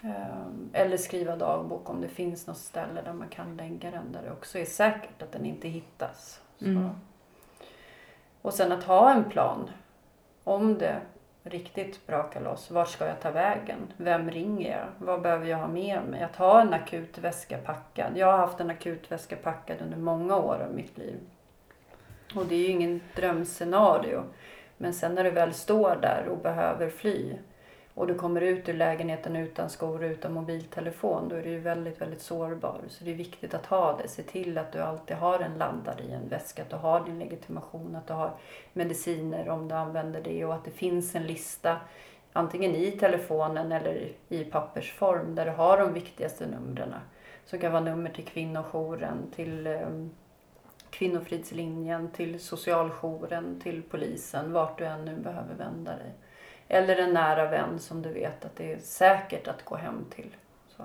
Ehm, 0.00 0.70
Eller 0.72 0.96
skriva 0.96 1.36
dagbok 1.36 1.90
om 1.90 2.00
det 2.00 2.08
finns 2.08 2.46
något 2.46 2.58
ställe 2.58 3.02
där 3.02 3.12
man 3.12 3.28
kan 3.28 3.56
lägga 3.56 3.90
den 3.90 4.12
där 4.12 4.22
det 4.22 4.32
också 4.32 4.58
är 4.58 4.64
säkert 4.64 5.22
att 5.22 5.32
den 5.32 5.46
inte 5.46 5.68
hittas. 5.68 6.40
Mm. 6.60 6.90
Och 8.42 8.54
sen 8.54 8.72
att 8.72 8.84
ha 8.84 9.12
en 9.12 9.24
plan. 9.24 9.70
Om 10.44 10.78
det 10.78 11.00
riktigt 11.42 12.06
brakar 12.06 12.40
loss, 12.40 12.70
vart 12.70 12.88
ska 12.88 13.06
jag 13.06 13.20
ta 13.20 13.30
vägen? 13.30 13.78
Vem 13.96 14.30
ringer 14.30 14.70
jag? 14.70 14.86
Vad 15.06 15.22
behöver 15.22 15.46
jag 15.46 15.58
ha 15.58 15.68
med 15.68 16.02
mig? 16.02 16.22
Att 16.22 16.36
ha 16.36 16.60
en 16.60 16.74
akut 16.74 17.18
väska 17.18 17.58
packad. 17.58 18.16
Jag 18.16 18.26
har 18.26 18.38
haft 18.38 18.60
en 18.60 18.70
akut 18.70 19.12
väska 19.12 19.36
packad 19.36 19.76
under 19.82 19.96
många 19.96 20.36
år 20.36 20.66
av 20.68 20.74
mitt 20.74 20.98
liv. 20.98 21.20
Och 22.34 22.46
det 22.46 22.54
är 22.54 22.58
ju 22.58 22.68
ingen 22.68 23.00
drömscenario. 23.16 24.24
Men 24.76 24.94
sen 24.94 25.14
när 25.14 25.24
du 25.24 25.30
väl 25.30 25.54
står 25.54 25.96
där 26.02 26.28
och 26.28 26.38
behöver 26.38 26.90
fly 26.90 27.34
och 27.94 28.06
du 28.06 28.14
kommer 28.14 28.40
ut 28.40 28.68
ur 28.68 28.74
lägenheten 28.74 29.36
utan 29.36 29.70
skor 29.70 30.04
och 30.04 30.10
utan 30.10 30.32
mobiltelefon, 30.32 31.28
då 31.28 31.36
är 31.36 31.42
du 31.42 31.50
ju 31.50 31.60
väldigt, 31.60 32.00
väldigt 32.00 32.22
sårbar. 32.22 32.80
Så 32.88 33.04
det 33.04 33.10
är 33.10 33.14
viktigt 33.14 33.54
att 33.54 33.66
ha 33.66 33.96
det. 34.02 34.08
Se 34.08 34.22
till 34.22 34.58
att 34.58 34.72
du 34.72 34.78
alltid 34.78 35.16
har 35.16 35.38
en 35.38 35.58
laddare 35.58 36.02
i 36.08 36.12
en 36.12 36.28
väska, 36.28 36.62
att 36.62 36.70
du 36.70 36.76
har 36.76 37.04
din 37.04 37.18
legitimation, 37.18 37.96
att 37.96 38.06
du 38.06 38.12
har 38.12 38.30
mediciner 38.72 39.48
om 39.48 39.68
du 39.68 39.74
använder 39.74 40.20
det 40.20 40.44
och 40.44 40.54
att 40.54 40.64
det 40.64 40.70
finns 40.70 41.14
en 41.14 41.26
lista 41.26 41.76
antingen 42.32 42.74
i 42.74 42.90
telefonen 42.90 43.72
eller 43.72 44.12
i 44.28 44.44
pappersform 44.44 45.34
där 45.34 45.46
du 45.46 45.52
har 45.52 45.78
de 45.78 45.92
viktigaste 45.92 46.46
numren. 46.46 46.94
Som 47.46 47.58
kan 47.58 47.72
vara 47.72 47.84
nummer 47.84 48.10
till 48.10 48.24
kvinnojouren, 48.24 49.30
till 49.34 49.66
um, 49.66 50.10
Kvinnofridslinjen, 50.94 52.10
till 52.10 52.40
socialjouren, 52.40 53.60
till 53.60 53.82
polisen, 53.82 54.52
vart 54.52 54.78
du 54.78 54.84
än 54.84 55.04
nu 55.04 55.16
behöver 55.16 55.54
vända 55.54 55.90
dig. 55.96 56.12
Eller 56.68 56.96
en 56.96 57.14
nära 57.14 57.50
vän 57.50 57.78
som 57.78 58.02
du 58.02 58.12
vet 58.12 58.44
att 58.44 58.56
det 58.56 58.72
är 58.72 58.78
säkert 58.78 59.48
att 59.48 59.64
gå 59.64 59.76
hem 59.76 60.04
till. 60.10 60.36
Så. 60.68 60.82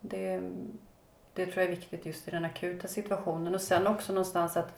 Det, 0.00 0.40
det 1.34 1.46
tror 1.46 1.56
jag 1.56 1.64
är 1.64 1.76
viktigt 1.76 2.06
just 2.06 2.28
i 2.28 2.30
den 2.30 2.44
akuta 2.44 2.88
situationen. 2.88 3.54
Och 3.54 3.60
sen 3.60 3.86
också 3.86 4.12
någonstans 4.12 4.56
att, 4.56 4.74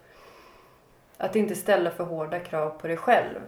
att 1.16 1.36
inte 1.36 1.54
ställa 1.54 1.90
för 1.90 2.04
hårda 2.04 2.40
krav 2.40 2.70
på 2.70 2.86
dig 2.86 2.96
själv. 2.96 3.40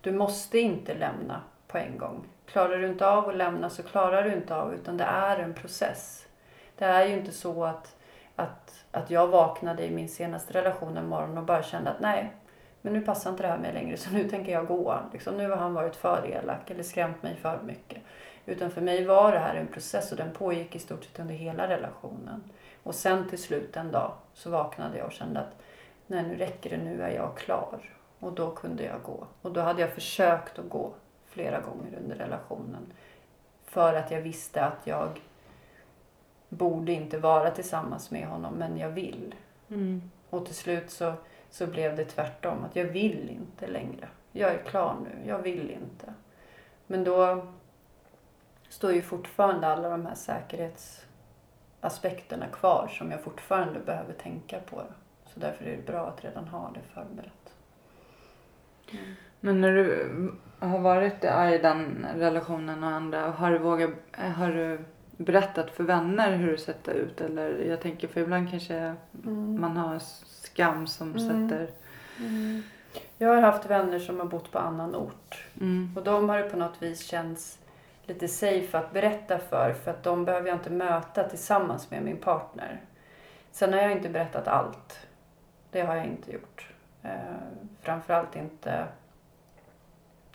Du 0.00 0.12
måste 0.12 0.58
inte 0.58 0.94
lämna 0.94 1.40
på 1.66 1.78
en 1.78 1.98
gång. 1.98 2.26
Klarar 2.46 2.78
du 2.78 2.88
inte 2.88 3.08
av 3.08 3.28
att 3.28 3.36
lämna 3.36 3.70
så 3.70 3.82
klarar 3.82 4.22
du 4.22 4.32
inte 4.32 4.56
av 4.56 4.74
utan 4.74 4.96
det 4.96 5.04
är 5.04 5.38
en 5.38 5.54
process. 5.54 6.26
Det 6.76 6.84
är 6.84 7.06
ju 7.06 7.12
inte 7.12 7.32
så 7.32 7.64
att, 7.64 7.96
att, 8.94 9.10
jag 9.10 9.26
vaknade 9.26 9.84
i 9.84 9.90
min 9.90 10.08
senaste 10.08 10.52
relation 10.52 10.96
en 10.96 11.08
morgon 11.08 11.38
och 11.38 11.44
bara 11.44 11.62
kände 11.62 11.90
att 11.90 12.00
nej, 12.00 12.32
men 12.82 12.92
nu 12.92 13.00
passar 13.00 13.30
inte 13.30 13.42
det 13.42 13.48
här 13.48 13.58
mig 13.58 13.72
längre 13.72 13.96
så 13.96 14.10
nu 14.10 14.28
tänker 14.28 14.52
jag 14.52 14.66
gå. 14.66 14.98
Liksom, 15.12 15.36
nu 15.36 15.50
har 15.50 15.56
han 15.56 15.74
varit 15.74 15.96
för 15.96 16.26
elak 16.26 16.70
eller 16.70 16.82
skrämt 16.82 17.22
mig 17.22 17.36
för 17.36 17.62
mycket. 17.62 18.02
Utan 18.46 18.70
för 18.70 18.80
mig 18.80 19.04
var 19.04 19.32
det 19.32 19.38
här 19.38 19.54
en 19.54 19.66
process 19.66 20.12
och 20.12 20.18
den 20.18 20.32
pågick 20.32 20.76
i 20.76 20.78
stort 20.78 21.04
sett 21.04 21.18
under 21.18 21.34
hela 21.34 21.68
relationen. 21.68 22.44
Och 22.82 22.94
sen 22.94 23.28
till 23.28 23.42
slut 23.42 23.76
en 23.76 23.92
dag 23.92 24.12
så 24.34 24.50
vaknade 24.50 24.98
jag 24.98 25.06
och 25.06 25.12
kände 25.12 25.40
att 25.40 25.56
nej 26.06 26.22
nu 26.22 26.36
räcker 26.36 26.70
det, 26.70 26.76
nu 26.76 27.02
är 27.02 27.10
jag 27.10 27.36
klar. 27.36 27.94
Och 28.18 28.32
då 28.32 28.50
kunde 28.50 28.84
jag 28.84 29.02
gå. 29.02 29.26
Och 29.42 29.52
då 29.52 29.60
hade 29.60 29.80
jag 29.80 29.90
försökt 29.90 30.58
att 30.58 30.68
gå 30.68 30.92
flera 31.26 31.60
gånger 31.60 31.98
under 32.02 32.16
relationen. 32.16 32.92
För 33.64 33.94
att 33.94 34.10
jag 34.10 34.20
visste 34.20 34.64
att 34.64 34.86
jag 34.86 35.20
borde 36.48 36.92
inte 36.92 37.18
vara 37.18 37.50
tillsammans 37.50 38.10
med 38.10 38.26
honom 38.26 38.54
men 38.54 38.78
jag 38.78 38.90
vill. 38.90 39.34
Mm. 39.68 40.10
Och 40.30 40.46
till 40.46 40.54
slut 40.54 40.90
så 40.90 41.14
så 41.54 41.66
blev 41.66 41.96
det 41.96 42.04
tvärtom. 42.04 42.64
Att 42.64 42.76
jag 42.76 42.84
vill 42.84 43.30
inte 43.30 43.66
längre. 43.66 44.08
Jag 44.32 44.52
är 44.52 44.58
klar 44.58 44.96
nu. 45.04 45.10
Jag 45.28 45.38
vill 45.38 45.70
inte. 45.70 46.14
Men 46.86 47.04
då 47.04 47.46
står 48.68 48.92
ju 48.92 49.02
fortfarande 49.02 49.66
alla 49.66 49.88
de 49.88 50.06
här 50.06 50.14
säkerhetsaspekterna 50.14 52.46
kvar 52.46 52.88
som 52.88 53.10
jag 53.10 53.20
fortfarande 53.20 53.80
behöver 53.80 54.12
tänka 54.12 54.60
på. 54.60 54.82
Så 55.26 55.40
därför 55.40 55.64
är 55.64 55.76
det 55.76 55.86
bra 55.86 56.06
att 56.06 56.24
redan 56.24 56.48
ha 56.48 56.70
det 56.74 56.80
förberett. 56.94 57.54
Mm. 58.92 59.04
Men 59.40 59.60
när 59.60 59.72
du 59.72 60.08
har 60.58 60.78
varit 60.78 61.24
i 61.24 61.58
den 61.62 62.06
relationen 62.14 62.84
och 62.84 62.90
andra, 62.90 63.30
har 63.30 63.50
du, 63.50 63.58
vågat, 63.58 63.90
har 64.36 64.52
du 64.52 64.84
berättat 65.16 65.70
för 65.70 65.84
vänner 65.84 66.36
hur 66.36 66.52
det 66.52 66.58
sett 66.58 66.88
ut? 66.88 67.20
Eller 67.20 67.58
jag 67.58 67.80
tänker 67.80 68.08
för 68.08 68.20
ibland 68.20 68.50
kanske 68.50 68.94
mm. 69.24 69.60
man 69.60 69.76
har 69.76 69.98
skam 70.26 70.86
som 70.86 71.14
mm. 71.14 71.48
sätter... 71.48 71.70
Mm. 72.18 72.62
Jag 73.18 73.28
har 73.28 73.40
haft 73.40 73.66
vänner 73.66 73.98
som 73.98 74.20
har 74.20 74.26
bott 74.26 74.52
på 74.52 74.58
annan 74.58 74.94
ort. 74.94 75.44
Mm. 75.60 75.92
Och 75.96 76.04
de 76.04 76.28
har 76.28 76.38
det 76.38 76.50
på 76.50 76.56
något 76.56 76.82
vis 76.82 77.00
känts 77.00 77.58
lite 78.06 78.28
safe 78.28 78.78
att 78.78 78.92
berätta 78.92 79.38
för. 79.38 79.72
För 79.84 79.90
att 79.90 80.02
de 80.02 80.24
behöver 80.24 80.48
jag 80.48 80.56
inte 80.56 80.70
möta 80.70 81.28
tillsammans 81.28 81.90
med 81.90 82.02
min 82.02 82.16
partner. 82.16 82.80
Sen 83.50 83.72
har 83.72 83.80
jag 83.80 83.92
inte 83.92 84.08
berättat 84.08 84.48
allt. 84.48 85.06
Det 85.70 85.80
har 85.80 85.96
jag 85.96 86.06
inte 86.06 86.32
gjort. 86.32 86.68
Eh, 87.02 87.10
framförallt 87.82 88.36
inte 88.36 88.86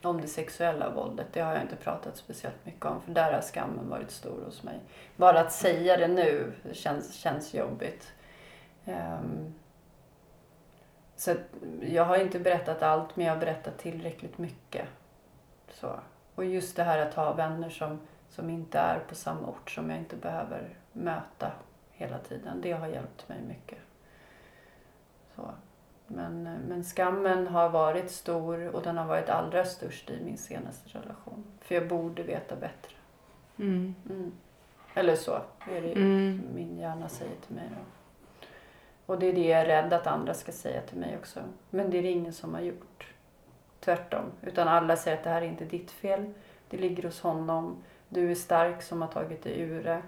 om 0.04 0.22
det 0.22 0.28
sexuella 0.28 0.90
våldet. 0.90 1.28
Det 1.34 1.42
har 1.42 1.54
jag 1.54 1.62
inte 1.62 1.76
pratat 1.76 2.18
speciellt 2.18 2.66
mycket 2.66 2.86
om. 2.86 3.02
För 3.02 3.12
där 3.12 3.34
har 3.34 3.42
skammen 3.42 3.90
varit 3.90 4.12
stor 4.12 4.42
hos 4.46 4.64
mig. 4.64 4.80
Bara 5.16 5.40
att 5.40 5.54
säga 5.54 5.98
det 5.98 6.08
nu 6.08 6.54
känns, 6.74 7.14
känns 7.14 7.54
jobbigt. 7.54 8.14
Um, 8.86 9.54
så 11.16 11.36
jag 11.82 12.06
har 12.06 12.18
inte 12.18 12.40
berättat 12.40 12.84
allt 12.84 13.16
men 13.16 13.26
jag 13.26 13.34
har 13.34 13.40
berättat 13.40 13.78
tillräckligt 13.78 14.38
mycket. 14.38 14.88
Så. 15.74 16.00
Och 16.36 16.46
just 16.46 16.76
det 16.76 16.84
här 16.84 16.98
att 16.98 17.14
ha 17.14 17.34
vänner 17.34 17.70
som, 17.70 18.00
som 18.30 18.50
inte 18.50 18.80
är 18.80 19.00
på 19.00 19.16
samma 19.16 19.48
ort 19.48 19.72
som 19.72 19.90
jag 19.90 20.00
inte 20.00 20.16
behöver 20.16 20.78
möta 20.94 21.52
hela 21.92 22.20
tiden. 22.20 22.62
Det 22.62 22.72
har 22.72 22.88
hjälpt 22.88 23.30
mig 23.30 23.42
mycket. 23.48 23.80
Så. 25.36 25.52
Men, 26.12 26.44
men 26.44 26.84
skammen 26.84 27.48
har 27.48 27.70
varit 27.70 28.12
stor 28.12 28.76
och 28.76 28.82
den 28.82 28.98
har 28.98 29.06
varit 29.06 29.30
allra 29.30 29.66
störst 29.66 30.10
i 30.10 30.24
min 30.24 30.38
senaste 30.38 30.90
relation. 31.00 31.44
För 31.60 31.76
jag 31.76 31.88
borde 31.88 32.24
veta 32.24 32.56
bättre. 32.56 32.96
Mm. 33.58 33.96
Mm. 34.10 34.32
Eller 34.94 35.16
så 35.16 35.42
är 35.72 35.82
det 35.82 35.92
mm. 35.92 36.42
min 36.56 36.78
hjärna 36.78 37.10
säger 37.10 37.36
till 37.48 37.56
mig. 37.56 37.70
Då. 37.70 37.82
Och 39.14 39.20
det 39.20 39.26
är 39.26 39.34
det 39.34 39.48
jag 39.48 39.62
är 39.62 39.66
rädd 39.66 39.94
att 39.94 40.08
andra 40.08 40.34
ska 40.34 40.52
säga 40.52 40.82
till 40.82 40.98
mig 40.98 41.18
också. 41.18 41.40
Men 41.70 41.90
det 41.90 41.98
är 41.98 42.04
det 42.04 42.12
ingen 42.12 42.34
som 42.34 42.54
har 42.54 42.62
gjort. 42.62 43.14
Tvärtom. 43.80 44.26
Utan 44.42 44.68
alla 44.68 44.96
säger 44.96 45.18
att 45.18 45.24
det 45.24 45.30
här 45.30 45.42
är 45.42 45.46
inte 45.46 45.66
ditt 45.66 45.92
fel. 45.92 46.34
Det 46.70 46.78
ligger 46.78 47.04
hos 47.04 47.22
honom. 47.22 47.84
Du 48.10 48.32
är 48.32 48.36
stark 48.36 48.82
som 48.82 49.02
har 49.02 49.10
tagit 49.10 49.44
dig 49.44 49.60
ur 49.60 49.84
det. 49.84 50.02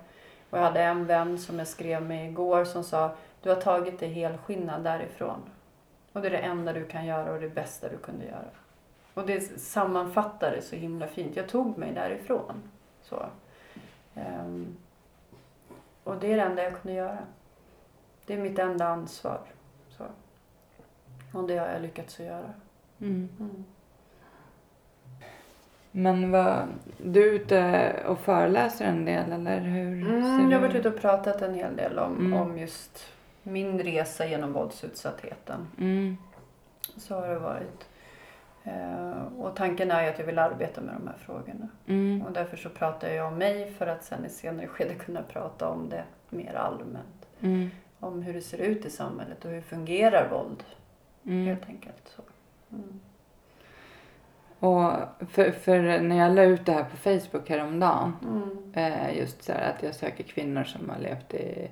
Och 0.50 0.58
jag 0.58 0.64
hade 0.64 0.82
en 0.82 1.06
vän 1.06 1.38
som 1.38 1.60
jag 1.60 1.68
skrev 1.68 2.04
med 2.04 2.30
igår 2.30 2.66
som 2.66 2.84
sa 2.84 3.16
Du 3.42 3.50
har 3.50 3.62
tagit 3.62 4.00
dig 4.00 4.10
helskinnad 4.10 4.84
därifrån. 4.84 5.42
Och 6.14 6.22
det 6.22 6.28
är 6.28 6.32
det 6.32 6.38
enda 6.38 6.74
du 6.74 6.86
kan 6.86 7.06
göra 7.06 7.32
och 7.32 7.42
det 7.42 7.50
bästa 7.50 7.90
du 7.90 7.98
kunde 7.98 8.26
göra. 8.26 8.50
Och 9.14 9.26
det 9.26 9.42
sammanfattar 9.60 10.52
det 10.52 10.62
så 10.62 10.76
himla 10.76 11.08
fint. 11.08 11.36
Jag 11.36 11.50
tog 11.50 11.78
mig 11.78 11.94
därifrån. 11.94 12.62
Så. 13.02 13.26
Um, 14.16 14.78
och 16.04 16.16
det 16.20 16.34
är 16.34 16.38
det 16.38 16.44
enda 16.44 16.64
jag 16.64 16.82
kunde 16.82 16.98
göra. 16.98 17.18
Det 18.26 18.34
är 18.34 18.38
mitt 18.38 18.60
enda 18.60 18.88
ansvar. 18.88 19.40
Så. 19.90 20.04
Och 21.34 21.48
det 21.48 21.58
har 21.58 21.68
jag 21.68 21.82
lyckats 21.82 22.20
att 22.20 22.26
göra. 22.26 22.54
Mm. 23.00 23.30
Mm. 23.40 23.66
Men 25.92 26.32
vad, 26.32 26.68
du 26.98 27.30
är 27.30 27.34
ute 27.34 27.94
och 28.08 28.20
föreläser 28.20 28.86
en 28.86 29.06
del 29.06 29.32
eller 29.32 29.60
hur? 29.60 30.10
Mm, 30.10 30.52
jag 30.52 30.60
har 30.60 30.68
varit 30.68 30.76
ute 30.76 30.90
och 30.90 31.02
pratat 31.02 31.42
en 31.42 31.54
hel 31.54 31.76
del 31.76 32.00
om, 32.00 32.18
mm. 32.18 32.34
om 32.34 32.58
just 32.58 33.08
min 33.44 33.80
resa 33.80 34.28
genom 34.28 34.54
våldsutsattheten. 34.54 35.68
Mm. 35.78 36.18
Så 36.98 37.16
har 37.16 37.28
det 37.28 37.40
varit. 37.40 37.90
Eh, 38.64 39.24
och 39.40 39.56
tanken 39.56 39.92
är 39.92 40.04
ju 40.04 40.10
att 40.10 40.20
jag 40.20 40.26
vill 40.26 40.40
arbeta 40.40 40.82
med 40.82 40.96
de 40.96 41.08
här 41.08 41.18
frågorna. 41.18 41.70
Mm. 41.88 42.22
Och 42.22 42.32
därför 42.32 42.58
så 42.58 42.70
pratar 42.70 43.10
jag 43.10 43.28
om 43.28 43.38
mig 43.38 43.72
för 43.72 43.88
att 43.88 44.04
sen 44.04 44.26
i 44.26 44.30
senare 44.30 44.68
skede 44.68 44.94
kunna 44.94 45.24
prata 45.24 45.68
om 45.68 45.90
det 45.90 46.04
mer 46.30 46.54
allmänt. 46.54 47.28
Mm 47.42 47.70
om 48.02 48.22
hur 48.22 48.34
det 48.34 48.42
ser 48.42 48.58
ut 48.58 48.86
i 48.86 48.90
samhället 48.90 49.46
och 49.46 49.52
hur 49.52 49.62
fungerar 49.62 50.30
våld. 50.30 50.64
Mm. 51.26 51.48
Helt 51.48 51.66
enkelt. 51.66 52.16
Så. 52.16 52.22
Mm. 52.72 53.00
Och 54.60 54.94
för, 55.30 55.52
för, 55.52 56.00
när 56.00 56.18
jag 56.18 56.36
la 56.36 56.44
ut 56.44 56.66
det 56.66 56.72
här 56.72 56.84
på 56.84 56.98
Facebook 56.98 57.50
häromdagen. 57.50 58.14
Mm. 58.24 58.72
Eh, 58.74 59.18
just 59.18 59.44
så 59.44 59.52
här 59.52 59.74
att 59.74 59.84
jag 59.84 59.96
söker 59.96 60.24
kvinnor 60.24 60.64
som 60.64 60.90
har 60.90 61.00
levt 61.00 61.34
i, 61.34 61.70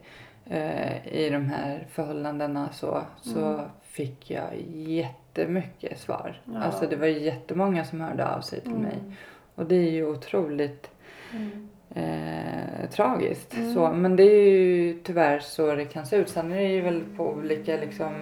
eh, 0.50 1.08
i 1.08 1.30
de 1.30 1.50
här 1.50 1.88
förhållandena 1.92 2.70
så. 2.72 3.02
Så 3.22 3.46
mm. 3.46 3.66
fick 3.82 4.32
jag 4.32 4.50
jättemycket 4.74 6.00
svar. 6.00 6.42
Ja. 6.46 6.60
Alltså 6.60 6.88
det 6.88 6.96
var 6.96 7.08
jättemånga 7.08 7.86
som 7.86 8.02
hörde 8.02 8.28
av 8.28 8.42
sig 8.42 8.62
till 8.62 8.72
mig. 8.72 8.98
Mm. 9.02 9.14
Och 9.56 9.66
det 9.66 9.76
är 9.76 9.92
ju 9.92 10.06
otroligt 10.06 10.90
mm 11.34 11.70
eh, 11.96 12.90
tragiskt. 12.92 13.58
Mm. 13.58 13.74
Så, 13.74 13.90
men 13.90 14.16
det 14.16 14.24
är 14.24 14.50
ju 14.50 15.00
tyvärr 15.04 15.40
så 15.40 15.76
det 15.76 15.86
kan 15.86 16.06
se 16.06 16.16
ut. 16.16 16.30
Sen 16.30 16.52
är 16.52 16.58
det 16.58 16.68
ju 16.68 16.82
väl 16.82 17.04
på 17.18 17.28
olika 17.28 17.78
liksom... 17.78 18.14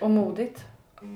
Och 0.00 0.10
modigt. 0.10 0.64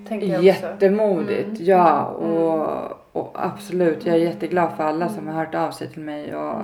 Tänker 0.08 0.26
jag 0.26 0.42
Jättemodigt, 0.42 1.46
mm. 1.46 1.64
ja. 1.64 2.16
Mm. 2.20 2.32
Och, 2.32 2.92
och, 3.16 3.30
absolut, 3.34 4.06
jag 4.06 4.14
är 4.14 4.20
jätteglad 4.20 4.76
för 4.76 4.84
alla 4.84 5.08
som 5.08 5.26
har 5.26 5.34
hört 5.34 5.54
av 5.54 5.70
sig 5.70 5.88
till 5.88 6.02
mig. 6.02 6.36
Och 6.36 6.62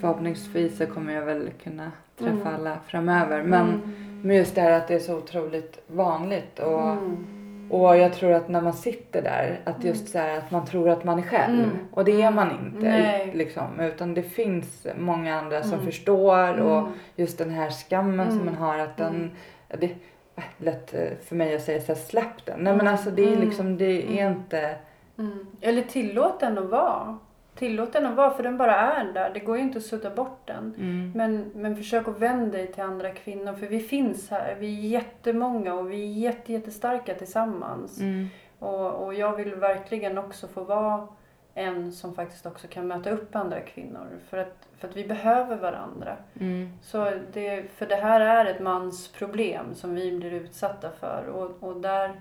förhoppningsvis 0.00 0.76
så 0.76 0.86
kommer 0.86 1.12
jag 1.12 1.22
väl 1.22 1.50
kunna 1.62 1.92
träffa 2.18 2.48
mm. 2.48 2.54
alla 2.54 2.76
framöver. 2.86 3.42
Men, 3.42 3.68
mm. 3.68 4.20
men 4.22 4.36
just 4.36 4.54
det 4.54 4.60
här 4.60 4.72
att 4.72 4.88
det 4.88 4.94
är 4.94 4.98
så 4.98 5.16
otroligt 5.16 5.78
vanligt. 5.86 6.58
Och, 6.58 6.90
mm. 6.90 7.26
Och 7.70 7.96
jag 7.96 8.12
tror 8.12 8.32
att 8.32 8.48
när 8.48 8.60
man 8.60 8.72
sitter 8.72 9.22
där, 9.22 9.60
att 9.64 9.84
just 9.84 10.08
så 10.08 10.18
här, 10.18 10.38
att 10.38 10.50
man 10.50 10.66
tror 10.66 10.88
att 10.88 11.04
man 11.04 11.18
är 11.18 11.22
själv. 11.22 11.58
Mm. 11.58 11.70
Och 11.90 12.04
det 12.04 12.22
är 12.22 12.30
man 12.30 12.50
inte. 12.50 12.88
Nej. 12.88 13.30
Liksom, 13.34 13.80
utan 13.80 14.14
det 14.14 14.22
finns 14.22 14.86
många 14.98 15.38
andra 15.38 15.62
som 15.62 15.72
mm. 15.72 15.86
förstår 15.86 16.60
och 16.60 16.78
mm. 16.78 16.92
just 17.16 17.38
den 17.38 17.50
här 17.50 17.70
skammen 17.70 18.30
som 18.30 18.44
man 18.44 18.54
har 18.54 18.78
att 18.78 18.96
den, 18.96 19.30
det 19.78 19.86
är 19.86 20.44
lätt 20.58 20.94
eh, 20.94 21.08
för 21.24 21.36
mig 21.36 21.54
att 21.54 21.62
säga 21.62 21.80
så 21.80 21.92
här, 21.92 22.00
släpp 22.00 22.44
den. 22.44 22.60
Nej 22.60 22.76
men 22.76 22.86
alltså 22.86 23.10
det 23.10 23.32
är 23.32 23.36
liksom, 23.36 23.76
det 23.76 24.20
är 24.20 24.30
inte 24.30 24.74
Mm. 25.20 25.46
Eller 25.60 25.82
tillåt 25.82 26.40
den 26.40 26.58
att 26.58 26.70
vara. 26.70 27.18
Tillåt 27.54 27.92
den 27.92 28.06
att 28.06 28.16
vara, 28.16 28.30
för 28.30 28.42
den 28.42 28.56
bara 28.56 28.76
är 28.76 29.12
där. 29.12 29.30
Det 29.34 29.40
går 29.40 29.56
ju 29.56 29.62
inte 29.62 29.78
att 29.78 29.84
sudda 29.84 30.10
bort 30.10 30.40
den. 30.44 30.74
Mm. 30.78 31.12
Men, 31.14 31.50
men 31.54 31.76
försök 31.76 32.08
att 32.08 32.18
vända 32.18 32.58
dig 32.58 32.72
till 32.72 32.82
andra 32.82 33.10
kvinnor, 33.10 33.52
för 33.52 33.66
vi 33.66 33.80
finns 33.80 34.30
här. 34.30 34.56
Vi 34.60 34.66
är 34.66 34.88
jättemånga 34.88 35.74
och 35.74 35.92
vi 35.92 36.02
är 36.02 36.30
jätte, 36.30 36.52
jättestarka 36.52 37.14
tillsammans. 37.14 38.00
Mm. 38.00 38.28
Och, 38.58 39.04
och 39.04 39.14
jag 39.14 39.36
vill 39.36 39.54
verkligen 39.54 40.18
också 40.18 40.48
få 40.48 40.64
vara 40.64 41.08
en 41.54 41.92
som 41.92 42.14
faktiskt 42.14 42.46
också 42.46 42.68
kan 42.68 42.86
möta 42.86 43.10
upp 43.10 43.36
andra 43.36 43.60
kvinnor. 43.60 44.06
För 44.28 44.38
att, 44.38 44.68
för 44.78 44.88
att 44.88 44.96
vi 44.96 45.04
behöver 45.04 45.56
varandra. 45.56 46.16
Mm. 46.40 46.72
Så 46.82 47.12
det, 47.32 47.72
för 47.74 47.86
det 47.86 47.96
här 47.96 48.20
är 48.20 48.44
ett 48.44 48.60
mansproblem 48.60 49.74
som 49.74 49.94
vi 49.94 50.18
blir 50.18 50.32
utsatta 50.32 50.90
för. 51.00 51.24
Och, 51.26 51.68
och 51.68 51.80
där 51.80 52.20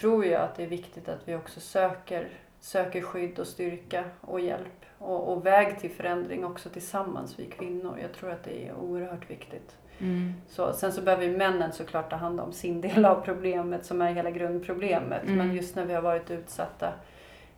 tror 0.00 0.24
jag 0.24 0.42
att 0.42 0.54
det 0.54 0.62
är 0.62 0.68
viktigt 0.68 1.08
att 1.08 1.28
vi 1.28 1.34
också 1.34 1.60
söker, 1.60 2.28
söker 2.60 3.02
skydd 3.02 3.38
och 3.38 3.46
styrka 3.46 4.04
och 4.20 4.40
hjälp. 4.40 4.84
Och, 4.98 5.32
och 5.32 5.46
väg 5.46 5.80
till 5.80 5.90
förändring 5.90 6.44
också 6.44 6.68
tillsammans, 6.68 7.38
vi 7.38 7.46
kvinnor. 7.46 7.98
Jag 8.02 8.12
tror 8.12 8.30
att 8.30 8.44
det 8.44 8.68
är 8.68 8.74
oerhört 8.74 9.30
viktigt. 9.30 9.76
Mm. 9.98 10.34
Så, 10.48 10.72
sen 10.72 10.92
så 10.92 11.02
behöver 11.02 11.24
ju 11.24 11.36
männen 11.36 11.72
såklart 11.72 12.10
ta 12.10 12.16
hand 12.16 12.40
om 12.40 12.52
sin 12.52 12.80
del 12.80 13.04
av 13.04 13.20
problemet 13.20 13.86
som 13.86 14.02
är 14.02 14.12
hela 14.12 14.30
grundproblemet. 14.30 15.22
Mm. 15.22 15.36
Men 15.36 15.56
just 15.56 15.76
när 15.76 15.84
vi 15.84 15.94
har 15.94 16.02
varit 16.02 16.30
utsatta, 16.30 16.92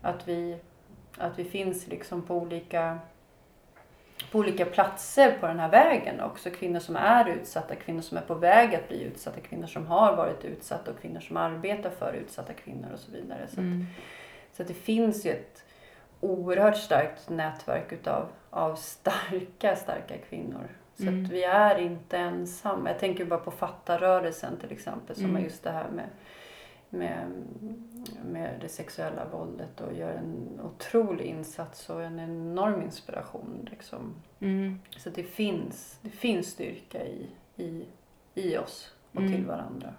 att 0.03 0.28
vi, 0.28 0.57
att 1.18 1.38
vi 1.38 1.45
finns 1.45 1.86
liksom 1.86 2.22
på 2.22 2.36
olika, 2.36 2.99
på 4.24 4.38
olika 4.38 4.64
platser 4.64 5.36
på 5.40 5.46
den 5.46 5.58
här 5.58 5.68
vägen 5.68 6.20
också. 6.20 6.50
Kvinnor 6.50 6.80
som 6.80 6.96
är 6.96 7.28
utsatta, 7.28 7.74
kvinnor 7.74 8.00
som 8.00 8.16
är 8.18 8.22
på 8.22 8.34
väg 8.34 8.74
att 8.74 8.88
bli 8.88 9.02
utsatta, 9.02 9.40
kvinnor 9.40 9.66
som 9.66 9.86
har 9.86 10.16
varit 10.16 10.44
utsatta 10.44 10.90
och 10.90 11.00
kvinnor 11.00 11.20
som 11.20 11.36
arbetar 11.36 11.90
för 11.90 12.12
utsatta 12.12 12.52
kvinnor 12.52 12.88
och 12.94 12.98
så 13.00 13.12
vidare. 13.12 13.46
Så, 13.46 13.52
att, 13.52 13.58
Mm. 13.58 13.86
så 14.52 14.62
att 14.62 14.68
det 14.68 14.74
finns 14.74 15.26
ju 15.26 15.30
ett 15.30 15.64
oerhört 16.20 16.76
starkt 16.76 17.28
nätverk 17.28 17.92
utav, 17.92 18.28
av 18.50 18.74
starka, 18.74 19.76
starka 19.76 20.14
kvinnor. 20.28 20.68
Så 20.96 21.02
Mm. 21.02 21.24
att 21.24 21.30
vi 21.30 21.44
är 21.44 21.78
inte 21.78 22.16
ensamma. 22.18 22.90
Jag 22.90 22.98
tänker 22.98 23.24
bara 23.24 23.40
på 23.40 23.50
fattarrörelsen 23.50 24.56
till 24.56 24.72
exempel 24.72 25.16
som 25.16 25.24
Mm. 25.24 25.36
är 25.36 25.40
just 25.40 25.62
det 25.64 25.70
här 25.70 25.88
med, 25.88 26.04
med, 26.91 27.32
med 28.24 28.55
det 28.61 28.68
sexuella 28.68 29.24
våldet 29.32 29.80
och 29.80 29.95
gör 29.95 30.11
en 30.11 30.61
otrolig 30.62 31.24
insats 31.24 31.91
och 31.91 32.03
en 32.03 32.20
enorm 32.20 32.82
inspiration. 32.82 33.68
Liksom. 33.70 34.14
Mm. 34.41 34.80
Så 34.97 35.11
det 35.11 35.22
finns, 35.22 35.99
det 36.03 36.11
finns 36.11 36.47
styrka 36.51 37.05
i, 37.07 37.26
i, 37.57 37.84
i 38.34 38.57
oss 38.59 38.95
och 39.12 39.20
Mm. 39.20 39.32
till 39.32 39.47
varandra. 39.47 39.95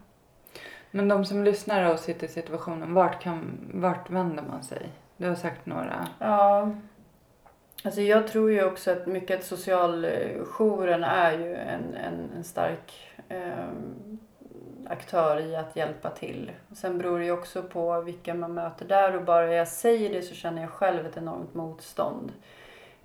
Men 0.92 1.08
de 1.08 1.26
som 1.26 1.44
lyssnar 1.44 1.94
och 1.94 2.00
sitter 2.00 2.28
i 2.28 2.30
situationen, 2.30 2.94
vart, 2.94 3.22
kan, 3.22 3.70
vart 3.74 4.10
vänder 4.10 4.44
man 4.44 4.64
sig? 4.64 4.90
Du 5.18 5.28
har 5.28 5.36
sagt 5.36 5.66
några. 5.66 6.08
Ja, 6.20 6.72
alltså 7.84 8.02
jag 8.02 8.28
tror 8.28 8.52
ju 8.52 8.64
också 8.66 8.92
att 8.92 9.08
mycket 9.08 9.40
att 9.40 9.46
socialjouren 9.46 11.04
är 11.04 11.32
ju 11.32 11.56
en, 11.56 11.94
en, 11.94 12.30
en 12.36 12.44
stark 12.44 12.94
ehm, 13.30 14.18
aktör 14.92 15.40
i 15.40 15.56
att 15.56 15.76
hjälpa 15.76 16.10
till. 16.10 16.52
Sen 16.76 16.98
beror 16.98 17.20
det 17.20 17.26
ju 17.26 17.32
också 17.32 17.64
på 17.64 18.02
vilka 18.02 18.34
man 18.34 18.54
möter 18.54 18.86
där 18.86 19.16
och 19.16 19.24
bara 19.24 19.54
jag 19.54 19.68
säger 19.68 20.14
det 20.14 20.22
så 20.22 20.36
känner 20.36 20.62
jag 20.62 20.72
själv 20.72 21.06
ett 21.06 21.18
enormt 21.18 21.54
motstånd. 21.54 22.32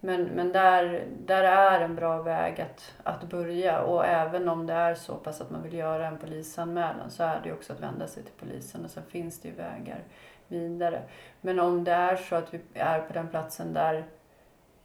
Men, 0.00 0.22
men 0.24 0.52
där, 0.52 1.04
där 1.26 1.44
är 1.44 1.80
en 1.80 1.94
bra 1.94 2.22
väg 2.22 2.60
att, 2.60 2.94
att 3.02 3.24
börja 3.24 3.80
och 3.80 4.06
även 4.06 4.48
om 4.48 4.66
det 4.66 4.72
är 4.72 4.94
så 4.94 5.14
pass 5.14 5.40
att 5.40 5.50
man 5.50 5.62
vill 5.62 5.74
göra 5.74 6.06
en 6.06 6.18
polisanmälan 6.18 7.10
så 7.10 7.22
är 7.22 7.40
det 7.42 7.48
ju 7.48 7.54
också 7.54 7.72
att 7.72 7.80
vända 7.80 8.06
sig 8.06 8.22
till 8.22 8.34
polisen 8.38 8.84
och 8.84 8.90
sen 8.90 9.02
finns 9.08 9.40
det 9.40 9.48
ju 9.48 9.54
vägar 9.54 9.98
vidare. 10.48 11.02
Men 11.40 11.60
om 11.60 11.84
det 11.84 11.92
är 11.92 12.16
så 12.16 12.36
att 12.36 12.54
vi 12.54 12.60
är 12.74 13.00
på 13.00 13.12
den 13.12 13.28
platsen 13.28 13.72
där 13.72 14.04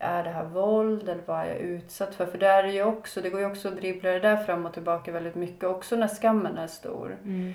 är 0.01 0.23
det 0.23 0.29
här 0.29 0.43
våld 0.43 1.09
eller 1.09 1.21
vad 1.25 1.39
är 1.39 1.45
jag 1.45 1.57
utsatt 1.57 2.15
för? 2.15 2.25
För 2.25 2.37
där 2.37 2.63
är 2.63 2.71
ju 2.71 2.83
också, 2.83 3.21
det 3.21 3.29
går 3.29 3.39
ju 3.39 3.45
också 3.45 3.67
att 3.67 3.75
dribbla 3.75 4.09
det 4.09 4.19
där 4.19 4.37
fram 4.37 4.65
och 4.65 4.73
tillbaka 4.73 5.11
väldigt 5.11 5.35
mycket 5.35 5.63
också 5.63 5.95
när 5.95 6.07
skammen 6.07 6.57
är 6.57 6.67
stor. 6.67 7.17
Mm. 7.23 7.53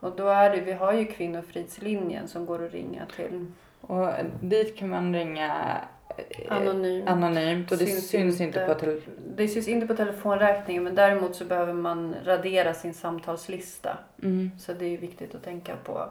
Och 0.00 0.16
då 0.16 0.28
är 0.28 0.50
det, 0.50 0.60
vi 0.60 0.72
har 0.72 0.92
ju 0.92 1.04
kvinnofridslinjen 1.04 2.28
som 2.28 2.46
går 2.46 2.64
att 2.64 2.72
ringa 2.72 3.06
till 3.16 3.46
Och 3.80 4.08
dit 4.40 4.76
kan 4.78 4.88
man 4.88 5.14
ringa 5.14 5.78
eh, 6.16 6.56
anonymt. 6.56 7.08
anonymt 7.08 7.72
och 7.72 7.78
det 7.78 7.86
syns, 7.86 8.08
Syns 8.08 8.40
inte 8.40 8.60
inte. 8.60 8.74
på 8.74 8.80
till... 8.80 9.00
Det 9.36 9.48
syns 9.48 9.68
inte 9.68 9.86
på 9.86 9.94
telefonräkningen 9.94 10.84
men 10.84 10.94
däremot 10.94 11.36
så 11.36 11.44
behöver 11.44 11.72
man 11.72 12.14
radera 12.24 12.74
sin 12.74 12.94
samtalslista. 12.94 13.98
Mm. 14.22 14.50
Så 14.58 14.72
det 14.72 14.84
är 14.86 14.98
viktigt 14.98 15.34
att 15.34 15.44
tänka 15.44 15.76
på. 15.84 16.08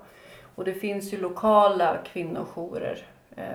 Och 0.55 0.65
det 0.65 0.73
finns 0.73 1.13
ju 1.13 1.17
lokala 1.21 1.97
kvinnojourer 2.05 3.05
eh, 3.35 3.45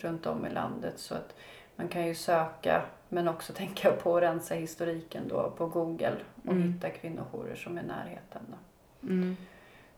runt 0.00 0.26
om 0.26 0.46
i 0.46 0.50
landet 0.50 0.94
så 0.96 1.14
att 1.14 1.34
man 1.78 1.88
kan 1.88 2.06
ju 2.06 2.14
söka 2.14 2.82
men 3.08 3.28
också 3.28 3.52
tänka 3.56 3.92
på 3.92 4.16
att 4.16 4.22
rensa 4.22 4.54
historiken 4.54 5.28
då 5.28 5.50
på 5.50 5.66
Google 5.66 6.16
och 6.44 6.52
Mm. 6.52 6.72
hitta 6.72 6.90
kvinnojourer 6.90 7.54
som 7.56 7.78
är 7.78 7.82
i 7.82 7.86
närheten. 7.86 8.42
Då. 8.48 9.06
Mm. 9.08 9.36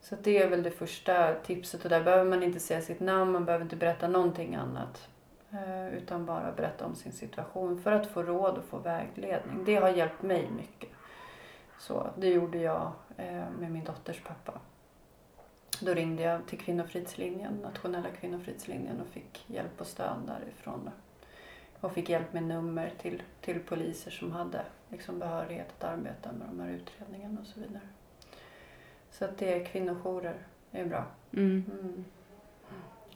Så 0.00 0.16
det 0.22 0.38
är 0.38 0.50
väl 0.50 0.62
det 0.62 0.70
första 0.70 1.34
tipset 1.34 1.84
och 1.84 1.90
där 1.90 2.02
behöver 2.04 2.24
man 2.30 2.42
inte 2.42 2.60
säga 2.60 2.80
sitt 2.80 3.00
namn, 3.00 3.32
man 3.32 3.44
behöver 3.44 3.64
inte 3.64 3.76
berätta 3.76 4.08
någonting 4.08 4.54
annat. 4.54 5.08
Eh, 5.52 5.88
utan 5.94 6.26
bara 6.26 6.52
berätta 6.52 6.86
om 6.86 6.94
sin 6.94 7.12
situation 7.12 7.82
för 7.82 7.92
att 7.92 8.06
få 8.06 8.22
råd 8.22 8.58
och 8.58 8.64
få 8.64 8.78
vägledning. 8.78 9.64
Det 9.64 9.76
har 9.76 9.88
hjälpt 9.88 10.22
mig 10.22 10.50
mycket. 10.56 10.88
Så 11.78 12.10
det 12.16 12.28
gjorde 12.28 12.58
jag 12.58 12.92
eh, 13.16 13.44
med 13.58 13.70
min 13.70 13.84
dotters 13.84 14.20
pappa. 14.22 14.52
Då 15.80 15.94
ringde 15.94 16.22
jag 16.22 16.46
till 16.46 16.58
Kvinnofridslinjen, 16.58 17.54
nationella 17.62 18.08
Kvinnofridslinjen 18.20 19.00
och 19.00 19.06
fick 19.06 19.44
hjälp 19.46 19.80
och 19.80 19.86
stöd 19.86 20.16
därifrån. 20.26 20.80
Då. 20.84 20.90
Och 21.80 21.92
fick 21.92 22.08
hjälp 22.08 22.32
med 22.32 22.42
nummer 22.42 22.92
till, 22.98 23.22
till 23.40 23.60
poliser 23.60 24.10
som 24.10 24.32
hade 24.32 24.62
liksom 24.88 25.18
behörighet 25.18 25.68
att 25.78 25.84
arbeta 25.84 26.32
med 26.32 26.48
de 26.48 26.60
här 26.60 26.70
utredningarna 26.70 27.40
och 27.40 27.46
så 27.46 27.60
vidare. 27.60 27.82
Så 29.10 29.24
att 29.24 29.38
det 29.38 29.54
är 29.54 29.64
kvinnojourer, 29.64 30.36
det 30.70 30.80
är 30.80 30.86
bra. 30.86 31.04
Mm. 31.32 31.64
Mm. 31.80 32.04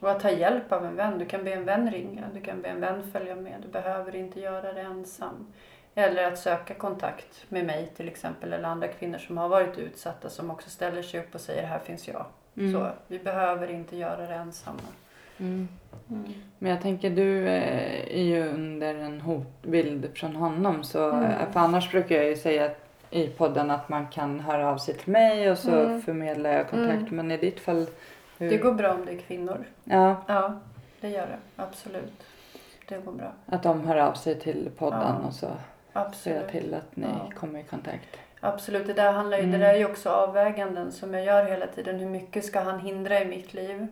Och 0.01 0.11
att 0.11 0.21
ta 0.21 0.31
hjälp 0.31 0.73
av 0.73 0.87
en 0.87 0.97
vän. 0.97 1.19
Du 1.19 1.27
kan 1.27 1.45
be 1.45 1.53
en 1.53 1.65
vän 1.65 1.91
ringa, 1.91 2.29
du 2.35 2.41
kan 2.41 2.63
be 2.63 2.69
en 2.69 2.81
vän 2.81 3.11
följa 3.13 3.35
med. 3.35 3.61
Du 3.63 3.69
behöver 3.69 4.17
inte 4.17 4.41
göra 4.41 4.73
det 4.73 4.81
ensam. 4.81 5.53
Eller 5.95 6.33
att 6.33 6.39
söka 6.39 6.75
kontakt 6.75 7.45
med 7.49 7.67
mig 7.67 7.93
till 7.97 8.09
exempel 8.09 8.53
eller 8.53 8.69
andra 8.69 8.89
kvinnor 8.89 9.19
som 9.19 9.39
har 9.39 9.49
varit 9.49 9.79
utsatta 9.79 10.31
som 10.31 10.51
också 10.51 10.71
ställer 10.71 11.03
sig 11.03 11.21
upp 11.21 11.35
och 11.35 11.41
säger 11.41 11.63
här 11.63 11.79
finns 11.79 12.09
jag. 12.09 12.27
Mm. 12.57 12.73
Så 12.73 12.91
vi 13.09 13.19
behöver 13.19 13.71
inte 13.71 13.97
göra 13.97 14.27
det 14.27 14.35
ensamma. 14.35 14.83
Mm. 15.41 15.69
Men 16.59 16.71
jag 16.71 16.81
tänker 16.83 17.11
du 17.11 17.47
eh, 17.49 18.17
är 18.17 18.23
ju 18.23 18.49
under 18.49 18.95
en 18.95 19.21
hotbild 19.21 20.11
från 20.15 20.37
honom 20.37 20.85
så 20.85 21.11
Mm. 21.11 21.25
eh, 21.25 21.51
för 21.53 21.61
annars 21.61 21.91
brukar 21.91 22.17
jag 22.17 22.25
ju 22.25 22.37
säga 22.37 22.71
i 23.11 23.27
podden 23.27 23.71
att 23.71 23.89
man 23.89 24.07
kan 24.07 24.41
höra 24.41 24.71
av 24.71 24.77
sig 24.79 24.95
till 24.95 25.13
mig 25.13 25.51
och 25.51 25.59
så 25.59 25.71
Mm. 25.81 26.03
förmedlar 26.03 26.53
jag 26.53 26.69
kontakt 26.71 27.01
Mm. 27.13 27.17
men 27.17 27.31
i 27.31 27.37
ditt 27.37 27.61
fall 27.61 27.87
hur... 28.39 28.51
Det 28.51 28.57
går 28.57 28.73
bra 28.73 28.93
om 28.93 29.05
det 29.07 29.13
är 29.13 29.19
kvinnor. 29.19 29.65
Ja, 29.85 30.17
Ja, 30.27 30.61
det 31.01 31.09
gör 31.09 31.27
det. 31.27 31.63
Absolut. 31.63 32.23
Det 32.89 33.05
går 33.05 33.13
bra. 33.13 33.33
att 33.47 33.63
de 33.63 33.87
hör 33.87 33.97
av 33.97 34.13
sig 34.15 34.41
till 34.41 34.71
podden 34.79 35.01
Ja. 35.23 35.27
och 35.29 35.35
så 35.35 35.47
ser 36.15 36.35
jag 36.37 36.49
till 36.49 36.75
att 36.75 36.97
ni 36.97 37.07
Ja. 37.07 37.31
kommer 37.41 37.59
i 37.59 37.63
kontakt. 37.63 38.17
Absolut, 38.41 38.87
det 38.87 38.93
där 38.93 39.13
handlar 39.13 39.39
ju, 39.39 39.45
Mm. 39.45 39.53
det 39.61 39.67
där 39.67 39.75
är 39.75 39.79
ju 39.79 39.85
också 39.87 40.11
avväganden 40.11 40.93
som 40.93 41.15
jag 41.15 41.25
gör 41.25 41.45
hela 41.45 41.67
tiden. 41.67 41.99
Hur 41.99 42.09
mycket 42.09 42.45
ska 42.45 42.61
han 42.61 42.81
hindra 42.81 43.21
i 43.21 43.25
mitt 43.25 43.55
liv? 43.55 43.87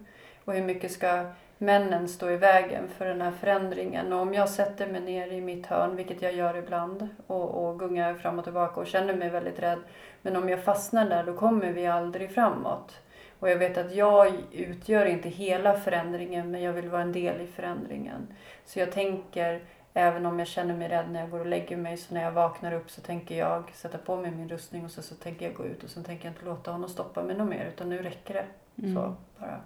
Och 0.44 0.54
hur 0.54 0.62
mycket 0.62 0.92
ska 0.92 1.24
männen 1.58 2.08
stå 2.08 2.30
i 2.30 2.36
vägen 2.36 2.88
för 2.88 3.06
den 3.06 3.20
här 3.20 3.30
förändringen? 3.30 4.12
Och 4.12 4.20
om 4.20 4.34
jag 4.34 4.48
sätter 4.48 4.86
mig 4.86 5.00
ner 5.00 5.32
i 5.32 5.40
mitt 5.40 5.66
hörn, 5.66 5.96
vilket 5.96 6.22
jag 6.22 6.34
gör 6.34 6.56
ibland, 6.56 7.08
och, 7.26 7.68
och 7.68 7.78
gungar 7.78 8.14
fram 8.14 8.38
och 8.38 8.44
tillbaka 8.44 8.80
och 8.80 8.86
känner 8.86 9.14
mig 9.14 9.30
väldigt 9.30 9.58
rädd. 9.58 9.78
Men 10.22 10.36
om 10.36 10.48
jag 10.48 10.64
fastnar 10.64 11.08
där, 11.08 11.24
då 11.24 11.34
kommer 11.34 11.72
vi 11.72 11.86
aldrig 11.86 12.30
framåt. 12.30 12.98
Och 13.42 13.50
jag 13.50 13.56
vet 13.56 13.78
att 13.78 13.94
jag 13.94 14.32
utgör 14.52 15.06
inte 15.06 15.28
hela 15.28 15.74
förändringen, 15.74 16.50
men 16.50 16.62
jag 16.62 16.72
vill 16.72 16.88
vara 16.88 17.02
en 17.02 17.12
del 17.12 17.40
i 17.40 17.46
förändringen. 17.46 18.26
Så 18.64 18.78
jag 18.78 18.92
tänker, 18.92 19.60
även 19.94 20.26
om 20.26 20.38
jag 20.38 20.48
känner 20.48 20.74
mig 20.74 20.88
rädd 20.88 21.10
när 21.10 21.20
jag 21.20 21.30
går 21.30 21.40
och 21.40 21.46
lägger 21.46 21.76
mig, 21.76 21.96
så 21.96 22.14
när 22.14 22.22
jag 22.22 22.32
vaknar 22.32 22.72
upp 22.72 22.90
så 22.90 23.00
tänker 23.00 23.38
jag 23.38 23.70
sätta 23.74 23.98
på 23.98 24.16
mig 24.16 24.30
min 24.30 24.48
rustning 24.48 24.84
och 24.84 24.90
så, 24.90 25.02
så 25.02 25.14
tänker 25.14 25.46
jag 25.46 25.54
gå 25.54 25.64
ut 25.64 25.84
och 25.84 25.90
så 25.90 26.02
tänker 26.02 26.24
jag 26.24 26.32
inte 26.32 26.44
låta 26.44 26.72
honom 26.72 26.88
stoppa 26.88 27.22
mig 27.22 27.36
något 27.36 27.48
mer, 27.48 27.66
utan 27.74 27.88
nu 27.88 28.02
räcker 28.02 28.34
det. 28.34 28.46
Mm. 28.82 28.94
Så 28.94 29.14
bara. 29.38 29.60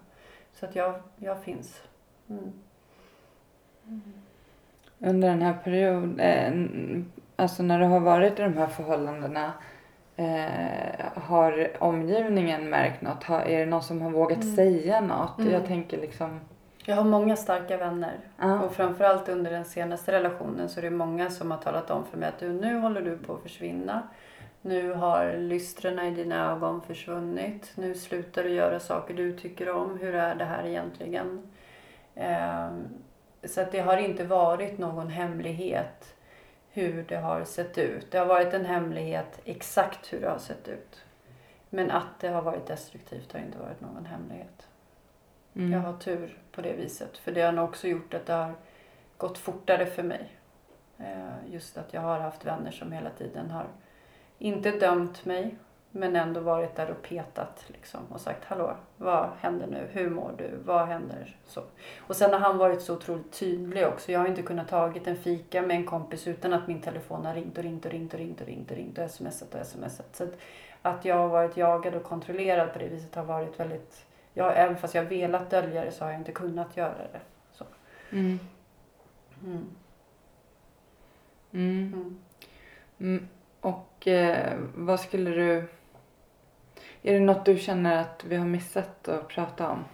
Så 0.60 0.66
att 0.66 0.76
jag, 0.76 0.94
jag 1.16 1.42
finns. 1.42 1.82
Mm. 2.30 2.52
Under 4.98 5.28
den 5.28 5.42
här 5.42 5.54
perioden, 5.64 6.20
eh, 6.20 7.02
alltså 7.36 7.62
när 7.62 7.80
du 7.80 7.84
har 7.84 8.00
varit 8.00 8.38
i 8.38 8.42
de 8.42 8.56
här 8.56 8.66
förhållandena 8.66 9.52
eh, 10.16 11.20
har 11.22 11.70
omgivningen 11.78 12.70
märkt 12.70 13.02
något? 13.02 13.24
Har, 13.24 13.40
är 13.40 13.58
det 13.58 13.66
någon 13.66 13.82
som 13.82 14.02
har 14.02 14.10
vågat 14.10 14.42
Mm. 14.42 14.56
säga 14.56 15.00
något? 15.00 15.38
Mm. 15.38 15.52
Jag 15.52 15.66
tänker 15.66 16.00
liksom... 16.00 16.40
Jag 16.84 16.96
har 16.96 17.04
många 17.04 17.36
starka 17.36 17.76
vänner. 17.76 18.14
Ja. 18.38 18.60
Och 18.60 18.72
framförallt 18.72 19.28
under 19.28 19.50
den 19.50 19.64
senaste 19.64 20.12
relationen 20.12 20.68
så 20.68 20.80
är 20.80 20.82
det 20.82 20.90
många 20.90 21.30
som 21.30 21.50
har 21.50 21.58
talat 21.58 21.90
om 21.90 22.04
för 22.04 22.18
mig 22.18 22.28
att 22.28 22.38
du, 22.38 22.52
nu 22.52 22.78
håller 22.78 23.02
du 23.02 23.18
på 23.18 23.34
att 23.34 23.42
försvinna. 23.42 24.02
Nu 24.66 24.92
har 24.92 25.32
lystrena 25.36 26.08
i 26.08 26.10
dina 26.10 26.52
ögon 26.52 26.82
försvunnit. 26.82 27.72
Nu 27.74 27.94
slutar 27.94 28.42
du 28.42 28.50
göra 28.50 28.80
saker 28.80 29.14
du 29.14 29.38
tycker 29.38 29.68
om. 29.68 29.98
Hur 29.98 30.14
är 30.14 30.34
det 30.34 30.44
här 30.44 30.66
egentligen? 30.66 31.52
Ehm, 32.14 32.84
så 33.44 33.60
att 33.60 33.72
det 33.72 33.80
har 33.80 33.96
inte 33.96 34.24
varit 34.24 34.78
någon 34.78 35.08
hemlighet 35.08 36.14
hur 36.70 37.02
det 37.08 37.16
har 37.16 37.44
sett 37.44 37.78
ut. 37.78 38.10
Det 38.10 38.18
har 38.18 38.26
varit 38.26 38.54
en 38.54 38.64
hemlighet 38.66 39.40
exakt 39.44 40.12
hur 40.12 40.20
det 40.20 40.28
har 40.28 40.38
sett 40.38 40.68
ut. 40.68 41.04
Men 41.70 41.90
att 41.90 42.20
det 42.20 42.28
har 42.28 42.42
varit 42.42 42.66
destruktivt 42.66 43.32
har 43.32 43.40
inte 43.40 43.58
varit 43.58 43.80
någon 43.80 44.06
hemlighet. 44.06 44.68
Mm. 45.54 45.72
Jag 45.72 45.80
har 45.80 45.98
tur 45.98 46.38
på 46.52 46.60
det 46.60 46.72
viset. 46.72 47.18
För 47.18 47.32
det 47.32 47.42
har 47.42 47.52
nog 47.52 47.64
också 47.64 47.88
gjort 47.88 48.14
att 48.14 48.26
det 48.26 48.32
har 48.32 48.54
gått 49.16 49.38
fortare 49.38 49.86
för 49.86 50.02
mig. 50.02 50.36
Eh, 50.98 51.52
Just 51.52 51.78
att 51.78 51.94
jag 51.94 52.00
har 52.00 52.18
haft 52.20 52.44
vänner 52.44 52.70
som 52.70 52.92
hela 52.92 53.10
tiden 53.10 53.50
har 53.50 53.66
inte 54.38 54.70
dömt 54.70 55.24
mig 55.24 55.56
men 55.96 56.16
ändå 56.16 56.40
varit 56.40 56.76
där 56.76 56.90
och 56.90 57.02
petat 57.02 57.64
liksom, 57.66 58.00
och 58.10 58.20
sagt 58.20 58.44
hallå, 58.44 58.76
vad 58.96 59.28
händer 59.40 59.66
nu? 59.66 59.88
Hur 59.92 60.10
mår 60.10 60.32
du? 60.38 60.50
Vad 60.64 60.86
händer? 60.86 61.36
Så. 61.46 61.62
Och 61.98 62.16
sen 62.16 62.32
har 62.32 62.40
han 62.40 62.58
varit 62.58 62.82
så 62.82 62.94
otroligt 62.94 63.32
tydlig 63.32 63.86
också. 63.86 64.12
Jag 64.12 64.20
har 64.20 64.26
inte 64.26 64.42
kunnat 64.42 64.68
tagit 64.68 65.06
en 65.06 65.16
fika 65.16 65.62
med 65.62 65.76
en 65.76 65.86
kompis 65.86 66.26
utan 66.26 66.52
att 66.52 66.66
min 66.68 66.80
telefon 66.80 67.26
har 67.26 67.34
ringt 67.34 67.58
och 67.58 67.64
ringt 67.64 67.84
och 67.84 67.90
ringt 67.92 68.14
och 68.14 68.18
ringt 68.18 68.40
och 68.40 68.46
ringt 68.46 68.70
och 68.70 68.76
ringt 68.76 68.98
och 68.98 69.10
smsat 69.10 69.54
och 69.54 69.66
smsat. 69.66 70.16
Så 70.16 70.24
att, 70.24 70.38
att 70.82 71.04
jag 71.04 71.16
har 71.16 71.28
varit 71.28 71.56
jagad 71.56 71.94
och 71.94 72.04
kontrollerad 72.04 72.72
på 72.72 72.78
det 72.78 72.88
viset 72.88 73.14
har 73.14 73.24
varit 73.24 73.60
väldigt... 73.60 74.06
Jag, 74.34 74.52
även 74.56 74.76
fast 74.76 74.94
jag 74.94 75.02
har 75.02 75.10
velat 75.10 75.50
dölja 75.50 75.84
det 75.84 75.92
så 75.92 76.04
har 76.04 76.10
jag 76.10 76.20
inte 76.20 76.32
kunnat 76.32 76.76
göra 76.76 76.98
det. 77.12 77.20
Så. 77.52 77.64
Mm. 78.10 78.38
Mm. 81.52 82.20
Mm. 82.98 83.28
Mm. 83.62 83.74
Mm. 83.74 83.80
Och 83.98 84.08
eh, 84.08 84.52
vad 84.74 85.00
skulle 85.00 85.30
du... 85.30 85.64
Är 87.02 87.12
det 87.12 87.20
något 87.20 87.44
du 87.44 87.56
känner 87.58 88.00
att 88.00 88.24
vi 88.28 88.36
har 88.36 88.46
missat 88.46 89.08
att 89.08 89.28
prata 89.28 89.68
om? 89.68 89.84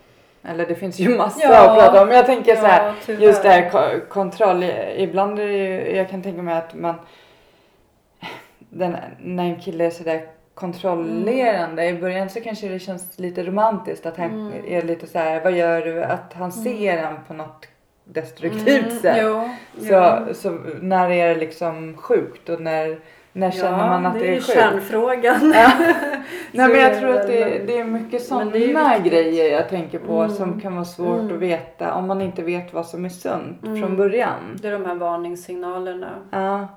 Eller 0.42 0.66
det 0.66 0.74
finns 0.74 0.98
ju 0.98 1.16
massa 1.16 1.40
Ja. 1.42 1.70
att 1.70 1.78
prata 1.78 2.02
om. 2.02 2.08
Men 2.08 2.16
jag 2.16 2.26
tänker 2.26 2.56
så 2.56 2.66
här, 2.66 2.86
Ja, 2.86 2.94
tyvärr. 3.06 3.22
just 3.22 3.42
det 3.42 3.48
här 3.48 3.70
ko- 3.70 4.06
kontroll. 4.08 4.64
Ibland 4.96 5.38
är 5.38 5.46
det 5.46 5.52
ju, 5.52 5.96
jag 5.96 6.08
kan 6.10 6.22
tänka 6.22 6.42
mig 6.42 6.54
att 6.54 6.74
man... 6.74 6.94
Den, 8.58 8.96
när 9.18 9.44
en 9.44 9.60
kille 9.60 9.84
är 9.86 9.90
sådär 9.90 10.26
kontrollerande. 10.54 11.86
I 11.86 11.94
början 11.94 12.28
så 12.30 12.40
kanske 12.40 12.68
det 12.68 12.78
känns 12.78 13.18
lite 13.18 13.42
romantiskt 13.42 14.06
att 14.06 14.16
han 14.16 14.30
Mm. 14.30 14.52
är 14.66 14.82
lite 14.82 15.06
så 15.06 15.18
här, 15.18 15.40
vad 15.40 15.52
gör 15.52 15.80
du? 15.82 16.02
Att 16.04 16.32
han 16.32 16.52
ser 16.52 16.96
en 16.98 17.14
på 17.28 17.34
något 17.34 17.66
destruktivt 18.04 19.00
sätt. 19.00 19.16
Jo, 19.22 19.50
Så, 19.78 20.18
jo. 20.28 20.34
så 20.34 20.50
när 20.80 21.10
är 21.10 21.28
det 21.28 21.34
liksom 21.40 21.96
sjukt 21.96 22.48
och 22.48 22.60
när, 22.60 22.98
när 23.33 23.51
känner 23.51 23.76
man 23.76 24.07
att 24.07 24.14
det 24.18 24.26
är, 24.28 24.35
ju 24.35 24.41
sjukt? 24.41 24.53
kärnfrågan. 24.53 25.53
Ja. 25.55 25.70
Nej 26.53 26.68
men 26.68 26.70
jag 26.70 26.78
är 26.91 27.01
tror 27.01 27.12
det 27.12 27.20
att 27.20 27.26
det, 27.26 27.59
det 27.66 27.78
är 27.78 27.85
mycket 27.85 28.11
det 28.11 28.16
är 28.16 28.61
ju 28.61 28.72
sådana 28.74 28.99
grejer 28.99 29.53
jag 29.53 29.68
tänker 29.68 29.99
på 29.99 30.12
Mm. 30.18 30.30
som 30.30 30.61
kan 30.61 30.74
vara 30.74 30.85
svårt 30.85 31.20
Mm. 31.20 31.35
att 31.35 31.41
veta 31.41 31.95
om 31.95 32.07
man 32.07 32.20
inte 32.22 32.43
vet 32.43 32.72
vad 32.74 32.87
som 32.87 33.05
är 33.05 33.09
sunt 33.09 33.62
Mm. 33.66 33.80
från 33.80 33.97
början. 33.97 34.57
Det 34.62 34.68
är 34.68 34.72
de 34.72 34.85
här 34.85 34.95
varningssignalerna. 34.95 36.11
Ja. 36.30 36.68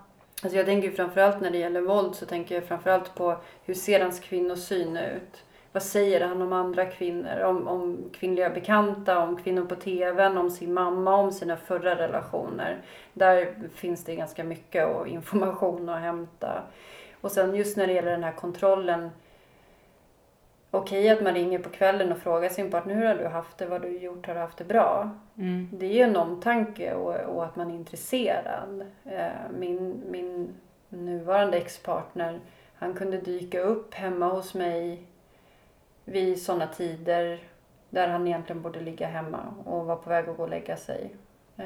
Alltså 0.44 0.58
jag 0.58 0.66
tänker 0.66 0.88
ju 0.90 0.96
framförallt 0.96 1.42
när 1.42 1.52
det 1.52 1.58
gäller 1.58 1.82
våld 1.82 2.16
så 2.16 2.26
tänker 2.26 2.56
jag 2.56 2.64
framförallt 2.64 3.16
på 3.16 3.36
hur 3.66 3.74
ser 3.74 4.00
hans 4.00 4.20
kvinnosyn 4.20 4.98
ut? 4.98 5.44
Vad 5.76 5.84
säger 5.84 6.22
han 6.28 6.42
om 6.42 6.54
andra 6.54 6.86
kvinnor? 6.86 7.42
Om, 7.44 7.68
om 7.68 8.10
kvinnliga 8.14 8.50
bekanta, 8.50 9.20
om 9.20 9.38
kvinnor 9.38 9.66
på 9.66 9.76
tvn, 9.76 10.38
om 10.38 10.50
sin 10.50 10.74
mamma, 10.74 11.16
om 11.16 11.32
sina 11.32 11.58
förra 11.58 11.96
relationer. 11.96 12.82
Där 13.14 13.54
finns 13.74 14.04
det 14.04 14.16
ganska 14.16 14.44
mycket 14.44 14.88
och 14.88 15.08
information 15.18 15.90
att 15.90 16.02
hämta. 16.02 16.64
Och 17.22 17.32
sen 17.32 17.56
just 17.56 17.78
när 17.78 17.88
det 17.88 17.94
gäller 17.94 18.12
den 18.12 18.24
här 18.24 18.32
kontrollen. 18.32 19.10
Okej 20.72 21.10
att 21.10 21.24
man 21.24 21.34
ringer 21.34 21.60
på 21.60 21.70
kvällen 21.70 22.12
och 22.12 22.18
frågar 22.18 22.50
sin 22.50 22.72
partner 22.72 22.96
hur 22.96 23.06
har 23.06 23.16
du 23.16 23.28
haft 23.28 23.58
det, 23.58 23.66
vad 23.66 23.82
har 23.82 23.90
du 23.90 23.98
gjort, 23.98 24.28
har 24.28 24.34
du 24.34 24.40
haft 24.40 24.58
det 24.58 24.64
bra? 24.64 25.10
Mm. 25.38 25.70
Det 25.74 25.86
är 25.86 25.94
ju 25.94 26.02
en 26.02 26.16
omtanke 26.16 26.94
och, 26.94 27.36
och 27.36 27.46
att 27.46 27.56
man 27.56 27.72
är 27.72 27.76
intresserad. 27.76 28.86
Eh, 29.06 29.52
Min, 29.60 30.04
min 30.10 30.56
nuvarande 30.90 31.58
ex-partner, 31.58 32.40
han 32.76 32.94
kunde 32.94 33.18
dyka 33.18 33.62
upp 33.62 33.94
hemma 33.94 34.28
hos 34.28 34.54
mig 34.54 35.08
vid 36.06 36.42
sådana 36.42 36.68
tider 36.68 37.40
där 37.90 38.08
han 38.08 38.28
egentligen 38.28 38.62
borde 38.62 38.80
ligga 38.82 39.08
hemma 39.08 39.40
och 39.66 39.86
var 39.86 39.96
på 39.96 40.10
väg 40.10 40.30
att 40.30 40.38
gå 40.38 40.44
och 40.44 40.50
lägga 40.50 40.78
sig. 40.78 41.16
Eh, 41.58 41.66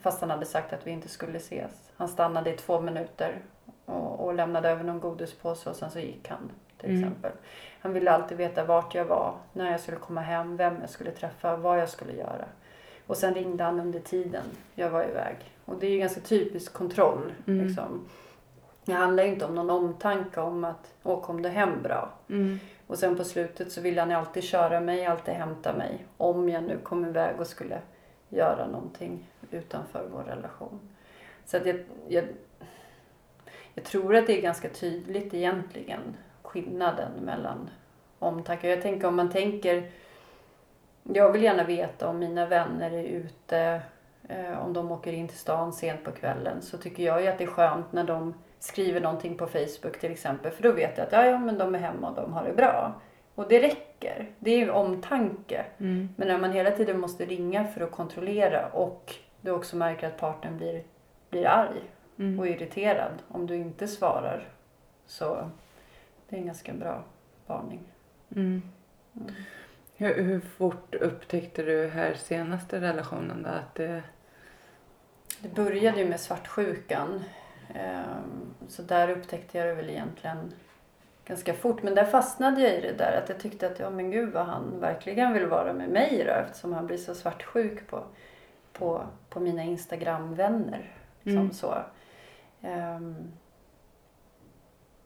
Fast 0.00 0.20
han 0.20 0.30
hade 0.30 0.46
sagt 0.46 0.72
att 0.72 0.86
vi 0.86 0.90
inte 0.90 1.08
skulle 1.08 1.36
ses. 1.36 1.90
Han 1.96 2.08
stannade 2.08 2.50
i 2.54 2.56
två 2.56 2.80
minuter 2.80 3.38
och, 3.84 4.20
och 4.24 4.34
lämnade 4.34 4.68
över 4.70 4.84
någon 4.84 5.00
godispåse 5.00 5.70
och 5.70 5.76
sen 5.76 5.90
så 5.90 5.98
gick 5.98 6.28
han 6.28 6.50
till 6.78 6.90
Mm. 6.90 7.02
exempel. 7.02 7.32
Han 7.80 7.92
ville 7.92 8.10
alltid 8.10 8.38
veta 8.38 8.64
vart 8.64 8.94
jag 8.94 9.04
var, 9.04 9.34
när 9.52 9.70
jag 9.70 9.80
skulle 9.80 9.96
komma 9.96 10.20
hem, 10.20 10.56
vem 10.56 10.76
jag 10.80 10.90
skulle 10.90 11.10
träffa, 11.10 11.56
vad 11.56 11.80
jag 11.80 11.88
skulle 11.88 12.12
göra. 12.12 12.44
Och 13.06 13.16
sen 13.16 13.34
ringde 13.34 13.64
han 13.64 13.80
under 13.80 14.00
tiden 14.00 14.44
jag 14.74 14.90
var 14.90 15.04
iväg. 15.04 15.36
Och 15.64 15.78
det 15.80 15.86
är 15.86 15.90
ju 15.90 15.98
ganska 15.98 16.20
typisk 16.20 16.72
kontroll. 16.72 17.32
Mm. 17.46 17.66
Liksom. 17.66 18.08
Det 18.84 18.92
handlar 18.92 19.22
ju 19.24 19.28
inte 19.28 19.44
om 19.44 19.54
någon 19.54 19.70
omtanke 19.70 20.40
om 20.40 20.64
att, 20.64 20.94
åh 21.02 21.20
kom 21.22 21.42
du 21.42 21.48
hem 21.48 21.82
bra? 21.82 22.08
Mm. 22.28 22.58
Och 22.90 22.98
sen 22.98 23.16
på 23.16 23.24
slutet 23.24 23.72
så 23.72 23.80
ville 23.80 24.00
han 24.00 24.10
alltid 24.10 24.42
köra 24.42 24.80
mig, 24.80 25.06
alltid 25.06 25.34
hämta 25.34 25.72
mig. 25.72 26.06
Om 26.16 26.48
jag 26.48 26.62
nu 26.62 26.78
kom 26.78 27.04
iväg 27.04 27.40
och 27.40 27.46
skulle 27.46 27.80
göra 28.28 28.66
någonting 28.66 29.30
utanför 29.50 30.08
vår 30.12 30.22
relation. 30.22 30.80
Så 31.44 31.56
att 31.56 31.66
jag, 31.66 31.76
jag, 32.08 32.24
jag 33.74 33.84
tror 33.84 34.16
att 34.16 34.26
det 34.26 34.38
är 34.38 34.42
ganska 34.42 34.68
tydligt 34.68 35.34
egentligen 35.34 36.16
skillnaden 36.42 37.12
mellan 37.12 37.70
omtanke. 38.18 38.68
Jag 38.68 38.82
tänker 38.82 39.08
om 39.08 39.16
man 39.16 39.30
tänker 39.30 39.90
jag 41.02 41.32
vill 41.32 41.42
gärna 41.42 41.64
veta 41.64 42.08
om 42.08 42.18
mina 42.18 42.46
vänner 42.46 42.90
är 42.90 43.04
ute, 43.04 43.82
eh, 44.28 44.64
om 44.64 44.72
de 44.72 44.92
åker 44.92 45.12
in 45.12 45.28
till 45.28 45.38
stan 45.38 45.72
sent 45.72 46.04
på 46.04 46.10
kvällen. 46.12 46.62
Så 46.62 46.78
tycker 46.78 47.02
jag 47.02 47.22
ju 47.22 47.28
att 47.28 47.38
det 47.38 47.44
är 47.44 47.48
skönt 47.48 47.92
när 47.92 48.04
de 48.04 48.34
skriver 48.60 49.00
någonting 49.00 49.36
på 49.36 49.46
Facebook 49.46 50.00
till 50.00 50.12
exempel. 50.12 50.52
För 50.52 50.62
då 50.62 50.72
vet 50.72 50.98
jag 50.98 51.06
att 51.06 51.12
ja, 51.12 51.26
ja, 51.26 51.38
men 51.38 51.58
de 51.58 51.74
är 51.74 51.78
hemma 51.78 52.08
och 52.10 52.16
de 52.16 52.32
har 52.32 52.44
det 52.44 52.52
bra. 52.52 53.00
Och 53.34 53.48
det 53.48 53.62
räcker. 53.62 54.30
Det 54.38 54.50
är 54.50 54.58
ju 54.58 54.70
omtanke. 54.70 55.64
Mm. 55.78 56.08
Men 56.16 56.28
när 56.28 56.38
man 56.38 56.52
hela 56.52 56.70
tiden 56.70 57.00
måste 57.00 57.24
ringa 57.24 57.64
för 57.64 57.80
att 57.80 57.90
kontrollera 57.90 58.66
och 58.66 59.14
du 59.40 59.50
också 59.50 59.76
märker 59.76 60.06
att 60.06 60.16
partnern 60.16 60.56
blir, 60.56 60.82
blir 61.30 61.46
arg 61.46 61.80
Mm. 62.20 62.38
och 62.38 62.48
irriterad 62.48 63.12
om 63.28 63.46
du 63.46 63.56
inte 63.56 63.88
svarar. 63.88 64.48
Så 65.06 65.50
det 66.28 66.36
är 66.36 66.40
en 66.40 66.46
ganska 66.46 66.72
bra 66.72 67.04
varning. 67.46 67.80
Mm. 68.36 68.62
Mm. 69.16 69.34
Hur, 69.96 70.22
hur 70.22 70.40
fort 70.40 70.94
upptäckte 70.94 71.62
du 71.62 71.88
här 71.88 72.14
senaste 72.14 72.80
relationen 72.80 73.42
då 73.42 73.48
att 73.48 73.74
det... 73.74 74.02
Det 75.38 75.54
började 75.54 75.98
ju 75.98 76.08
med 76.08 76.20
svartsjukan. 76.20 77.24
Ehm, 77.74 78.54
Så 78.68 78.82
där 78.82 79.08
upptäckte 79.10 79.58
jag 79.58 79.66
det 79.66 79.74
väl 79.74 79.90
egentligen 79.90 80.52
ganska 81.24 81.54
fort. 81.54 81.82
Men 81.82 81.94
där 81.94 82.04
fastnade 82.04 82.60
jag 82.60 82.74
i 82.74 82.80
det 82.80 82.92
där 82.92 83.18
att 83.22 83.28
jag 83.28 83.40
tyckte 83.40 83.66
att 83.66 83.78
ja 83.78 83.90
men 83.90 84.10
gud 84.10 84.32
vad 84.32 84.46
han 84.46 84.80
verkligen 84.80 85.32
vill 85.32 85.46
vara 85.46 85.72
med 85.72 85.88
mig 85.88 86.24
då 86.26 86.32
eftersom 86.32 86.72
han 86.72 86.86
blir 86.86 86.96
så 86.96 87.14
svartsjuk 87.14 87.86
på, 87.86 88.04
på, 88.72 89.06
på 89.28 89.40
mina 89.40 89.62
Instagram-vänner. 89.62 90.90
Som 91.22 91.32
Mm. 91.32 91.52
så. 91.52 91.74
Ehm, 92.62 93.32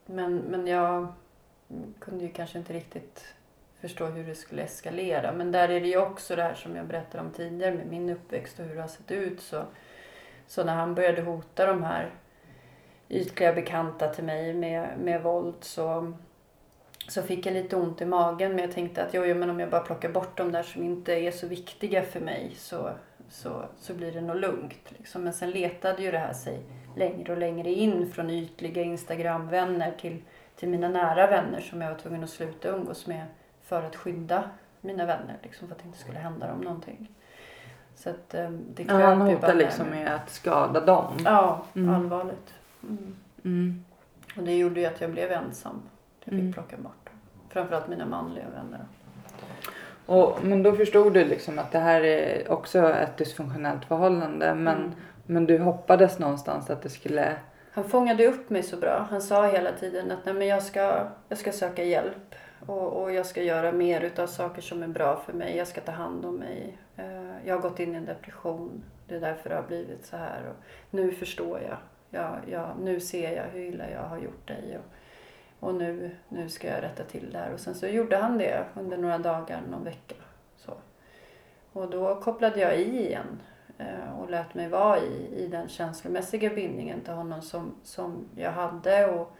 Men, 0.05 0.37
men 0.37 0.67
jag 0.67 1.07
kunde 1.99 2.23
ju 2.25 2.31
kanske 2.31 2.57
inte 2.57 2.73
riktigt 2.73 3.33
förstå 3.81 4.05
hur 4.05 4.23
det 4.27 4.35
skulle 4.35 4.61
eskalera. 4.63 5.31
Men 5.31 5.51
där 5.51 5.69
är 5.69 5.81
det 5.81 5.87
ju 5.87 5.97
också 5.97 6.35
det 6.35 6.43
här 6.43 6.53
som 6.55 6.75
jag 6.75 6.85
berättade 6.85 7.23
om 7.23 7.31
tidigare 7.31 7.73
med 7.75 7.87
min 7.87 8.09
uppväxt 8.09 8.59
och 8.59 8.65
hur 8.65 8.75
det 8.75 8.81
har 8.81 8.87
sett 8.87 9.11
ut. 9.11 9.41
Så, 9.41 9.63
så 10.47 10.63
när 10.63 10.75
han 10.75 10.95
började 10.95 11.21
hota 11.21 11.65
de 11.65 11.83
här 11.83 12.09
ytliga 13.09 13.53
bekanta 13.53 14.07
till 14.07 14.23
mig 14.23 14.53
med, 14.53 14.89
med 14.99 15.23
våld 15.23 15.55
så, 15.61 16.13
så 17.07 17.21
fick 17.21 17.45
jag 17.45 17.53
lite 17.53 17.75
ont 17.75 18.01
i 18.01 18.05
magen. 18.05 18.51
Men 18.51 18.59
jag 18.59 18.71
tänkte 18.71 19.03
att 19.03 19.13
jo, 19.13 19.25
jo, 19.25 19.35
men 19.35 19.49
om 19.49 19.59
jag 19.59 19.69
bara 19.69 19.81
plockar 19.81 20.09
bort 20.09 20.37
de 20.37 20.51
där 20.51 20.63
som 20.63 20.83
inte 20.83 21.13
är 21.13 21.31
så 21.31 21.47
viktiga 21.47 22.03
för 22.03 22.19
mig 22.19 22.51
så, 22.57 22.89
så, 23.29 23.65
så 23.79 23.93
blir 23.93 24.11
det 24.11 24.21
nog 24.21 24.35
lugnt. 24.35 24.91
Liksom. 24.97 25.23
Men 25.23 25.33
sen 25.33 25.51
letade 25.51 26.03
ju 26.03 26.11
det 26.11 26.17
här 26.17 26.33
sig 26.33 26.59
längre 26.95 27.31
och 27.31 27.37
längre 27.37 27.71
in 27.71 28.11
från 28.11 28.29
ytliga 28.29 28.81
Instagramvänner 28.81 29.91
till, 29.91 30.21
till 30.55 30.69
mina 30.69 30.89
nära 30.89 31.27
vänner 31.27 31.59
som 31.61 31.81
jag 31.81 31.89
var 31.91 31.97
tvungen 31.99 32.23
att 32.23 32.29
sluta 32.29 32.67
umgås 32.69 33.07
med 33.07 33.25
för 33.63 33.83
att 33.83 33.95
skydda 33.95 34.43
mina 34.81 35.05
vänner. 35.05 35.37
Liksom, 35.43 35.67
för 35.67 35.75
att 35.75 35.81
det 35.81 35.87
inte 35.87 35.99
skulle 35.99 36.19
hända 36.19 36.47
dem 36.47 36.59
någonting. 36.61 37.09
Så 37.95 38.09
att 38.09 38.33
eh, 38.33 38.49
det 38.49 38.83
Ja, 38.83 38.93
han 38.93 39.21
hotar 39.21 39.53
liksom 39.53 39.87
med 39.87 40.15
att 40.15 40.29
skada 40.29 40.79
dem. 40.85 41.13
Ja, 41.25 41.65
Mm. 41.75 41.95
allvarligt. 41.95 42.53
Mm. 43.45 43.85
Och 44.37 44.43
det 44.43 44.57
gjorde 44.57 44.79
ju 44.79 44.85
att 44.85 45.01
jag 45.01 45.11
blev 45.11 45.31
ensam. 45.31 45.81
Jag 46.23 46.31
fick 46.31 46.39
Mm. 46.41 46.53
plocka 46.53 46.77
bort. 46.77 47.09
Framförallt 47.49 47.87
mina 47.87 48.05
manliga 48.05 48.45
vänner. 48.55 48.85
Och, 50.05 50.39
men 50.43 50.63
då 50.63 50.71
förstod 50.75 51.13
du 51.13 51.25
liksom 51.25 51.59
att 51.59 51.71
det 51.71 51.79
här 51.79 52.01
är 52.01 52.51
också 52.51 52.79
ett 52.89 53.17
dysfunktionellt 53.17 53.85
förhållande. 53.85 54.55
Men, 54.55 54.77
Mm. 54.77 54.91
men 55.25 55.45
du 55.45 55.57
hoppades 55.59 56.19
någonstans 56.19 56.69
att 56.69 56.81
det 56.81 56.89
skulle... 56.89 57.35
Han 57.71 57.83
fångade 57.83 58.27
upp 58.27 58.49
mig 58.49 58.63
så 58.63 58.77
bra. 58.77 59.07
Han 59.09 59.21
sa 59.21 59.47
hela 59.47 59.71
tiden 59.71 60.11
att 60.11 60.25
Nej, 60.25 60.33
men 60.33 60.47
jag, 60.47 60.63
ska, 60.63 61.07
jag 61.29 61.37
ska 61.37 61.51
söka 61.51 61.83
hjälp. 61.83 62.35
Och, 62.65 63.01
och 63.01 63.13
jag 63.13 63.25
ska 63.25 63.43
göra 63.43 63.71
mer 63.71 64.01
utav 64.01 64.27
saker 64.27 64.61
som 64.61 64.83
är 64.83 64.87
bra 64.87 65.21
för 65.25 65.33
mig. 65.33 65.57
Jag 65.57 65.67
ska 65.67 65.81
ta 65.81 65.91
hand 65.91 66.25
om 66.25 66.35
mig. 66.35 66.77
Eh, 66.97 67.47
jag 67.47 67.55
har 67.55 67.61
gått 67.61 67.79
in 67.79 67.93
i 67.93 67.97
en 67.97 68.05
depression. 68.05 68.83
Det 69.07 69.15
är 69.15 69.19
därför 69.19 69.49
det 69.49 69.55
har 69.55 69.63
blivit 69.63 70.05
så 70.05 70.17
här. 70.17 70.41
Och 70.49 70.55
nu 70.89 71.11
förstår 71.11 71.59
jag 71.61 71.77
jag, 72.15 72.39
jag 72.47 72.69
nu 72.83 72.99
ser 72.99 73.35
jag 73.35 73.43
hur 73.43 73.61
illa 73.61 73.89
jag 73.89 74.03
har 74.03 74.17
gjort 74.17 74.47
dig. 74.47 74.77
Och, 74.77 75.67
och 75.67 75.75
nu, 75.75 76.15
nu 76.29 76.49
ska 76.49 76.67
jag 76.67 76.83
rätta 76.83 77.03
till 77.03 77.31
det 77.31 77.37
här. 77.37 77.53
Och 77.53 77.59
sen 77.59 77.75
så 77.75 77.87
gjorde 77.87 78.17
han 78.17 78.37
det 78.37 78.65
under 78.75 78.97
några 78.97 79.17
dagar, 79.17 79.61
någon 79.71 79.83
vecka. 79.83 80.15
Så. 80.55 80.73
Och 81.73 81.89
då 81.89 82.15
kopplade 82.15 82.59
jag 82.59 82.77
i 82.79 83.07
igen 83.07 83.41
eh, 83.77 84.19
och 84.19 84.29
lät 84.29 84.53
mig 84.53 84.69
vara 84.69 84.99
i, 84.99 85.43
i 85.43 85.47
den 85.47 85.67
känslomässiga 85.67 86.49
bindningen 86.49 87.01
till 87.01 87.13
honom 87.13 87.41
som, 87.41 87.75
som 87.83 88.25
jag 88.35 88.51
hade. 88.51 89.05
Och, 89.05 89.35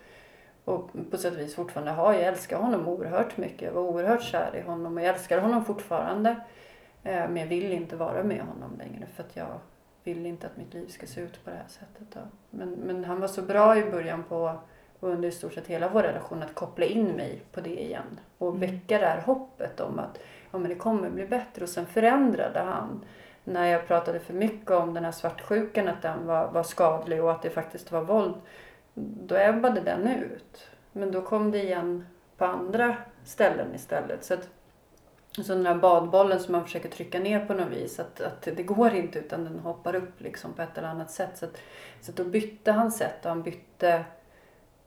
och 0.66 0.90
på 1.12 1.18
sätt 1.18 1.34
och 1.34 1.40
vis 1.40 1.56
fortfarande 1.56 1.92
har. 1.92 2.14
Jag 2.14 2.24
älskar 2.24 2.58
honom 2.58 2.88
oerhört 2.88 3.38
mycket. 3.38 3.62
Jag 3.62 3.72
var 3.72 3.82
oerhört 3.82 4.24
kär 4.24 4.56
i 4.56 4.62
honom 4.62 4.98
och 4.98 5.04
jag 5.04 5.16
älskar 5.16 5.40
honom 5.40 5.66
fortfarande. 5.66 6.30
Eh, 7.04 7.30
men 7.30 7.38
jag 7.38 7.48
vill 7.48 7.72
inte 7.72 7.96
vara 7.96 8.24
med 8.24 8.42
honom 8.42 8.78
längre 8.78 9.06
för 9.06 9.24
att 9.24 9.36
jag 9.36 9.60
vill 10.06 10.26
inte 10.26 10.48
att 10.48 10.58
mitt 10.58 10.74
liv 10.74 10.88
ska 10.88 11.06
se 11.08 11.22
ut 11.22 11.44
på 11.46 11.50
det 11.50 11.56
här 11.56 11.68
sättet. 11.68 12.08
Då. 12.14 12.20
Men, 12.50 12.70
men 12.70 13.06
han 13.06 13.20
var 13.20 13.28
så 13.28 13.42
bra 13.42 13.78
i 13.78 13.92
början 13.92 14.24
på 14.24 14.56
och 15.00 15.10
under 15.10 15.30
i 15.30 15.32
stort 15.32 15.54
sett 15.54 15.68
hela 15.68 15.90
vår 15.90 16.04
relation 16.04 16.44
att 16.44 16.56
koppla 16.56 16.86
in 16.86 17.08
mig 17.08 17.42
på 17.52 17.62
det 17.62 17.82
igen. 17.84 18.20
Och 18.38 18.48
Mm. 18.56 18.60
väcka 18.60 18.98
det 19.00 19.06
här 19.06 19.22
hoppet 19.22 19.80
om 19.80 20.00
att 20.00 20.20
ja, 20.52 20.58
men 20.58 20.70
det 20.70 20.76
kommer 20.76 21.10
bli 21.10 21.26
bättre. 21.28 21.64
Och 21.64 21.70
sen 21.70 21.86
förändrade 21.86 22.60
han 22.60 23.06
när 23.44 23.66
jag 23.66 23.88
pratade 23.88 24.20
för 24.20 24.34
mycket 24.34 24.72
om 24.72 24.94
den 24.94 25.06
här 25.06 25.12
svartsjukan, 25.12 25.88
att 25.88 26.02
den 26.02 26.26
var, 26.28 26.48
var 26.52 26.64
skadlig 26.64 27.24
och 27.24 27.32
att 27.32 27.42
det 27.42 27.50
faktiskt 27.50 27.92
var 27.92 28.02
våld. 28.02 28.36
Då 28.94 29.36
ebbade 29.36 29.82
den 29.82 30.08
ut. 30.08 30.68
Men 30.92 31.12
då 31.12 31.22
kom 31.22 31.52
det 31.52 31.64
igen 31.64 32.06
på 32.38 32.46
andra 32.46 32.96
ställen 33.24 33.76
istället. 33.76 34.24
Så 34.24 34.34
att, 34.34 34.50
så 35.44 35.56
den 35.56 35.66
här 35.66 35.76
badbollen 35.76 36.40
som 36.40 36.52
man 36.52 36.64
försöker 36.64 36.90
trycka 36.90 37.20
ner 37.20 37.46
på 37.46 37.54
något 37.54 37.72
vis, 37.72 38.00
att, 38.00 38.22
att 38.22 38.42
det 38.42 38.64
går 38.64 38.94
inte 38.94 39.20
utan 39.20 39.44
den 39.44 39.60
hoppar 39.60 39.96
upp 39.96 40.22
liksom 40.22 40.54
på 40.54 40.62
ett 40.62 40.78
eller 40.78 40.88
annat 40.88 41.12
sätt. 41.12 41.38
Så, 41.38 41.46
att, 41.46 41.58
så 42.02 42.12
att 42.12 42.18
då 42.18 42.24
bytte 42.24 42.72
han 42.72 42.92
sätt 42.92 43.26
och 43.26 43.30
han 43.30 43.44
bytte 43.44 44.06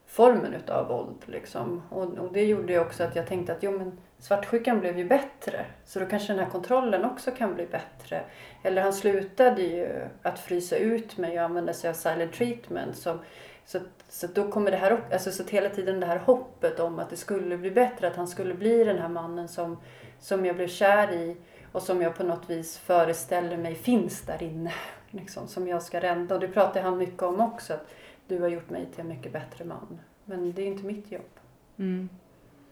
formen 0.07 0.55
utav 0.55 0.89
våld. 0.89 1.23
Liksom. 1.27 1.83
Och, 1.91 2.03
och 2.03 2.33
det 2.33 2.45
gjorde 2.45 2.73
ju 2.73 2.81
också 2.81 3.05
att 3.05 3.17
jag 3.17 3.27
tänkte 3.27 3.53
att 3.53 3.63
jo, 3.63 3.79
men 3.79 3.99
svartsjukan 4.19 4.81
blev 4.81 4.99
ju 4.99 5.05
bättre. 5.05 5.65
Så 5.85 6.01
då 6.01 6.07
kanske 6.07 6.33
den 6.33 6.45
här 6.45 6.51
kontrollen 6.51 7.05
också 7.05 7.31
kan 7.31 7.55
bli 7.55 7.67
bättre. 7.67 8.23
Eller 8.63 8.83
han 8.83 8.93
slutade 8.93 9.63
ju 9.63 9.89
att 10.23 10.39
frysa 10.39 10.77
ut 10.77 11.17
mig 11.17 11.39
och 11.39 11.45
använda 11.45 11.73
sig 11.73 11.91
av 11.91 11.95
silent 11.95 12.33
treatment. 12.33 12.97
Som, 12.97 13.19
så, 13.65 13.79
att- 13.79 13.98
så 14.09 14.27
då 14.27 14.51
kommer 14.51 14.71
det 14.71 14.77
här 14.77 15.01
alltså 15.13 15.33
så 15.33 15.45
hela 15.45 15.69
tiden 15.69 16.01
det 16.01 16.07
här 16.07 16.19
hoppet 16.19 16.81
om 16.81 16.99
att 16.99 17.11
det 17.11 17.17
skulle 17.17 17.59
bli 17.59 17.71
bättre. 17.71 18.09
Att 18.09 18.17
han 18.17 18.29
skulle 18.29 18.55
bli 18.55 18.85
den 18.85 18.99
här 18.99 19.09
mannen 19.09 19.49
som, 19.49 19.77
som 20.21 20.47
jag 20.47 20.57
blev 20.57 20.69
kär 20.69 21.13
i. 21.13 21.37
Och 21.73 21.83
som 21.83 22.03
jag 22.03 22.17
på 22.17 22.25
något 22.25 22.51
vis 22.51 22.79
föreställer 22.79 23.57
mig 23.57 23.75
finns 23.75 24.23
där 24.23 24.43
inne. 24.43 24.73
Liksom, 25.11 25.49
som 25.49 25.69
jag 25.69 25.83
ska 25.83 26.01
rädda. 26.01 26.35
Och 26.35 26.41
det 26.41 26.49
pratar 26.49 26.83
han 26.83 26.99
mycket 26.99 27.23
om 27.23 27.41
också. 27.41 27.75
Att 27.75 27.87
du 28.27 28.41
har 28.41 28.49
gjort 28.49 28.71
mig 28.71 28.87
till 28.87 29.01
en 29.01 29.09
mycket 29.09 29.33
bättre 29.33 29.65
man. 29.65 30.01
Men 30.25 30.53
det 30.53 30.63
är 30.63 30.67
inte 30.67 30.85
mitt 30.85 31.13
jobb. 31.13 31.31
Mm. 31.77 32.09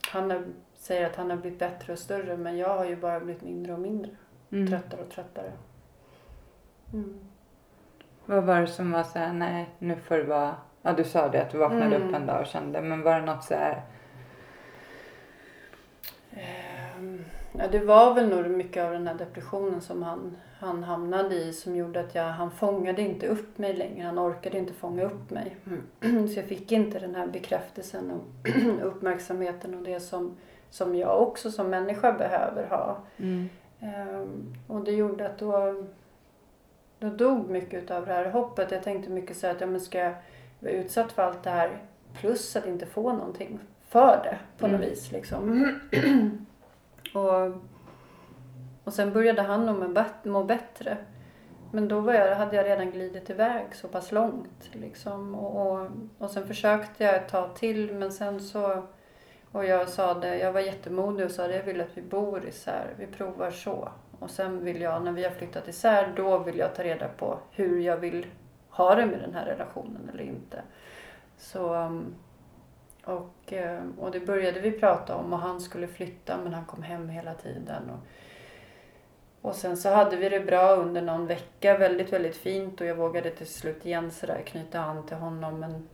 Han 0.09 0.31
har, 0.31 0.45
säger 0.75 1.07
att 1.07 1.17
han 1.17 1.31
har 1.31 1.37
blivit 1.37 1.59
bättre 1.59 1.93
och 1.93 1.99
större 1.99 2.37
men 2.37 2.57
jag 2.57 2.77
har 2.77 2.85
ju 2.85 2.97
bara 2.97 3.21
blivit 3.21 3.43
mindre 3.43 3.73
och 3.73 3.81
mindre. 3.81 4.11
Mm. 4.51 4.67
Tröttare 4.69 5.01
och 5.01 5.11
tröttare. 5.11 5.53
Mm. 6.93 7.21
Vad 8.27 8.45
var 8.45 8.61
det 8.61 8.67
som 8.67 8.93
var 8.93 9.03
så 9.03 9.19
här, 9.19 9.33
nej 9.33 9.69
nu 9.79 9.97
får 9.97 10.17
det 10.17 10.25
vara, 10.25 10.55
ja 10.87 10.93
du 10.93 11.05
sa 11.05 11.29
det 11.29 11.43
att 11.43 11.51
du 11.51 11.59
vaknade 11.59 11.97
Mm. 11.97 12.09
upp 12.09 12.15
en 12.15 12.27
dag 12.27 12.41
och 12.41 12.47
kände, 12.47 12.81
men 12.81 13.03
var 13.03 13.21
det 13.21 13.27
något 13.27 13.45
så 13.45 13.55
här, 13.55 13.83
Ehm, 16.35 17.25
Ja, 17.59 17.69
det 17.69 17.79
var 17.79 18.15
väl 18.15 18.29
nog 18.29 18.47
mycket 18.51 18.85
av 18.85 18.93
den 18.93 19.07
här 19.07 19.15
depressionen 19.15 19.81
som 19.81 20.03
han, 20.03 20.37
han 20.61 20.85
hamnade 20.85 21.35
i 21.35 21.53
som 21.53 21.77
gjorde 21.77 22.01
att 22.01 22.15
jag, 22.15 22.25
han 22.25 22.51
fångade 22.51 23.03
inte 23.03 23.27
upp 23.27 23.59
mig 23.59 23.75
längre. 23.75 24.07
Han 24.07 24.19
orkade 24.19 24.59
inte 24.59 24.73
fånga 24.73 25.03
upp 25.05 25.31
mig. 25.31 25.57
Så 26.01 26.39
jag 26.41 26.45
fick 26.45 26.73
inte 26.73 26.99
den 26.99 27.15
här 27.15 27.27
bekräftelsen 27.27 28.11
och 28.11 28.49
uppmärksamheten 28.83 29.75
och 29.75 29.83
det 29.83 30.01
som, 30.01 30.37
som 30.71 30.95
jag 30.95 31.23
också 31.23 31.51
som 31.51 31.71
människa 31.71 32.13
behöver 32.13 32.67
ha. 32.67 32.97
mm. 33.17 33.49
Ehm, 33.81 34.55
och 34.67 34.85
det 34.85 34.93
gjorde 34.93 35.27
att 35.27 35.39
då, 35.39 35.85
då 36.99 37.09
dog 37.09 37.51
mycket 37.51 37.91
av 37.91 38.07
det 38.07 38.13
här 38.13 38.31
hoppet. 38.31 38.71
Jag 38.71 38.83
tänkte 38.83 39.11
mycket 39.11 39.37
så 39.37 39.47
här 39.47 39.55
att 39.55 39.61
ja, 39.61 39.67
men 39.67 39.81
ska 39.81 39.99
jag 39.99 40.15
vara 40.67 40.77
utsatt 40.77 41.13
för 41.13 41.23
allt 41.23 41.43
det 41.43 41.51
här 41.51 41.79
plus 42.21 42.57
att 42.57 42.67
inte 42.67 42.87
få 42.87 43.13
någonting 43.13 43.59
för 43.89 44.21
det 44.25 44.39
på 44.59 44.67
något 44.67 44.77
Mm. 44.77 44.91
vis. 44.91 45.13
Liksom. 45.13 45.75
och, 47.15 47.63
och 48.85 48.93
sen 48.93 49.13
började 49.13 49.43
han 49.43 49.67
nog 49.67 49.99
må 50.23 50.45
bättre. 50.45 50.97
Men 51.73 51.89
då 51.89 52.01
var 52.01 52.15
jag, 52.15 52.37
hade 52.37 52.57
jag 52.57 52.67
redan 52.67 52.91
glidit 52.91 53.31
iväg 53.31 53.67
så 53.75 53.89
pass 53.89 54.13
långt. 54.13 54.71
Liksom. 54.73 55.35
Och, 55.35 55.73
och, 55.73 55.89
och 56.19 56.31
sen 56.31 56.47
försökte 56.47 57.05
jag 57.05 57.17
ett 57.17 57.29
tag 57.29 57.57
till 57.57 57.95
men 57.95 58.13
sen 58.13 58.41
så 58.41 58.83
och 59.53 59.65
jag 59.65 59.89
sa 59.89 60.15
det, 60.15 60.39
jag 60.39 60.53
var 60.53 60.61
jättemodig 60.61 61.27
och 61.27 61.33
sa 61.33 61.47
det, 61.47 61.57
jag 61.57 61.63
vill 61.63 61.81
att 61.81 61.91
vi 61.99 62.03
bor 62.03 62.45
isär, 62.47 62.95
vi 62.99 63.07
provar 63.07 63.51
så. 63.51 63.89
Och 64.19 64.31
sen 64.31 64.65
vill 64.65 64.81
jag, 64.81 65.03
när 65.05 65.13
vi 65.13 65.25
har 65.25 65.31
flyttat 65.31 65.69
isär, 65.69 66.13
då 66.17 66.39
vill 66.39 66.59
jag 66.59 66.75
ta 66.75 66.83
reda 66.83 67.09
på 67.09 67.39
hur 67.51 67.81
jag 67.81 67.97
vill 67.97 68.27
ha 68.77 68.95
det 68.95 69.07
med 69.07 69.21
den 69.21 69.35
här 69.35 69.47
relationen 69.47 70.11
eller 70.13 70.25
inte. 70.25 70.63
Så, 71.39 71.75
um, 71.75 72.15
och, 73.05 73.53
um, 73.53 73.95
och 73.99 74.11
det 74.11 74.21
började 74.21 74.61
vi 74.61 74.73
prata 74.73 75.15
om 75.15 75.33
och 75.33 75.39
han 75.39 75.61
skulle 75.61 75.89
flytta 75.89 76.39
men 76.45 76.55
han 76.55 76.65
kom 76.65 76.83
hem 76.83 77.09
hela 77.09 77.35
tiden. 77.35 77.91
Och, 77.91 78.07
och 79.49 79.55
sen 79.55 79.77
så 79.77 79.89
hade 79.89 80.17
vi 80.17 80.29
det 80.29 80.41
bra 80.41 80.77
under 80.77 81.03
någon 81.03 81.27
vecka, 81.27 81.79
väldigt, 81.79 82.13
väldigt 82.13 82.37
fint 82.37 82.81
och 82.81 82.87
jag 82.87 82.95
vågade 82.95 83.31
till 83.31 83.47
slut 83.47 83.87
igen 83.87 84.11
sådär 84.11 84.43
knyta 84.47 84.81
an 84.81 85.07
till 85.07 85.17
honom. 85.17 85.61
Men, 85.61 85.89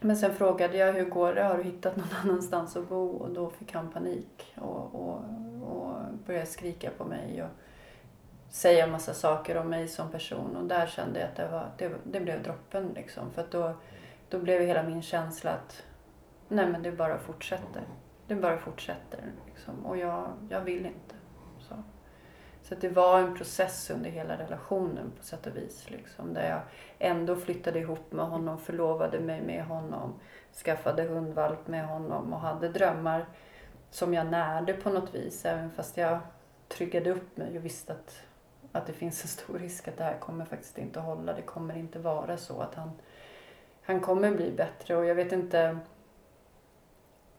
men 0.00 0.16
sen 0.16 0.34
frågade 0.34 0.76
jag 0.76 0.92
hur 0.92 1.04
går 1.04 1.34
det, 1.34 1.42
har 1.42 1.56
du 1.56 1.62
hittat 1.62 1.96
någon 1.96 2.08
annanstans 2.22 2.76
att 2.76 2.88
bo? 2.88 3.08
Och 3.08 3.30
då 3.30 3.50
fick 3.50 3.74
han 3.74 3.90
panik 3.90 4.54
och, 4.56 4.94
och, 4.94 5.20
och 5.62 5.94
började 6.26 6.46
skrika 6.46 6.90
på 6.90 7.04
mig 7.04 7.42
och 7.42 7.63
säga 8.54 8.86
massa 8.86 9.14
saker 9.14 9.56
om 9.56 9.68
mig 9.68 9.88
som 9.88 10.10
person. 10.10 10.56
Och 10.56 10.64
där 10.64 10.86
kände 10.86 11.20
jag 11.20 11.28
att 11.28 11.36
det, 11.36 11.48
var, 11.48 11.70
det, 11.78 11.92
det 12.04 12.20
blev 12.20 12.42
droppen 12.42 12.92
liksom. 12.94 13.30
För 13.30 13.42
att 13.42 13.50
då, 13.50 13.74
då 14.28 14.38
blev 14.38 14.60
hela 14.60 14.82
min 14.82 15.02
känsla 15.02 15.50
att 15.50 15.82
nej 16.48 16.66
men 16.66 16.82
det 16.82 16.92
bara 16.92 17.18
fortsätter. 17.18 17.82
Det 18.26 18.34
bara 18.34 18.58
fortsätter 18.58 19.18
liksom. 19.46 19.86
Och 19.86 19.96
jag, 19.96 20.32
jag 20.50 20.60
vill 20.60 20.86
inte. 20.86 21.14
Så. 21.58 21.74
Så 22.62 22.74
att 22.74 22.80
det 22.80 22.88
var 22.88 23.20
en 23.20 23.36
process 23.36 23.90
under 23.90 24.10
hela 24.10 24.38
relationen 24.38 25.12
på 25.18 25.24
sätt 25.24 25.46
och 25.46 25.56
vis. 25.56 25.90
Liksom, 25.90 26.34
där 26.34 26.48
jag 26.48 26.60
ändå 26.98 27.36
flyttade 27.36 27.78
ihop 27.78 28.12
med 28.12 28.26
honom, 28.26 28.58
förlovade 28.58 29.20
mig 29.20 29.42
med 29.42 29.64
honom, 29.64 30.14
skaffade 30.64 31.02
hundvalp 31.02 31.68
med 31.68 31.86
honom 31.86 32.32
och 32.32 32.40
hade 32.40 32.68
drömmar 32.68 33.26
som 33.90 34.14
jag 34.14 34.26
närde 34.26 34.72
på 34.72 34.90
något 34.90 35.14
vis. 35.14 35.44
Även 35.44 35.70
fast 35.70 35.96
jag 35.96 36.18
tryggade 36.68 37.10
upp 37.10 37.36
mig 37.36 37.58
och 37.58 37.64
visste 37.64 37.92
att, 37.92 38.22
att 38.74 38.86
det 38.86 38.92
finns 38.92 39.22
en 39.22 39.28
stor 39.28 39.58
risk 39.58 39.88
att 39.88 39.96
det 39.96 40.04
här 40.04 40.18
kommer 40.18 40.44
faktiskt 40.44 40.78
inte 40.78 41.00
hålla. 41.00 41.32
Det 41.32 41.42
kommer 41.42 41.76
inte 41.76 41.98
vara 41.98 42.36
så 42.36 42.60
att 42.60 42.74
han, 42.74 42.90
han 43.82 44.00
kommer 44.00 44.30
bli 44.30 44.50
bättre. 44.50 44.96
Och 44.96 45.04
jag 45.04 45.14
vet 45.14 45.32
inte 45.32 45.78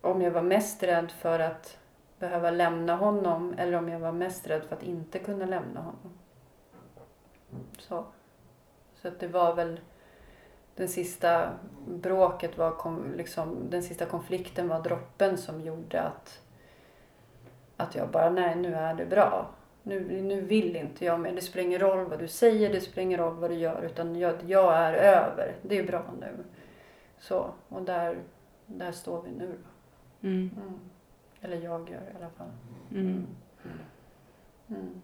om 0.01 0.21
jag 0.21 0.31
var 0.31 0.41
mest 0.41 0.83
rädd 0.83 1.11
för 1.11 1.39
att 1.39 1.77
behöva 2.19 2.51
lämna 2.51 2.95
honom 2.95 3.53
eller 3.57 3.77
om 3.77 3.89
jag 3.89 3.99
var 3.99 4.11
mest 4.11 4.47
rädd 4.47 4.63
för 4.63 4.75
att 4.75 4.83
inte 4.83 5.19
kunna 5.19 5.45
lämna 5.45 5.81
honom. 5.81 6.17
Så, 7.77 8.05
så 8.93 9.07
att 9.07 9.19
det 9.19 9.27
var 9.27 9.55
väl 9.55 9.79
den 10.75 10.87
sista 10.87 11.51
bråket 11.87 12.57
var 12.57 12.71
kom, 12.71 13.13
liksom, 13.15 13.69
den 13.69 13.83
sista 13.83 14.05
konflikten 14.05 14.67
var 14.67 14.83
droppen 14.83 15.37
som 15.37 15.61
gjorde 15.61 16.01
att 16.01 16.41
att 17.77 17.95
jag 17.95 18.09
bara, 18.09 18.29
nej 18.29 18.55
nu 18.55 18.75
är 18.75 18.93
det 18.93 19.05
bra. 19.05 19.49
Nu, 19.87 20.21
nu 20.21 20.41
vill 20.41 20.75
inte 20.75 21.05
jag 21.05 21.19
mer. 21.19 21.31
Det 21.31 21.41
spelar 21.41 21.65
ingen 21.65 21.79
roll 21.79 22.05
vad 22.05 22.19
du 22.19 22.27
säger, 22.27 22.73
det 22.73 22.81
spelar 22.81 23.03
ingen 23.03 23.19
roll 23.19 23.35
vad 23.35 23.49
du 23.49 23.55
gör 23.55 23.81
utan 23.81 24.15
jag, 24.15 24.35
jag 24.47 24.75
är 24.77 24.93
över. 24.93 25.55
Det 25.61 25.77
är 25.77 25.83
bra 25.87 26.03
nu. 26.19 26.27
Så, 27.19 27.49
och 27.69 27.81
där, 27.81 28.17
där 28.65 28.91
står 28.91 29.21
vi 29.21 29.31
nu. 29.31 29.57
Mm. 30.21 30.49
Mm. 30.57 30.79
Eller 31.41 31.57
jag 31.57 31.89
gör 31.89 31.97
i 32.01 32.15
alla 32.17 32.29
fall. 32.29 32.47
Mm. 32.91 33.25
Mm. 34.69 35.01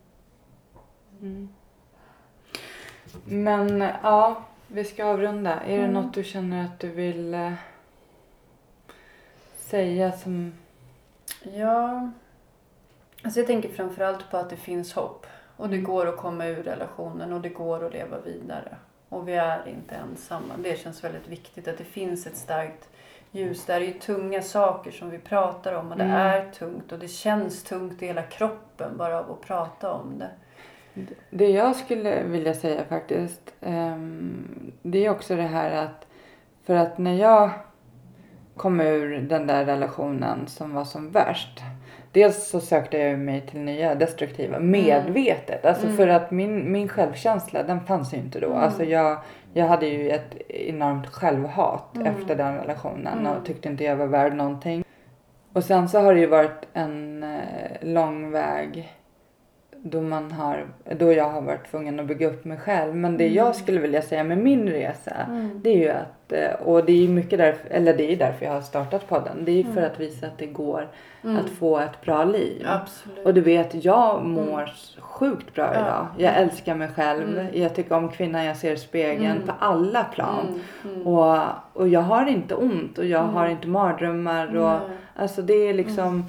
Mm. 1.21 1.49
Men 3.25 3.79
ja, 4.03 4.43
vi 4.67 4.83
ska 4.83 5.05
avrunda. 5.05 5.59
Är 5.61 5.77
det 5.77 5.83
Mm. 5.83 5.93
något 5.93 6.13
du 6.13 6.23
känner 6.23 6.65
att 6.65 6.79
du 6.79 6.89
vill 6.89 7.33
eh, 7.33 7.53
säga 9.55 10.11
som... 10.11 10.53
Ja, 11.43 12.11
alltså 13.23 13.39
jag 13.39 13.47
tänker 13.47 13.69
framförallt 13.69 14.31
på 14.31 14.37
att 14.37 14.49
det 14.49 14.55
finns 14.55 14.93
hopp. 14.93 15.25
Och 15.57 15.69
det 15.69 15.77
går 15.77 16.07
att 16.07 16.17
komma 16.17 16.45
ur 16.45 16.63
relationen 16.63 17.33
och 17.33 17.41
det 17.41 17.49
går 17.49 17.85
att 17.85 17.93
leva 17.93 18.19
vidare. 18.19 18.75
Och 19.09 19.27
vi 19.27 19.33
är 19.35 19.67
inte 19.67 19.95
ensamma. 19.95 20.53
Det 20.63 20.79
känns 20.79 21.03
väldigt 21.03 21.27
viktigt 21.27 21.67
att 21.67 21.77
det 21.77 21.83
finns 21.83 22.27
ett 22.27 22.35
starkt 22.37 22.89
ljus. 23.31 23.65
Det 23.65 23.73
är 23.73 23.79
ju 23.79 23.93
tunga 23.93 24.41
saker 24.41 24.91
som 24.91 25.09
vi 25.09 25.17
pratar 25.19 25.73
om 25.73 25.91
och 25.91 25.97
det 25.97 26.03
Mm. 26.03 26.15
är 26.17 26.51
tungt 26.51 26.91
och 26.91 26.99
det 26.99 27.07
känns 27.07 27.63
tungt 27.63 28.01
i 28.01 28.07
hela 28.07 28.23
kroppen 28.23 28.97
bara 28.97 29.19
av 29.19 29.31
att 29.31 29.41
prata 29.41 29.91
om 29.93 30.19
det. 30.19 30.29
Det 31.29 31.49
jag 31.49 31.75
skulle 31.75 32.23
vilja 32.23 32.53
säga 32.53 32.83
faktiskt, 32.89 33.53
ehm, 33.61 34.71
det 34.81 35.05
är 35.05 35.09
också 35.09 35.35
det 35.35 35.41
här 35.41 35.71
att 35.85 36.07
för 36.63 36.75
att 36.75 36.97
när 36.97 37.13
jag 37.13 37.49
kom 38.57 38.81
ur 38.81 39.21
den 39.21 39.47
där 39.47 39.65
relationen 39.65 40.47
som 40.47 40.73
var 40.73 40.85
som 40.85 41.11
värst. 41.11 41.59
Dels 42.11 42.47
så 42.49 42.59
sökte 42.59 42.97
jag 42.97 43.19
mig 43.19 43.41
till 43.41 43.59
nya 43.59 43.95
destruktiva 43.95 44.59
medvetet. 44.59 45.65
Alltså 45.65 45.85
Mm. 45.85 45.97
för 45.97 46.07
att 46.07 46.31
min, 46.31 46.71
min 46.71 46.87
självkänsla 46.87 47.63
den 47.63 47.81
fanns 47.81 48.13
ju 48.13 48.17
inte 48.17 48.39
då. 48.39 48.47
Mm. 48.47 48.57
Alltså 48.59 48.83
jag, 48.83 49.17
jag 49.53 49.65
hade 49.65 49.85
ju 49.87 50.09
ett 50.09 50.35
enormt 50.51 51.07
självhat 51.07 51.95
Mm. 51.95 52.07
efter 52.07 52.35
den 52.35 52.57
relationen 52.57 53.19
Mm. 53.19 53.31
och 53.31 53.45
tyckte 53.45 53.69
inte 53.69 53.83
jag 53.83 53.95
var 53.95 54.05
värd 54.07 54.33
någonting. 54.35 54.83
Och 55.53 55.63
sen 55.63 55.89
så 55.89 55.99
har 55.99 56.13
det 56.13 56.19
ju 56.19 56.27
varit 56.27 56.67
en 56.73 57.23
eh, 57.23 57.39
lång 57.81 58.31
väg 58.31 58.93
då, 59.83 60.01
man 60.01 60.31
har, 60.31 60.65
då 60.99 61.13
jag 61.13 61.29
har 61.29 61.41
varit 61.41 61.71
tvungen 61.71 61.99
att 61.99 62.05
bygga 62.05 62.27
upp 62.29 62.45
mig 62.45 62.57
själv. 62.57 62.95
Men 62.95 63.17
det 63.17 63.23
Mm. 63.23 63.35
jag 63.35 63.55
skulle 63.55 63.79
vilja 63.79 64.01
säga 64.01 64.23
med 64.23 64.37
min 64.37 64.69
resa 64.69 65.15
Mm. 65.27 65.59
det 65.63 65.69
är 65.69 65.77
ju 65.77 65.89
att, 65.89 66.31
eh, 66.31 66.67
och 66.67 66.85
det 66.85 67.03
är 67.03 67.07
mycket 67.07 67.39
därför, 67.39 67.69
eller 67.69 67.93
det 67.97 68.13
är 68.13 68.17
därför 68.17 68.45
jag 68.45 68.53
har 68.53 68.61
startat 68.61 69.07
podden. 69.09 69.45
Det 69.45 69.59
är 69.59 69.63
för 69.63 69.71
Mm. 69.71 69.85
att 69.85 69.99
visa 69.99 70.27
att 70.27 70.37
det 70.37 70.45
går 70.45 70.87
Mm. 71.23 71.37
att 71.37 71.49
få 71.49 71.79
ett 71.79 72.01
bra 72.01 72.23
liv. 72.23 72.65
Absolut. 72.69 73.25
Och 73.25 73.33
du 73.33 73.41
vet, 73.41 73.85
jag 73.85 74.25
mår 74.25 74.71
sjukt 74.99 75.53
bra 75.55 75.65
Mm. 75.65 75.77
Idag. 75.83 76.07
Jag 76.17 76.35
älskar 76.37 76.75
mig 76.75 76.87
själv. 76.95 77.39
Mm. 77.39 77.47
Jag 77.61 77.75
tycker 77.75 77.95
om 77.95 78.09
kvinnan 78.09 78.45
jag 78.45 78.57
ser 78.57 78.71
i 78.73 78.77
spegeln 78.77 79.25
Mm. 79.35 79.47
på 79.47 79.53
alla 79.59 80.03
plan. 80.03 80.45
Mm. 80.83 80.95
Mm. 80.95 81.07
Och, 81.07 81.37
och 81.73 81.87
jag 81.87 82.01
har 82.01 82.25
inte 82.25 82.55
ont 82.55 82.97
och 82.97 83.05
jag 83.05 83.21
Mm. 83.23 83.33
har 83.35 83.47
inte 83.47 83.67
mardrömmar. 83.67 84.55
Och, 84.57 84.79
alltså 85.15 85.41
det 85.41 85.53
är 85.53 85.73
liksom 85.73 86.07
Mm. 86.07 86.23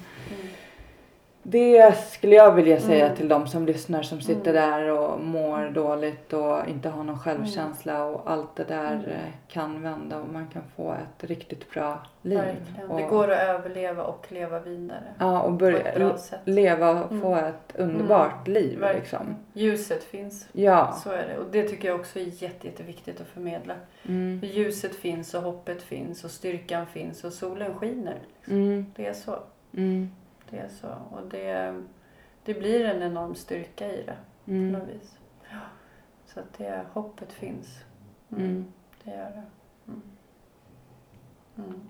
Det 1.43 1.97
skulle 1.97 2.35
jag 2.35 2.51
vilja 2.51 2.79
säga 2.79 3.05
Mm. 3.05 3.17
till 3.17 3.27
de 3.27 3.47
som 3.47 3.65
lyssnar 3.65 4.03
som 4.03 4.21
sitter 4.21 4.53
där 4.53 4.91
och 4.91 5.19
mår 5.21 5.69
dåligt 5.73 6.33
och 6.33 6.67
inte 6.69 6.89
har 6.89 7.03
någon 7.03 7.19
självkänsla 7.19 8.05
och 8.05 8.31
allt 8.31 8.55
det 8.55 8.63
där 8.63 8.91
Mm. 8.93 9.05
eh, 9.05 9.17
kan 9.47 9.81
vända 9.81 10.19
och 10.21 10.27
man 10.33 10.47
kan 10.47 10.61
få 10.75 10.91
ett 10.93 11.23
riktigt 11.29 11.71
bra 11.71 11.97
liv. 12.21 12.37
Verkligen. 12.37 12.89
Och, 12.91 12.97
Det 12.99 13.03
går 13.07 13.31
att 13.31 13.39
överleva 13.39 14.03
och 14.03 14.25
leva 14.29 14.59
vidare. 14.59 15.03
ja, 15.19 15.41
och 15.41 15.51
börja 15.51 16.11
leva 16.45 16.89
och 17.03 17.11
Mm. 17.11 17.21
få 17.21 17.35
ett 17.35 17.75
underbart 17.75 18.47
liv. 18.47 18.79
Verkligen. 18.79 19.01
Liksom. 19.01 19.35
Ljuset 19.53 20.03
finns. 20.03 20.47
Ja. 20.51 20.91
Så 21.03 21.09
är 21.11 21.27
det. 21.27 21.37
Och 21.37 21.45
det 21.51 21.63
tycker 21.63 21.87
jag 21.87 21.99
också 21.99 22.19
är 22.19 22.43
jätte, 22.43 22.67
jätteviktigt 22.67 23.21
att 23.21 23.27
förmedla. 23.27 23.73
Mm. 24.07 24.39
För 24.39 24.47
ljuset 24.47 24.95
finns 24.95 25.33
och 25.33 25.41
hoppet 25.41 25.81
finns 25.83 26.23
och 26.23 26.31
styrkan 26.31 26.85
finns 26.85 27.23
och 27.23 27.33
solen 27.33 27.73
skiner. 27.73 28.15
Mm. 28.47 28.85
Det 28.95 29.05
är 29.05 29.13
så. 29.13 29.35
Mm. 29.77 30.09
Det 30.53 30.59
är 30.59 30.69
så. 30.69 30.87
Och 31.11 31.27
det, 31.29 31.81
det 32.43 32.53
blir 32.53 32.85
en 32.85 33.01
enorm 33.03 33.35
styrka 33.35 33.93
i 33.93 34.03
det 34.03 34.17
på 34.45 34.51
Mm. 34.51 34.71
något 34.71 34.89
vis. 34.89 35.17
Ja. 35.51 35.59
Så 36.25 36.39
att 36.39 36.53
det, 36.57 36.85
hoppet 36.93 37.33
finns. 37.33 37.67
Mm. 38.31 38.65
Det 39.03 39.11
gör 39.11 39.17
det. 39.31 39.43
Mm. 39.87 40.01
Mm. 41.57 41.81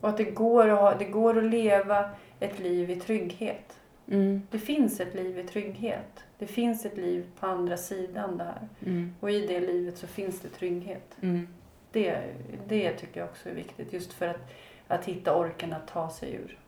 Och 0.00 0.08
att 0.08 0.16
det 0.16 0.24
går, 0.24 0.68
att 0.68 0.78
ha, 0.78 0.94
det 0.94 1.04
går 1.04 1.38
att 1.38 1.44
leva 1.44 2.10
ett 2.40 2.58
liv 2.58 2.90
i 2.90 2.96
trygghet. 2.96 3.80
Mm. 4.08 4.42
Det 4.50 4.58
finns 4.58 5.00
ett 5.00 5.14
liv 5.14 5.38
i 5.38 5.44
trygghet. 5.44 6.24
Det 6.38 6.46
finns 6.46 6.84
ett 6.86 6.96
liv 6.96 7.26
på 7.40 7.46
andra 7.46 7.76
sidan 7.76 8.36
där. 8.36 8.68
Mm. 8.86 9.14
Och 9.20 9.30
i 9.30 9.46
det 9.46 9.60
livet 9.60 9.98
så 9.98 10.06
finns 10.06 10.40
det 10.40 10.48
trygghet. 10.48 11.16
Mm. 11.20 11.48
Det, 11.92 12.34
det 12.68 12.92
tycker 12.92 13.20
jag 13.20 13.28
också 13.28 13.48
är 13.48 13.54
viktigt. 13.54 13.92
Just 13.92 14.12
för 14.12 14.28
att, 14.28 14.50
att 14.88 15.04
hitta 15.04 15.36
orken 15.36 15.72
att 15.72 15.88
ta 15.88 16.10
sig 16.10 16.34
ur. 16.34 16.58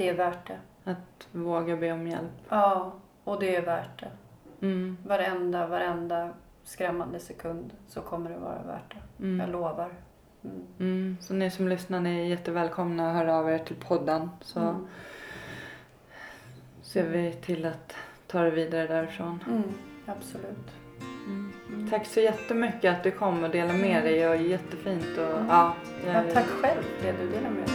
Mm. 0.00 0.16
Det 0.16 0.22
är 0.22 0.30
värt 0.30 0.46
det. 0.46 0.58
Att 0.90 1.28
våga 1.32 1.76
be 1.76 1.92
om 1.92 2.06
hjälp. 2.06 2.30
Ja, 2.48 2.92
och 3.24 3.40
det 3.40 3.56
är 3.56 3.62
värt 3.62 4.00
det. 4.00 4.10
Mm. 4.66 4.96
Varenda, 5.06 5.66
varenda 5.66 6.30
skrämmande 6.64 7.20
sekund 7.20 7.72
så 7.88 8.00
kommer 8.00 8.30
det 8.30 8.36
vara 8.36 8.62
värt 8.62 8.90
det. 8.94 9.26
Jag 9.26 9.34
Mm. 9.34 9.50
lovar. 9.50 9.90
Mm. 10.44 10.66
Mm. 10.80 11.16
Så 11.20 11.34
ni 11.34 11.50
som 11.50 11.68
lyssnar 11.68 12.00
ni 12.00 12.20
är 12.20 12.24
jättevälkomna 12.24 13.10
att 13.10 13.16
höra 13.16 13.36
av 13.36 13.50
er 13.50 13.58
till 13.58 13.76
podden. 13.76 14.30
Så 14.40 14.60
Mm. 14.60 14.86
ser 16.82 17.08
vi 17.08 17.32
till 17.32 17.66
att 17.66 17.94
ta 18.26 18.42
det 18.42 18.50
vidare 18.50 18.86
därifrån. 18.86 19.44
Mm. 19.48 19.62
Absolut. 20.06 20.70
Mm. 21.26 21.88
Tack 21.90 22.06
så 22.06 22.20
jättemycket 22.20 22.96
att 22.96 23.02
du 23.02 23.10
kom 23.10 23.44
och 23.44 23.50
delade 23.50 23.78
med 23.78 24.04
dig. 24.04 24.20
Det 24.20 24.28
var 24.28 24.34
jättefint. 24.34 25.18
Och, 25.18 25.36
Mm. 25.36 25.46
ja, 25.48 25.74
jag, 26.06 26.14
Ja, 26.14 26.22
tack 26.34 26.46
själv 26.46 26.82
det 27.02 27.12
du 27.12 27.28
delar 27.30 27.50
med 27.50 27.62
dig. 27.66 27.74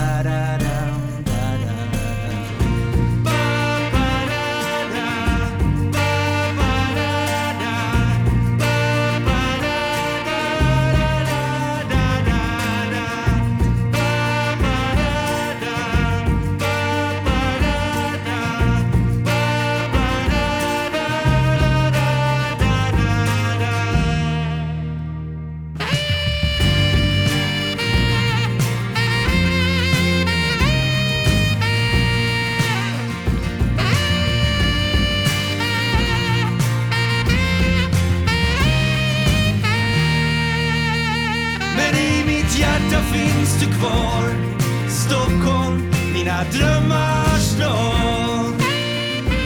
drömmars 46.51 47.59
dag 47.59 48.11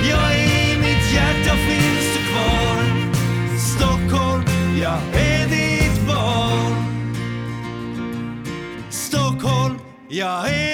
Ja, 0.09 0.33
i 0.33 0.77
mitt 0.77 1.13
hjärta 1.13 1.55
finns 1.55 2.17
du 2.17 2.19
kvar. 2.31 2.77
Stockholm, 3.57 4.43
jag 4.81 5.21
är 5.21 5.47
ditt 5.47 6.07
barn. 6.07 6.75
Stockholm, 8.89 9.79
jag 10.07 10.49
är 10.49 10.64